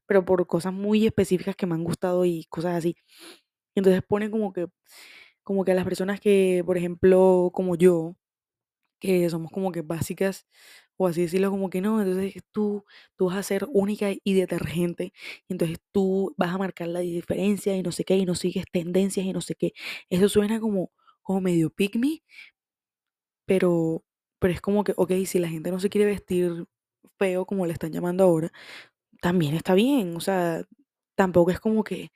pero 0.06 0.24
por 0.24 0.46
cosas 0.46 0.72
muy 0.72 1.06
específicas 1.06 1.56
que 1.56 1.66
me 1.66 1.74
han 1.74 1.84
gustado 1.84 2.24
y 2.24 2.44
cosas 2.50 2.76
así. 2.76 2.96
Entonces 3.76 4.02
pone 4.08 4.30
como 4.30 4.52
que 4.54 4.68
como 5.44 5.64
que 5.64 5.72
a 5.72 5.74
las 5.76 5.84
personas 5.84 6.20
que, 6.20 6.62
por 6.66 6.76
ejemplo, 6.78 7.50
como 7.54 7.76
yo, 7.76 8.16
que 9.00 9.28
somos 9.30 9.52
como 9.52 9.72
que 9.72 9.82
básicas, 9.82 10.46
o 11.02 11.06
así 11.08 11.22
decirlo, 11.22 11.50
como 11.50 11.70
que 11.70 11.80
no, 11.80 12.00
entonces 12.02 12.42
tú, 12.52 12.84
tú 13.16 13.26
vas 13.26 13.36
a 13.36 13.42
ser 13.42 13.66
única 13.72 14.10
y 14.24 14.34
detergente, 14.34 15.12
entonces 15.48 15.78
tú 15.92 16.34
vas 16.36 16.50
a 16.54 16.58
marcar 16.58 16.88
la 16.88 17.00
diferencia 17.00 17.76
y 17.76 17.82
no 17.82 17.92
sé 17.92 18.04
qué, 18.04 18.16
y 18.16 18.26
no 18.26 18.34
sigues 18.34 18.64
tendencias 18.72 19.26
y 19.26 19.32
no 19.32 19.40
sé 19.40 19.54
qué. 19.56 19.72
Eso 20.10 20.28
suena 20.28 20.60
como, 20.60 20.90
como 21.22 21.40
medio 21.40 21.70
pick 21.70 21.96
me, 21.96 22.22
pero, 23.46 24.04
pero 24.38 24.52
es 24.54 24.60
como 24.60 24.84
que, 24.84 24.94
ok, 24.96 25.12
si 25.26 25.38
la 25.38 25.48
gente 25.48 25.70
no 25.70 25.80
se 25.80 25.90
quiere 25.90 26.06
vestir 26.06 26.66
feo 27.18 27.46
como 27.46 27.66
le 27.66 27.72
están 27.72 27.92
llamando 27.92 28.24
ahora, 28.24 28.52
también 29.22 29.54
está 29.56 29.74
bien, 29.74 30.16
o 30.16 30.20
sea, 30.20 30.64
tampoco 31.16 31.50
es 31.52 31.60
como 31.60 31.84
que 31.84 32.12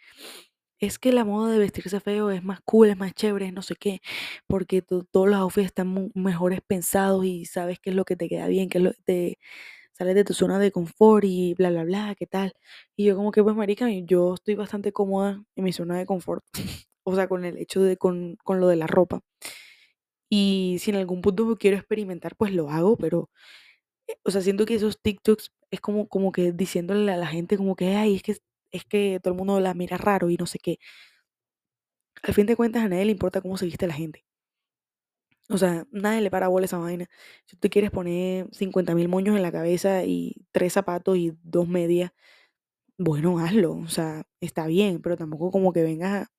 es 0.80 0.98
que 0.98 1.12
la 1.12 1.24
moda 1.24 1.50
de 1.52 1.58
vestirse 1.58 2.00
feo 2.00 2.30
es 2.30 2.42
más 2.44 2.60
cool, 2.64 2.88
es 2.90 2.96
más 2.98 3.14
chévere, 3.14 3.52
no 3.52 3.62
sé 3.62 3.74
qué, 3.76 4.00
porque 4.46 4.82
to- 4.82 5.04
todos 5.10 5.28
los 5.28 5.36
outfits 5.38 5.66
están 5.66 6.10
mejores 6.14 6.60
pensados 6.66 7.24
y 7.24 7.46
sabes 7.46 7.78
qué 7.80 7.90
es 7.90 7.96
lo 7.96 8.04
que 8.04 8.16
te 8.16 8.28
queda 8.28 8.48
bien, 8.48 8.68
qué 8.68 8.78
es 8.78 8.84
lo 8.84 8.92
que 8.92 9.02
te 9.04 9.38
sales 9.92 10.14
de 10.14 10.24
tu 10.24 10.34
zona 10.34 10.58
de 10.58 10.72
confort 10.72 11.24
y 11.26 11.54
bla, 11.54 11.70
bla, 11.70 11.84
bla, 11.84 12.14
qué 12.18 12.26
tal. 12.26 12.54
Y 12.96 13.04
yo 13.06 13.16
como 13.16 13.32
que, 13.32 13.42
pues, 13.42 13.56
marica, 13.56 13.88
yo 13.90 14.34
estoy 14.34 14.54
bastante 14.56 14.92
cómoda 14.92 15.42
en 15.56 15.64
mi 15.64 15.72
zona 15.72 15.98
de 15.98 16.06
confort, 16.06 16.44
o 17.04 17.14
sea, 17.16 17.28
con 17.28 17.44
el 17.44 17.58
hecho 17.58 17.82
de, 17.82 17.96
con, 17.98 18.36
con 18.44 18.60
lo 18.60 18.68
de 18.68 18.76
la 18.76 18.86
ropa. 18.86 19.22
Y 20.30 20.78
si 20.80 20.90
en 20.90 20.96
algún 20.96 21.22
punto 21.22 21.56
quiero 21.56 21.76
experimentar, 21.76 22.36
pues 22.36 22.52
lo 22.52 22.68
hago, 22.70 22.96
pero, 22.96 23.30
eh, 24.08 24.16
o 24.24 24.30
sea, 24.32 24.42
siento 24.42 24.66
que 24.66 24.74
esos 24.76 25.00
TikToks 25.02 25.52
es 25.72 25.80
como, 25.80 26.08
como 26.08 26.32
que 26.32 26.52
diciéndole 26.52 27.12
a 27.12 27.16
la 27.18 27.26
gente 27.28 27.56
como 27.58 27.76
que, 27.76 27.96
ay, 27.96 28.16
es 28.16 28.22
que, 28.24 28.36
es 28.76 28.84
que 28.84 29.20
todo 29.22 29.32
el 29.34 29.38
mundo 29.38 29.60
la 29.60 29.74
mira 29.74 29.96
raro 29.98 30.30
y 30.30 30.36
no 30.36 30.46
sé 30.46 30.58
qué. 30.58 30.78
Al 32.22 32.34
fin 32.34 32.44
de 32.44 32.56
cuentas, 32.56 32.82
a 32.84 32.90
nadie 32.90 33.06
le 33.06 33.12
importa 33.12 33.40
cómo 33.40 33.56
se 33.56 33.64
viste 33.64 33.86
la 33.86 33.94
gente. 33.94 34.26
O 35.48 35.58
sea, 35.58 35.86
nadie 35.92 36.20
le 36.22 36.30
para 36.30 36.48
bola 36.48 36.66
esa 36.66 36.78
vaina. 36.78 37.08
Si 37.46 37.56
tú 37.56 37.68
quieres 37.70 37.90
poner 37.92 38.48
50 38.52 38.94
mil 38.94 39.08
moños 39.08 39.36
en 39.36 39.42
la 39.42 39.52
cabeza 39.52 40.04
y 40.04 40.34
tres 40.52 40.72
zapatos 40.72 41.16
y 41.16 41.32
dos 41.42 41.68
medias, 41.68 42.10
bueno, 42.98 43.38
hazlo. 43.40 43.74
O 43.76 43.88
sea, 43.88 44.26
está 44.40 44.66
bien, 44.68 45.02
pero 45.02 45.16
tampoco 45.16 45.50
como 45.52 45.72
que 45.72 45.82
vengas, 45.84 46.24
a- 46.28 46.32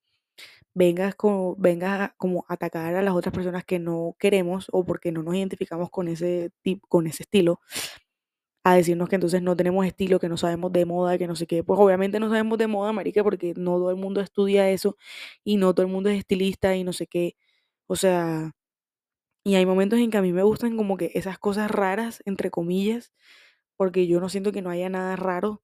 vengas, 0.76 1.16
como, 1.16 1.56
vengas 1.58 2.12
como 2.18 2.46
atacar 2.50 2.96
a 2.96 3.02
las 3.04 3.16
otras 3.16 3.34
personas 3.34 3.66
que 3.66 3.80
no 3.80 4.16
queremos 4.20 4.68
o 4.74 4.86
porque 4.86 5.12
no 5.14 5.24
nos 5.24 5.36
identificamos 5.36 5.90
con 5.92 6.08
ese 6.10 6.52
tipo, 6.64 6.88
con 6.90 7.08
ese 7.08 7.24
estilo, 7.24 7.62
a 8.72 8.76
decirnos 8.76 9.10
que 9.10 9.16
entonces 9.16 9.42
no 9.42 9.56
tenemos 9.56 9.86
estilo, 9.86 10.20
que 10.20 10.30
no 10.30 10.38
sabemos 10.38 10.72
de 10.74 10.86
moda, 10.86 11.18
que 11.18 11.28
no 11.28 11.36
sé 11.36 11.48
qué. 11.48 11.64
Pues 11.64 11.80
obviamente 11.80 12.20
no 12.20 12.30
sabemos 12.30 12.58
de 12.58 12.68
moda, 12.68 12.94
marica, 12.94 13.24
porque 13.24 13.54
no 13.58 13.74
todo 13.78 13.90
el 13.92 13.98
mundo 13.98 14.22
estudia 14.22 14.70
eso 14.72 14.98
y 15.44 15.58
no 15.58 15.74
todo 15.74 15.86
el 15.86 15.92
mundo 15.92 16.10
es 16.10 16.18
estilista 16.20 16.76
y 16.76 16.84
no 16.84 16.94
sé 16.94 17.08
qué. 17.08 17.36
O 17.88 17.96
sea, 17.96 18.54
Y 19.44 19.56
hay 19.56 19.66
momentos 19.66 20.00
en 20.00 20.12
que 20.12 20.18
a 20.18 20.22
mí 20.22 20.34
me 20.34 20.44
gustan 20.44 20.76
como 20.78 20.98
que 20.98 21.12
esas 21.16 21.40
cosas 21.40 21.72
raras, 21.72 22.22
entre 22.26 22.52
comillas, 22.52 23.14
porque 23.78 24.08
yo 24.08 24.20
no 24.22 24.30
siento 24.30 24.52
que 24.52 24.62
no 24.62 24.70
haya 24.72 24.90
nada 24.90 25.16
raro 25.16 25.64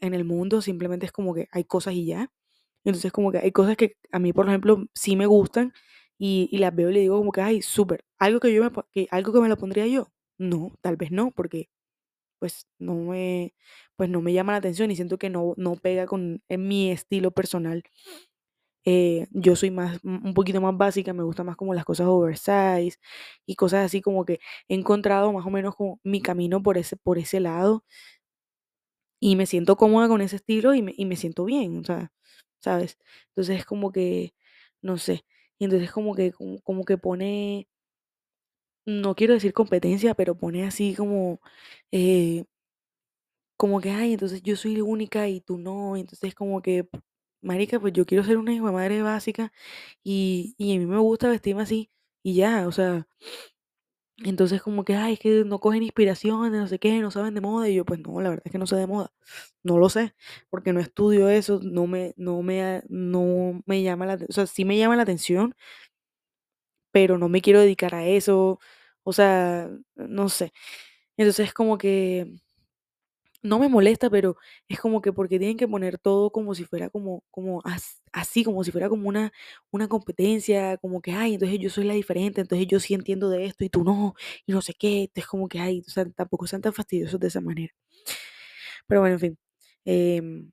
en 0.00 0.14
el 0.14 0.24
mundo, 0.24 0.62
simplemente 0.62 1.06
es 1.06 1.12
como 1.12 1.34
que 1.34 1.48
hay 1.52 1.64
cosas 1.64 1.94
y 1.94 2.06
ya. 2.06 2.32
Entonces 2.84 3.12
como 3.12 3.32
que 3.32 3.38
hay 3.38 3.52
cosas 3.52 3.76
que 3.76 3.96
a 4.12 4.18
mí, 4.20 4.32
por 4.32 4.48
ejemplo, 4.48 4.86
sí 4.94 5.16
me 5.16 5.26
gustan 5.26 5.72
y, 6.18 6.48
y 6.52 6.58
las 6.58 6.74
veo 6.74 6.90
y 6.90 6.94
le 6.94 7.00
digo 7.00 7.18
como 7.18 7.32
que, 7.32 7.42
ay, 7.42 7.62
súper, 7.62 8.04
algo 8.18 8.40
que 8.40 8.52
yo 8.54 8.64
me, 8.64 8.70
que, 8.92 9.08
algo 9.10 9.32
que 9.32 9.40
me 9.40 9.48
lo 9.48 9.58
pondría 9.58 9.86
yo. 9.88 10.12
No, 10.38 10.72
tal 10.82 10.96
vez 10.96 11.12
no, 11.12 11.32
porque 11.32 11.68
pues 12.40 12.68
no 12.80 12.96
me, 12.96 13.54
pues 13.96 14.10
no 14.10 14.22
me 14.22 14.34
llama 14.34 14.52
la 14.54 14.58
atención 14.60 14.90
y 14.92 14.96
siento 14.96 15.18
que 15.18 15.30
no, 15.30 15.54
no 15.58 15.76
pega 15.76 16.06
con 16.06 16.42
en 16.50 16.68
mi 16.68 16.90
estilo 16.92 17.32
personal. 17.32 17.84
Eh, 18.86 19.26
yo 19.32 19.56
soy 19.56 19.70
más, 19.70 20.00
un 20.04 20.32
poquito 20.32 20.58
más 20.62 20.74
básica, 20.76 21.12
me 21.12 21.22
gustan 21.22 21.44
más 21.46 21.56
como 21.56 21.74
las 21.74 21.84
cosas 21.84 22.06
oversize 22.06 22.98
y 23.44 23.54
cosas 23.56 23.84
así 23.84 24.00
como 24.00 24.24
que 24.24 24.40
he 24.68 24.74
encontrado 24.74 25.32
más 25.34 25.44
o 25.46 25.50
menos 25.50 25.74
como 25.76 26.00
mi 26.02 26.22
camino 26.22 26.62
por 26.62 26.78
ese, 26.78 26.96
por 26.96 27.18
ese 27.18 27.40
lado 27.40 27.84
y 29.20 29.36
me 29.36 29.46
siento 29.46 29.76
cómoda 29.76 30.08
con 30.08 30.20
ese 30.22 30.36
estilo 30.36 30.74
y 30.74 30.82
me, 30.82 30.94
y 30.96 31.04
me 31.06 31.16
siento 31.16 31.44
bien, 31.44 31.78
o 31.80 31.84
sea, 31.84 32.12
¿sabes? 32.60 32.98
Entonces 33.28 33.58
es 33.58 33.64
como 33.66 33.92
que, 33.92 34.34
no 34.82 34.98
sé, 34.98 35.24
y 35.58 35.64
entonces 35.64 35.90
como 35.92 36.14
que, 36.14 36.32
como, 36.32 36.60
como 36.62 36.84
que 36.84 36.98
pone, 36.98 37.68
no 38.86 39.14
quiero 39.14 39.34
decir 39.34 39.52
competencia, 39.52 40.14
pero 40.14 40.36
pone 40.36 40.64
así 40.66 40.94
como, 40.94 41.40
eh, 41.92 42.44
como 43.56 43.80
que, 43.80 43.90
ay, 43.90 44.14
entonces 44.14 44.42
yo 44.42 44.56
soy 44.56 44.80
única 44.80 45.28
y 45.28 45.40
tú 45.40 45.58
no, 45.58 45.96
entonces 45.96 46.34
como 46.34 46.62
que, 46.62 46.88
marica, 47.42 47.78
pues 47.80 47.92
yo 47.92 48.06
quiero 48.06 48.24
ser 48.24 48.38
una 48.38 48.52
hijo 48.54 48.66
de 48.66 48.72
madre 48.72 49.02
básica 49.02 49.52
y, 50.02 50.54
y 50.58 50.76
a 50.76 50.78
mí 50.78 50.86
me 50.86 50.98
gusta 50.98 51.28
vestirme 51.28 51.62
así 51.62 51.90
y 52.22 52.34
ya, 52.36 52.66
o 52.68 52.72
sea, 52.72 53.06
entonces 54.24 54.60
como 54.62 54.84
que, 54.84 54.96
ay, 54.96 55.14
es 55.14 55.18
que 55.20 55.44
no 55.46 55.60
cogen 55.60 55.82
inspiración 55.82 56.52
de 56.52 56.58
no 56.58 56.66
sé 56.68 56.78
qué, 56.78 57.00
no 57.00 57.10
saben 57.10 57.34
de 57.34 57.40
moda 57.40 57.68
y 57.70 57.74
yo, 57.76 57.84
pues 57.86 58.00
no, 58.00 58.20
la 58.20 58.28
verdad 58.30 58.42
es 58.46 58.52
que 58.52 58.58
no 58.58 58.66
sé 58.66 58.76
de 58.76 58.86
moda, 58.86 59.12
no 59.62 59.78
lo 59.78 59.88
sé, 59.88 60.14
porque 60.50 60.72
no 60.74 60.80
estudio 60.80 61.28
eso, 61.30 61.60
no 61.62 61.86
me, 61.86 62.12
no 62.18 62.42
me, 62.42 62.82
no 62.90 63.62
me 63.66 63.82
llama 63.82 64.04
la, 64.06 64.18
o 64.28 64.32
sea, 64.32 64.46
sí 64.46 64.64
me 64.66 64.76
llama 64.78 64.96
la 64.96 65.02
atención, 65.04 65.54
pero 66.92 67.18
no 67.18 67.28
me 67.28 67.40
quiero 67.42 67.60
dedicar 67.60 67.94
a 67.94 68.06
eso, 68.06 68.60
o 69.04 69.12
sea, 69.12 69.70
no 69.96 70.28
sé, 70.28 70.52
entonces 71.18 71.54
como 71.54 71.78
que 71.78 72.40
no 73.42 73.58
me 73.58 73.68
molesta, 73.68 74.10
pero 74.10 74.36
es 74.68 74.78
como 74.80 75.00
que 75.00 75.12
porque 75.12 75.38
tienen 75.38 75.56
que 75.56 75.66
poner 75.68 75.98
todo 75.98 76.30
como 76.30 76.54
si 76.54 76.64
fuera 76.64 76.90
como, 76.90 77.24
como 77.30 77.62
as- 77.64 78.02
así, 78.12 78.44
como 78.44 78.62
si 78.64 78.70
fuera 78.70 78.88
como 78.90 79.08
una, 79.08 79.32
una 79.70 79.88
competencia, 79.88 80.76
como 80.78 81.00
que, 81.00 81.12
ay, 81.12 81.34
entonces 81.34 81.58
yo 81.58 81.70
soy 81.70 81.84
la 81.84 81.94
diferente, 81.94 82.40
entonces 82.42 82.66
yo 82.68 82.80
sí 82.80 82.92
entiendo 82.94 83.30
de 83.30 83.46
esto 83.46 83.64
y 83.64 83.70
tú 83.70 83.82
no, 83.84 84.14
y 84.46 84.52
no 84.52 84.60
sé 84.62 84.74
qué, 84.74 85.02
entonces 85.04 85.26
como 85.26 85.48
que, 85.48 85.58
ay, 85.60 85.82
o 85.86 85.90
sea, 85.90 86.04
tampoco 86.10 86.46
sean 86.46 86.60
tan 86.62 86.74
fastidiosos 86.74 87.18
de 87.20 87.28
esa 87.28 87.40
manera. 87.40 87.72
Pero 88.86 89.00
bueno, 89.00 89.14
en 89.14 89.20
fin, 89.20 89.38
em, 89.84 90.50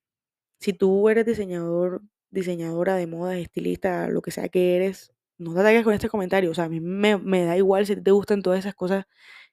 si 0.60 0.73
tú 0.73 1.10
eres 1.10 1.26
diseñador, 1.26 2.04
diseñadora 2.32 2.95
de 2.95 3.08
moda, 3.08 3.38
estilista, 3.38 4.10
lo 4.10 4.21
que 4.21 4.32
sea 4.32 4.50
que 4.50 4.78
eres, 4.78 5.13
no 5.38 5.54
te 5.54 5.60
ataques 5.62 5.84
con 5.84 5.93
este 5.93 6.10
comentario, 6.10 6.52
o 6.52 6.54
sea, 6.54 6.65
a 6.65 6.69
mí 6.69 6.80
me, 6.80 7.17
da 7.45 7.58
igual 7.58 7.86
si 7.86 7.95
te 8.02 8.12
gustan 8.12 8.41
todas 8.41 8.60
esas 8.60 8.76
cosas 8.76 9.06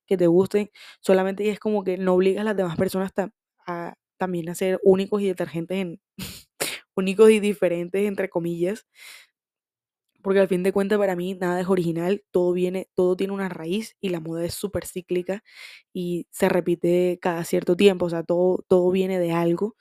que 0.06 0.16
te 0.16 0.26
gusten, 0.26 0.70
solamente 1.00 1.48
es 1.50 1.58
como 1.60 1.84
que 1.84 1.98
no 1.98 2.14
obligas 2.14 2.42
a 2.42 2.44
las 2.44 2.56
demás 2.56 2.76
personas 2.76 3.12
a 3.66 3.94
también 4.18 4.48
a 4.48 4.54
ser 4.54 4.80
únicos 4.84 5.22
y 5.22 5.26
detergentes 5.26 5.78
en 5.78 6.00
únicos 6.96 7.30
y 7.30 7.40
diferentes 7.40 8.06
entre 8.06 8.28
comillas, 8.30 8.86
porque 10.22 10.40
al 10.40 10.48
fin 10.48 10.62
de 10.62 10.72
cuentas 10.72 10.98
para 10.98 11.16
mí 11.16 11.34
nada 11.34 11.60
es 11.60 11.68
original, 11.68 12.24
todo 12.30 12.52
viene, 12.52 12.88
todo 12.94 13.16
tiene 13.16 13.34
una 13.34 13.50
raíz 13.50 13.96
y 14.00 14.08
la 14.08 14.20
moda 14.20 14.44
es 14.44 14.54
súper 14.54 14.86
cíclica 14.86 15.42
y 15.92 16.26
se 16.30 16.48
repite 16.48 17.18
cada 17.20 17.44
cierto 17.44 17.76
tiempo, 17.76 18.06
o 18.06 18.10
sea, 18.10 18.22
todo, 18.22 18.64
todo 18.68 18.90
viene 18.90 19.18
de 19.18 19.32
algo 19.32 19.76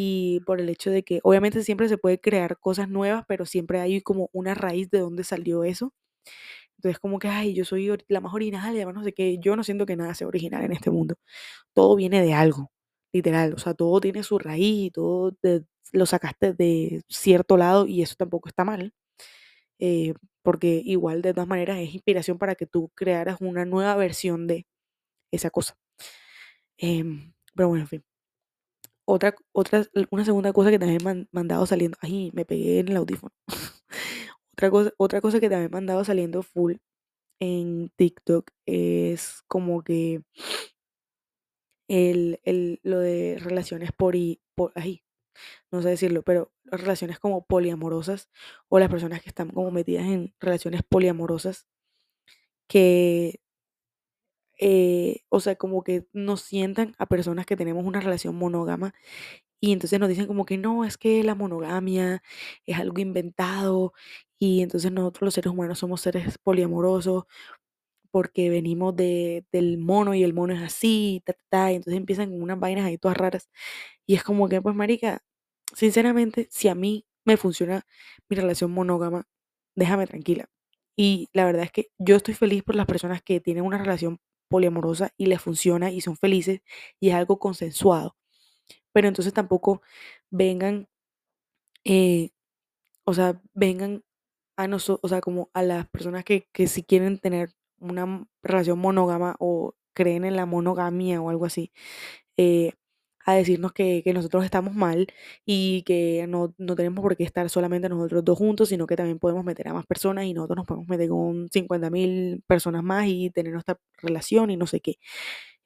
y 0.00 0.40
por 0.46 0.60
el 0.60 0.68
hecho 0.68 0.90
de 0.92 1.02
que 1.02 1.18
obviamente 1.24 1.64
siempre 1.64 1.88
se 1.88 1.98
puede 1.98 2.20
crear 2.20 2.56
cosas 2.60 2.88
nuevas, 2.88 3.24
pero 3.26 3.44
siempre 3.46 3.80
hay 3.80 4.00
como 4.00 4.30
una 4.32 4.54
raíz 4.54 4.90
de 4.90 5.00
dónde 5.00 5.24
salió 5.24 5.64
eso. 5.64 5.92
Entonces 6.76 6.98
como 7.00 7.18
que, 7.18 7.28
ay, 7.28 7.54
yo 7.54 7.64
soy 7.64 7.90
la 8.08 8.20
más 8.20 8.34
original 8.34 8.72
y 8.74 8.78
además 8.78 8.94
no 8.96 9.04
sé 9.04 9.12
qué, 9.14 9.38
yo 9.40 9.56
no 9.56 9.64
siento 9.64 9.86
que 9.86 9.96
nada 9.96 10.14
sea 10.14 10.28
original 10.28 10.64
en 10.64 10.72
este 10.72 10.90
mundo. 10.90 11.16
Todo 11.74 11.96
viene 11.96 12.22
de 12.22 12.34
algo, 12.34 12.72
literal, 13.12 13.54
o 13.54 13.58
sea, 13.58 13.74
todo 13.74 14.00
tiene 14.00 14.22
su 14.24 14.38
raíz 14.38 14.92
todo 14.92 15.32
lo 15.92 16.06
sacaste 16.06 16.54
de 16.54 17.02
cierto 17.08 17.56
lado 17.56 17.86
y 17.86 18.02
eso 18.02 18.14
tampoco 18.18 18.48
está 18.48 18.64
mal, 18.64 18.92
eh, 19.80 20.14
porque 20.42 20.82
igual 20.84 21.22
de 21.22 21.34
todas 21.34 21.48
maneras 21.48 21.78
es 21.80 21.94
inspiración 21.94 22.38
para 22.38 22.54
que 22.56 22.66
tú 22.66 22.90
crearas 22.94 23.38
una 23.40 23.64
nueva 23.66 23.96
versión 23.96 24.46
de 24.48 24.66
esa 25.32 25.50
cosa. 25.50 25.76
Em, 26.78 27.32
pero 27.54 27.68
bueno, 27.68 27.82
en 27.84 27.88
fin. 27.88 28.04
Otra, 29.10 29.34
otra, 29.52 29.86
una 30.10 30.22
segunda 30.22 30.52
cosa 30.52 30.70
que 30.70 30.78
también 30.78 31.00
me 31.02 31.10
han 31.10 31.28
mandado 31.32 31.64
saliendo, 31.64 31.96
ay, 32.02 32.30
me 32.34 32.44
pegué 32.44 32.80
en 32.80 32.88
el 32.88 32.96
audífono. 32.98 33.32
Otra 34.52 34.70
cosa, 34.70 34.90
otra 34.98 35.20
cosa 35.20 35.38
que 35.40 35.48
también 35.48 35.70
me 35.70 35.78
han 35.78 35.84
mandado 35.84 36.04
saliendo 36.04 36.42
full 36.42 36.74
en 37.40 37.90
TikTok 37.96 38.50
es 38.66 39.42
como 39.48 39.82
que 39.84 40.22
el, 41.88 42.40
el, 42.44 42.80
lo 42.82 42.98
de 43.00 43.36
relaciones 43.40 43.92
por, 43.92 44.14
y, 44.16 44.40
por, 44.54 44.72
ay, 44.74 45.02
no 45.72 45.82
sé 45.82 45.90
decirlo, 45.90 46.22
pero 46.24 46.52
relaciones 46.64 47.18
como 47.20 47.46
poliamorosas 47.46 48.30
o 48.68 48.78
las 48.78 48.90
personas 48.90 49.22
que 49.22 49.30
están 49.30 49.50
como 49.50 49.70
metidas 49.72 50.06
en 50.06 50.34
relaciones 50.40 50.82
poliamorosas 50.88 51.66
que, 52.68 53.40
eh, 54.58 55.20
o 55.30 55.40
sea, 55.40 55.56
como 55.56 55.82
que 55.84 56.06
nos 56.12 56.42
sientan 56.42 56.94
a 56.98 57.06
personas 57.06 57.46
que 57.46 57.56
tenemos 57.56 57.84
una 57.86 58.00
relación 58.00 58.34
monógama 58.36 58.94
y 59.60 59.72
entonces 59.72 60.00
nos 60.00 60.08
dicen 60.10 60.26
como 60.26 60.46
que 60.46 60.58
no, 60.58 60.84
es 60.84 60.98
que 60.98 61.24
la 61.24 61.34
monogamia 61.34 62.22
es 62.66 62.78
algo 62.78 63.00
inventado 63.00 63.92
y 64.38 64.62
entonces 64.62 64.92
nosotros 64.92 65.22
los 65.26 65.34
seres 65.34 65.52
humanos 65.52 65.78
somos 65.80 66.00
seres 66.02 66.38
poliamorosos 66.38 67.24
porque 68.10 68.50
venimos 68.50 68.96
de, 68.96 69.44
del 69.52 69.78
mono 69.78 70.14
y 70.14 70.24
el 70.24 70.34
mono 70.34 70.54
es 70.54 70.62
así, 70.62 71.22
ta, 71.26 71.32
ta, 71.34 71.40
ta, 71.50 71.72
y 71.72 71.76
entonces 71.76 71.98
empiezan 71.98 72.30
con 72.30 72.42
unas 72.42 72.58
vainas 72.60 72.86
ahí 72.86 72.98
todas 72.98 73.16
raras. 73.16 73.48
Y 74.06 74.14
es 74.16 74.24
como 74.24 74.48
que, 74.48 74.62
pues, 74.62 74.74
marica, 74.76 75.22
sinceramente, 75.74 76.48
si 76.50 76.68
a 76.68 76.74
mí 76.74 77.06
me 77.24 77.36
funciona 77.36 77.86
mi 78.28 78.36
relación 78.36 78.70
monógama, 78.72 79.26
déjame 79.76 80.06
tranquila. 80.06 80.46
Y 80.96 81.28
la 81.32 81.44
verdad 81.46 81.64
es 81.64 81.72
que 81.72 81.88
yo 81.98 82.16
estoy 82.16 82.34
feliz 82.34 82.62
por 82.64 82.74
las 82.76 82.86
personas 82.86 83.22
que 83.22 83.40
tienen 83.40 83.64
una 83.64 83.78
relación 83.78 84.18
poliamorosa 84.48 85.12
y 85.16 85.26
les 85.26 85.40
funciona 85.42 85.90
y 85.90 86.00
son 86.00 86.16
felices 86.16 86.60
y 87.00 87.10
es 87.10 87.14
algo 87.14 87.38
consensuado. 87.38 88.16
Pero 88.92 89.08
entonces 89.08 89.32
tampoco 89.34 89.82
vengan, 90.30 90.88
eh, 91.84 92.30
o 93.04 93.14
sea, 93.14 93.40
vengan 93.54 94.04
a 94.56 94.68
nosotros, 94.68 95.00
o 95.04 95.08
sea, 95.08 95.20
como 95.20 95.50
a 95.54 95.62
las 95.62 95.88
personas 95.88 96.24
que, 96.24 96.48
que 96.52 96.66
si 96.68 96.84
quieren 96.84 97.18
tener 97.20 97.50
una 97.80 98.26
relación 98.42 98.78
monógama 98.78 99.36
o 99.40 99.74
creen 99.94 100.24
en 100.24 100.36
la 100.36 100.46
monogamia 100.46 101.20
o 101.22 101.30
algo 101.30 101.46
así, 101.46 101.72
eh, 102.36 102.74
a 103.28 103.34
decirnos 103.34 103.72
que, 103.72 104.02
que, 104.02 104.14
nosotros 104.14 104.42
estamos 104.44 104.74
mal 104.74 105.06
y 105.44 105.82
que 105.82 106.26
no, 106.28 106.54
no, 106.56 106.74
tenemos 106.76 107.02
por 107.02 107.14
qué 107.14 107.24
estar 107.24 107.50
solamente 107.50 107.88
nosotros 107.90 108.24
dos 108.24 108.38
juntos, 108.38 108.70
sino 108.70 108.86
que 108.86 108.96
también 108.96 109.18
podemos 109.18 109.44
meter 109.44 109.68
a 109.68 109.74
más 109.74 109.86
personas 109.86 110.24
y 110.24 110.32
nosotros 110.32 110.56
nos 110.56 110.66
podemos 110.66 110.88
meter 110.88 111.10
con 111.10 111.48
50 111.50 111.90
mil 111.90 112.42
personas 112.46 112.82
más 112.82 113.06
y 113.06 113.30
tener 113.30 113.52
nuestra 113.52 113.78
relación 113.98 114.50
y 114.50 114.56
no 114.56 114.66
sé 114.66 114.80
qué. 114.80 114.96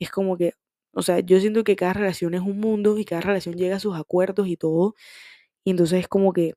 Es 0.01 0.11
como 0.11 0.37
que, 0.37 0.55
o 0.93 1.03
sea, 1.03 1.21
yo 1.21 1.41
siento 1.41 1.65
que 1.65 1.77
cada 1.77 1.95
relación 1.95 2.35
es 2.35 2.43
un 2.43 2.59
mundo 2.61 2.99
y 2.99 3.05
cada 3.05 3.23
relación 3.23 3.57
llega 3.57 3.77
a 3.77 3.81
sus 3.81 3.97
acuerdos 3.97 4.49
y 4.49 4.57
todo. 4.57 4.95
Y 5.65 5.71
entonces 5.73 6.01
es 6.01 6.09
como 6.09 6.33
que 6.33 6.55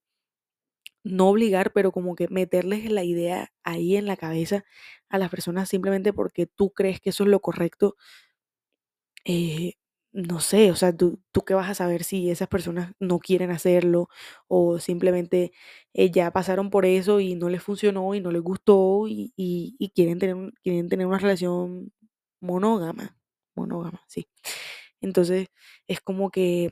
no 1.03 1.29
obligar, 1.29 1.71
pero 1.73 1.91
como 1.91 2.15
que 2.15 2.27
meterles 2.29 2.91
la 2.91 3.03
idea 3.03 3.51
ahí 3.63 3.95
en 3.97 4.07
la 4.07 4.17
cabeza 4.17 4.65
a 5.09 5.17
las 5.19 5.29
personas 5.29 5.69
simplemente 5.69 6.13
porque 6.13 6.47
tú 6.47 6.71
crees 6.71 6.99
que 7.01 7.11
eso 7.11 7.23
es 7.23 7.29
lo 7.29 7.41
correcto. 7.41 7.95
Eh, 9.25 9.73
no 10.15 10.39
sé, 10.41 10.71
o 10.71 10.75
sea, 10.77 10.95
¿tú, 10.95 11.19
tú 11.33 11.43
qué 11.43 11.53
vas 11.55 11.69
a 11.69 11.75
saber 11.75 12.03
si 12.05 12.29
esas 12.31 12.47
personas 12.49 12.93
no 12.99 13.19
quieren 13.19 13.51
hacerlo 13.51 14.09
o 14.47 14.79
simplemente 14.79 15.51
eh, 15.93 16.11
ya 16.11 16.31
pasaron 16.31 16.69
por 16.71 16.85
eso 16.85 17.19
y 17.21 17.35
no 17.35 17.49
les 17.49 17.63
funcionó 17.63 18.15
y 18.15 18.21
no 18.21 18.31
les 18.31 18.41
gustó 18.43 19.07
y, 19.09 19.33
y- 19.37 19.75
y 19.79 19.89
quieren 19.91 20.19
tener, 20.19 20.53
quieren 20.63 20.89
tener 20.89 21.07
una 21.07 21.19
relación 21.19 21.93
monógama, 22.41 23.17
monógama, 23.55 24.01
sí. 24.07 24.27
Entonces, 25.01 25.47
es 25.87 26.01
como 26.01 26.31
que 26.31 26.71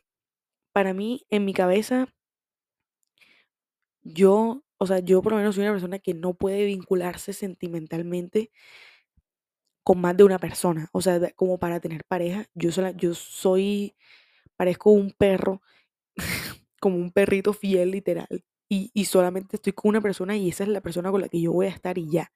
para 0.74 0.94
mí, 0.94 1.26
en 1.32 1.46
mi 1.46 1.54
cabeza, 1.54 2.08
yo, 4.04 4.64
o 4.78 4.88
sea, 4.88 5.00
yo 5.00 5.22
por 5.22 5.34
lo 5.34 5.38
menos 5.40 5.56
soy 5.56 5.64
una 5.64 5.74
persona 5.74 6.00
que 6.00 6.14
no 6.14 6.34
puede 6.34 6.66
vincularse 6.66 7.34
sentimentalmente 7.34 8.52
con 9.84 10.02
más 10.02 10.16
de 10.18 10.24
una 10.24 10.40
persona. 10.40 10.90
O 10.94 11.02
sea, 11.02 11.20
como 11.36 11.58
para 11.60 11.80
tener 11.80 12.04
pareja, 12.06 12.46
yo 12.56 12.72
sola, 12.72 12.92
yo 12.92 13.14
soy, 13.14 13.96
parezco 14.58 14.92
un 14.92 15.12
perro, 15.12 15.62
como 16.82 16.98
un 16.98 17.12
perrito 17.12 17.54
fiel, 17.54 17.92
literal. 17.92 18.44
Y, 18.70 18.92
y 18.94 19.06
solamente 19.06 19.58
estoy 19.58 19.74
con 19.74 19.90
una 19.90 20.02
persona 20.02 20.36
y 20.38 20.50
esa 20.50 20.64
es 20.64 20.70
la 20.70 20.82
persona 20.82 21.12
con 21.12 21.22
la 21.22 21.30
que 21.30 21.42
yo 21.42 21.54
voy 21.54 21.68
a 21.68 21.70
estar 21.70 21.98
y 21.98 22.10
ya. 22.10 22.32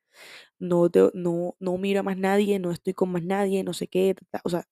No, 0.60 0.90
te- 0.90 1.12
no, 1.14 1.56
no 1.60 1.78
miro 1.80 2.02
a 2.02 2.04
más 2.04 2.18
nadie, 2.18 2.60
no 2.60 2.72
estoy 2.72 2.94
con 2.94 3.12
más 3.12 3.24
nadie, 3.24 3.64
no 3.64 3.74
sé 3.74 3.88
qué. 3.88 4.16
ta, 4.32 4.42
O 4.46 4.50
sea, 4.50 4.66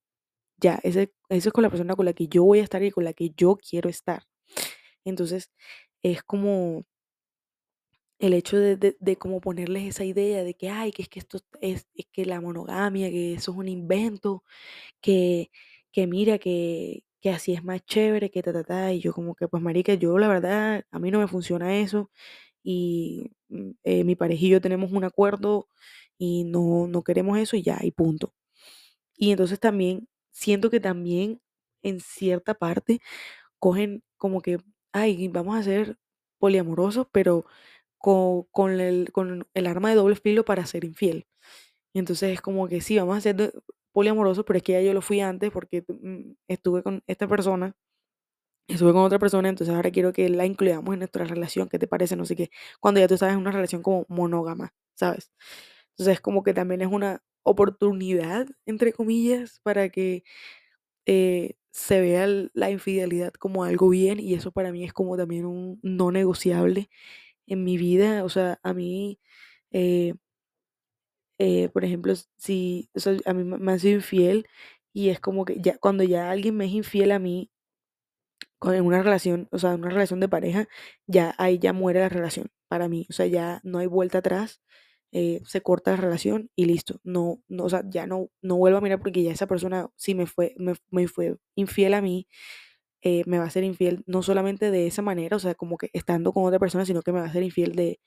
ya, 0.58 0.80
ese 0.84 1.14
es 1.30 1.52
con 1.54 1.64
la 1.64 1.70
persona 1.72 1.96
con 1.96 2.06
la 2.06 2.14
que 2.14 2.28
yo 2.30 2.44
voy 2.46 2.60
a 2.60 2.64
estar 2.64 2.84
y 2.84 2.92
con 2.92 3.04
la 3.06 3.14
que 3.14 3.32
yo 3.38 3.58
quiero 3.58 3.90
estar. 3.90 4.24
Entonces, 5.06 5.52
es 6.04 6.24
como 6.24 6.86
el 8.20 8.34
hecho 8.34 8.58
de, 8.60 8.78
de, 8.78 8.98
de 9.00 9.18
como 9.18 9.42
ponerles 9.42 9.84
esa 9.86 10.06
idea 10.06 10.44
de 10.44 10.54
que, 10.56 10.70
ay, 10.70 10.92
que 10.92 11.04
es 11.04 11.10
que 11.10 11.20
esto 11.20 11.40
es, 11.62 11.88
es 11.96 12.06
que 12.12 12.26
la 12.26 12.42
monogamia, 12.42 13.10
que 13.10 13.34
eso 13.36 13.52
es 13.52 13.58
un 13.58 13.68
invento, 13.68 14.44
que, 15.02 15.52
que 15.92 16.08
mira, 16.08 16.40
que, 16.40 17.04
que 17.22 17.32
así 17.32 17.54
es 17.54 17.64
más 17.64 17.86
chévere, 17.86 18.32
que 18.32 18.44
ta, 18.44 18.54
ta, 18.54 18.64
ta, 18.64 18.94
y 18.94 19.02
yo 19.02 19.14
como 19.14 19.36
que, 19.36 19.48
pues 19.50 19.64
marica, 19.64 19.94
yo 19.96 20.18
la 20.20 20.28
verdad, 20.30 20.86
a 20.92 21.00
mí 21.00 21.12
no 21.12 21.20
me 21.20 21.28
funciona 21.30 21.78
eso, 21.80 22.12
y 22.64 23.32
mm, 23.50 23.72
eh, 23.86 24.04
mi 24.06 24.16
pareja 24.16 24.46
y 24.46 24.50
yo 24.50 24.62
tenemos 24.62 24.92
un 24.94 25.04
acuerdo 25.06 25.70
y 26.18 26.46
no, 26.46 26.88
no 26.88 27.04
queremos 27.04 27.38
eso 27.40 27.58
y 27.58 27.64
ya, 27.64 27.80
y 27.84 27.92
punto. 27.92 28.34
Y 29.18 29.32
entonces 29.32 29.60
también, 29.60 30.08
siento 30.32 30.70
que 30.70 30.80
también 30.80 31.42
en 31.84 32.00
cierta 32.00 32.54
parte 32.56 33.00
cogen 33.60 34.04
como 34.18 34.42
que, 34.42 34.60
ay, 34.94 35.28
vamos 35.30 35.58
a 35.58 35.64
ser 35.64 35.98
poliamorosos, 36.40 37.08
pero 37.12 37.46
con, 38.52 38.80
el, 38.80 39.12
con 39.12 39.48
el 39.54 39.68
arma 39.68 39.90
de 39.90 39.96
doble 39.96 40.16
filo 40.16 40.46
para 40.46 40.66
ser 40.66 40.86
infiel. 40.86 41.28
Y 41.94 42.00
entonces 42.00 42.32
es 42.34 42.42
como 42.42 42.68
que 42.68 42.82
sí, 42.82 42.98
vamos 43.00 43.18
a 43.18 43.22
ser 43.22 43.54
poliamorosos, 43.94 44.46
pero 44.46 44.58
es 44.58 44.64
que 44.64 44.74
ya 44.74 44.82
yo 44.82 44.94
lo 44.94 45.02
fui 45.02 45.22
antes 45.22 45.52
porque 45.52 45.84
mm, 45.88 46.34
estuve 46.50 46.84
con 46.84 47.04
esta 47.08 47.28
persona, 47.28 47.76
estuve 48.68 48.94
con 48.94 49.04
otra 49.04 49.20
persona, 49.20 49.50
entonces 49.50 49.76
ahora 49.76 49.92
quiero 49.92 50.14
que 50.14 50.30
la 50.30 50.46
incluyamos 50.46 50.94
en 50.94 51.00
nuestra 51.00 51.26
relación, 51.26 51.70
¿qué 51.70 51.80
te 51.80 51.88
parece? 51.88 52.16
No 52.16 52.26
sé 52.26 52.36
qué, 52.36 52.50
cuando 52.80 53.00
ya 53.00 53.08
tú 53.08 53.18
sabes 53.18 53.36
una 53.38 53.52
relación 53.52 53.82
como 53.84 54.06
monógama, 54.10 54.74
¿sabes? 54.96 55.32
Entonces 55.92 56.16
es 56.16 56.22
como 56.22 56.44
que 56.44 56.54
también 56.54 56.82
es 56.82 56.88
una 56.92 57.24
oportunidad, 57.44 58.48
entre 58.66 58.94
comillas, 58.94 59.60
para 59.64 59.90
que 59.90 60.24
eh, 61.06 61.56
se 61.72 62.02
vea 62.02 62.28
la 62.54 62.72
infidelidad 62.72 63.34
como 63.34 63.64
algo 63.64 63.90
bien 63.90 64.20
y 64.20 64.34
eso 64.36 64.52
para 64.52 64.72
mí 64.72 64.84
es 64.84 64.94
como 64.94 65.18
también 65.18 65.46
un 65.46 65.80
no 65.84 66.12
negociable 66.12 66.90
en 67.48 67.64
mi 67.64 67.78
vida. 67.78 68.24
O 68.26 68.30
sea, 68.30 68.60
a 68.64 68.74
mí, 68.74 69.20
eh, 69.72 70.14
eh, 71.40 71.70
por 71.70 71.84
ejemplo, 71.86 72.14
si 72.38 72.90
o 72.96 73.00
sea, 73.00 73.18
a 73.26 73.34
mí 73.34 73.44
me 73.44 73.72
han 73.72 73.80
sido 73.80 73.96
infiel 73.96 74.48
y 74.94 75.10
es 75.10 75.20
como 75.20 75.46
que 75.46 75.60
ya 75.62 75.78
cuando 75.78 76.04
ya 76.04 76.32
alguien 76.32 76.56
me 76.58 76.66
es 76.66 76.72
infiel 76.72 77.12
a 77.12 77.20
mí 77.20 77.52
en 78.64 78.86
una 78.86 79.04
relación, 79.04 79.48
o 79.52 79.60
sea, 79.60 79.74
en 79.74 79.82
una 79.82 79.90
relación 79.90 80.20
de 80.20 80.30
pareja, 80.30 80.68
ya 81.08 81.36
ahí 81.38 81.60
ya 81.60 81.74
muere 81.74 82.00
la 82.00 82.10
relación 82.10 82.48
para 82.68 82.88
mí. 82.90 83.06
O 83.10 83.14
sea, 83.14 83.28
ya 83.28 83.60
no 83.64 83.80
hay 83.80 83.88
vuelta 83.88 84.20
atrás. 84.20 84.62
eh, 85.12 85.42
se 85.46 85.62
corta 85.62 85.92
la 85.92 85.98
relación 85.98 86.50
y 86.58 86.66
listo. 86.66 87.00
No, 87.04 87.42
no, 87.48 87.66
o 87.66 87.70
sea, 87.70 87.84
ya 87.90 88.06
no, 88.08 88.30
no 88.42 88.58
vuelvo 88.58 88.80
a 88.80 88.82
mirar 88.82 89.00
porque 89.00 89.24
ya 89.24 89.32
esa 89.32 89.48
persona, 89.48 89.88
si 89.96 90.14
me 90.16 90.26
fue, 90.28 90.54
me, 90.58 90.74
me 90.92 91.08
fue 91.08 91.38
infiel 91.56 91.94
a 91.94 92.02
mí, 92.02 92.28
eh, 93.06 93.24
me 93.28 93.40
va 93.40 93.46
a 93.46 93.52
ser 93.52 93.64
infiel 93.66 94.04
no 94.08 94.24
solamente 94.24 94.72
de 94.72 94.88
esa 94.88 95.04
manera, 95.04 95.38
o 95.38 95.40
sea, 95.40 95.56
como 95.56 95.78
que 95.78 95.92
estando 95.94 96.34
con 96.34 96.46
otra 96.46 96.60
persona, 96.60 96.86
sino 96.88 97.04
que 97.04 97.14
me 97.14 97.22
va 97.22 97.28
a 97.28 97.34
ser 97.34 97.44
infiel 97.44 97.76
de 97.76 98.00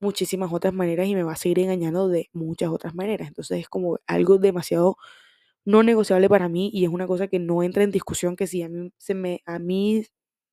muchísimas 0.00 0.52
otras 0.52 0.74
maneras 0.74 1.08
y 1.08 1.14
me 1.16 1.24
va 1.24 1.34
a 1.34 1.36
seguir 1.36 1.60
engañando 1.60 2.08
de 2.08 2.30
muchas 2.34 2.70
otras 2.70 2.94
maneras. 2.96 3.28
Entonces 3.28 3.60
es 3.60 3.68
como 3.68 3.98
algo 4.08 4.38
demasiado 4.38 4.96
no 5.64 5.82
negociable 5.82 6.28
para 6.28 6.48
mí 6.48 6.70
y 6.72 6.84
es 6.84 6.90
una 6.90 7.06
cosa 7.08 7.28
que 7.28 7.38
no 7.40 7.62
entra 7.62 7.84
en 7.84 7.90
discusión 7.92 8.36
que 8.36 8.46
si 8.48 8.62
a 8.62 8.68
mí, 8.70 8.92
se 8.98 9.14
me, 9.14 9.42
a 9.46 9.58
mí 9.60 10.04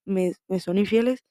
me, 0.06 0.34
son 0.60 0.78
infieles 0.80 1.24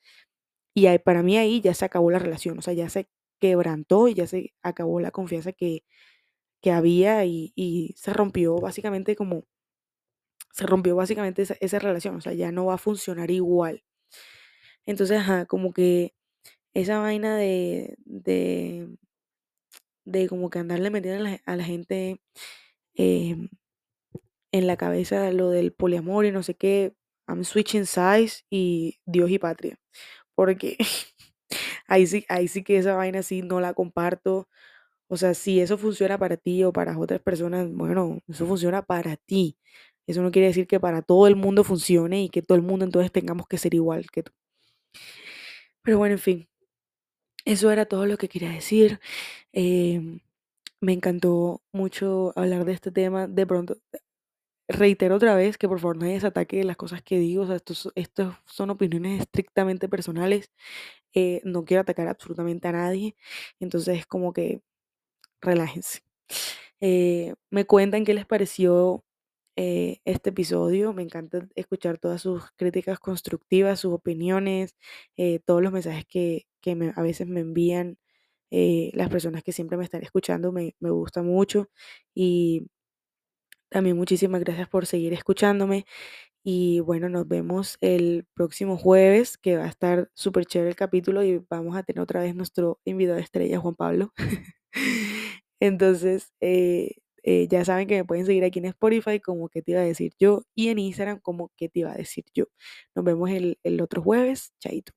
y 0.75 0.87
para 1.01 1.23
mí 1.23 1.37
ahí 1.39 1.61
ya 1.61 1.75
se 1.75 1.85
acabó 1.85 2.11
la 2.11 2.19
relación, 2.19 2.59
o 2.59 2.63
sea, 2.63 2.75
ya 2.75 2.89
se 2.91 3.09
quebrantó 3.41 4.09
y 4.09 4.15
ya 4.15 4.27
se 4.27 4.53
acabó 4.63 5.01
la 5.01 5.11
confianza 5.11 5.53
que, 5.53 5.85
que 6.63 6.73
había 6.73 7.25
y, 7.27 7.53
y 7.57 7.95
se 7.99 8.13
rompió 8.15 8.57
básicamente 8.59 9.17
como, 9.17 9.45
se 10.53 10.67
rompió 10.67 10.97
básicamente 10.97 11.43
esa, 11.43 11.57
esa 11.61 11.81
relación, 11.81 12.17
o 12.17 12.23
sea, 12.23 12.35
ya 12.35 12.53
no 12.53 12.67
va 12.67 12.75
a 12.77 12.79
funcionar 12.79 13.31
igual. 13.33 13.85
Entonces, 14.87 15.19
ajá, 15.19 15.47
como 15.47 15.73
que 15.73 16.15
esa 16.75 17.01
vaina 17.01 17.37
de, 17.37 17.97
de, 18.07 18.89
de 20.05 20.29
como 20.29 20.51
que 20.51 20.59
andarle 20.59 20.91
metiendo 20.91 21.25
a 21.27 21.31
la, 21.31 21.41
a 21.45 21.57
la 21.57 21.65
gente 21.65 22.21
em, 22.95 23.49
en 24.53 24.67
la 24.67 24.77
cabeza 24.77 25.31
lo 25.33 25.51
del 25.51 25.73
poliamor 25.73 26.27
y 26.27 26.33
no 26.33 26.43
sé 26.43 26.55
qué, 26.55 26.95
I'm 27.29 27.45
switching 27.45 27.87
sides 27.87 28.45
y 28.51 28.99
Dios 29.07 29.31
y 29.31 29.39
patria. 29.39 29.79
Porque 30.35 30.79
ahí 31.89 32.07
sí, 32.07 32.25
ahí 32.29 32.49
sí 32.49 32.63
que 32.65 32.79
esa 32.79 32.95
vaina 32.97 33.23
sí 33.23 33.43
no 33.43 33.61
la 33.61 33.75
comparto. 33.75 34.49
O 35.09 35.17
sea, 35.19 35.35
si 35.35 35.61
eso 35.61 35.79
funciona 35.79 36.19
para 36.19 36.37
ti 36.39 36.65
o 36.65 36.73
para 36.73 36.99
otras 36.99 37.21
personas, 37.23 37.71
bueno, 37.73 38.21
eso 38.29 38.47
funciona 38.47 38.83
para 38.83 39.17
ti. 39.17 39.59
Eso 40.07 40.23
no 40.23 40.31
quiere 40.33 40.49
decir 40.49 40.67
que 40.67 40.81
para 40.81 41.03
todo 41.03 41.27
el 41.29 41.37
mundo 41.37 41.65
funcione 41.65 42.23
y 42.25 42.29
que 42.31 42.43
todo 42.43 42.57
el 42.57 42.63
mundo 42.63 42.85
entonces 42.85 43.13
tengamos 43.13 43.47
que 43.49 43.59
ser 43.59 43.75
igual 43.75 44.11
que 44.11 44.23
tú. 44.25 44.33
Pero 45.83 45.99
bueno, 45.99 46.15
en 46.15 46.19
fin, 46.19 46.49
eso 47.45 47.71
era 47.71 47.87
todo 47.87 48.07
lo 48.07 48.19
que 48.19 48.29
quería 48.29 48.51
decir. 48.51 49.01
Em, 49.53 50.21
me 50.81 50.93
encantó 50.95 51.63
mucho 51.73 52.33
hablar 52.37 52.65
de 52.67 52.73
este 52.75 52.93
tema. 52.93 53.29
De 53.29 53.47
pronto, 53.47 53.77
reitero 54.69 55.17
otra 55.17 55.35
vez 55.37 55.59
que 55.59 55.69
por 55.69 55.81
favor 55.81 55.99
nadie 55.99 56.21
se 56.21 56.29
ataque 56.29 56.65
las 56.65 56.77
cosas 56.77 57.03
que 57.03 57.19
digo. 57.19 57.45
O 57.45 57.53
estos, 57.55 57.91
estos 57.97 58.37
son 58.47 58.71
opiniones 58.71 59.23
estrictamente 59.23 59.89
personales. 59.89 60.51
eh, 61.15 61.41
no 61.45 61.65
quiero 61.65 61.83
atacar 61.83 62.09
absolutamente 62.09 62.69
a 62.69 62.73
nadie. 62.73 63.17
Entonces, 63.61 63.99
es 64.01 64.07
como 64.07 64.33
que 64.35 64.63
relájense. 65.43 66.01
Eh, 66.81 67.35
me 67.51 67.65
cuentan 67.67 68.05
qué 68.05 68.15
les 68.15 68.27
pareció 68.27 69.05
eh, 69.57 69.99
este 70.05 70.31
episodio. 70.31 70.93
Me 70.95 71.03
encanta 71.03 71.49
escuchar 71.55 71.99
todas 71.99 72.23
sus 72.23 72.45
críticas 72.57 72.99
constructivas, 73.01 73.81
sus 73.81 73.93
opiniones, 73.95 74.77
eh, 75.17 75.41
todos 75.45 75.63
los 75.63 75.73
mensajes 75.73 76.05
que, 76.07 76.47
que 76.61 76.93
a 76.97 77.03
veces 77.03 77.27
me 77.29 77.41
envían 77.41 77.99
eh, 78.51 78.91
las 78.95 79.11
personas 79.11 79.43
que 79.45 79.53
siempre 79.53 79.79
me 79.79 79.85
están 79.85 80.03
escuchando. 80.03 80.53
Me, 80.53 80.75
me 80.81 80.91
gusta 80.91 81.23
mucho. 81.23 81.69
Y 82.15 82.69
también 83.71 83.97
muchísimas 83.97 84.41
gracias 84.43 84.69
por 84.69 84.87
seguir 84.87 85.13
escuchándome. 85.13 85.87
Y 86.45 86.81
bueno, 86.81 87.09
nos 87.11 87.29
vemos 87.29 87.79
el 87.83 88.27
próximo 88.35 88.79
jueves, 88.79 89.39
que 89.39 89.59
va 89.59 89.65
a 89.65 89.69
estar 89.69 90.11
súper 90.15 90.47
chévere 90.47 90.71
el 90.71 90.77
capítulo 90.77 91.25
y 91.25 91.45
vamos 91.51 91.77
a 91.77 91.83
tener 91.85 92.03
otra 92.03 92.21
vez 92.23 92.35
nuestro 92.37 92.81
invitado 92.85 93.19
estrella, 93.21 93.61
Juan 93.61 93.77
Pablo. 93.77 94.13
Entonces, 95.61 96.33
eh, 96.41 96.97
eh, 97.23 97.49
ya 97.51 97.65
saben 97.65 97.87
que 97.89 97.97
me 97.97 98.05
pueden 98.05 98.27
seguir 98.27 98.45
aquí 98.45 98.59
en 98.61 98.67
Spotify 98.67 99.21
como 99.21 99.49
que 99.49 99.63
te 99.63 99.73
iba 99.73 99.81
a 99.81 99.85
decir 99.85 100.13
yo 100.19 100.43
y 100.55 100.69
en 100.69 100.79
Instagram 100.79 101.21
como 101.21 101.51
que 101.57 101.69
te 101.69 101.81
iba 101.81 101.93
a 101.93 101.97
decir 101.97 102.25
yo. 102.35 102.47
Nos 102.95 103.05
vemos 103.05 103.31
el, 103.31 103.59
el 103.65 103.81
otro 103.81 104.03
jueves. 104.03 104.53
Chaito. 104.61 104.93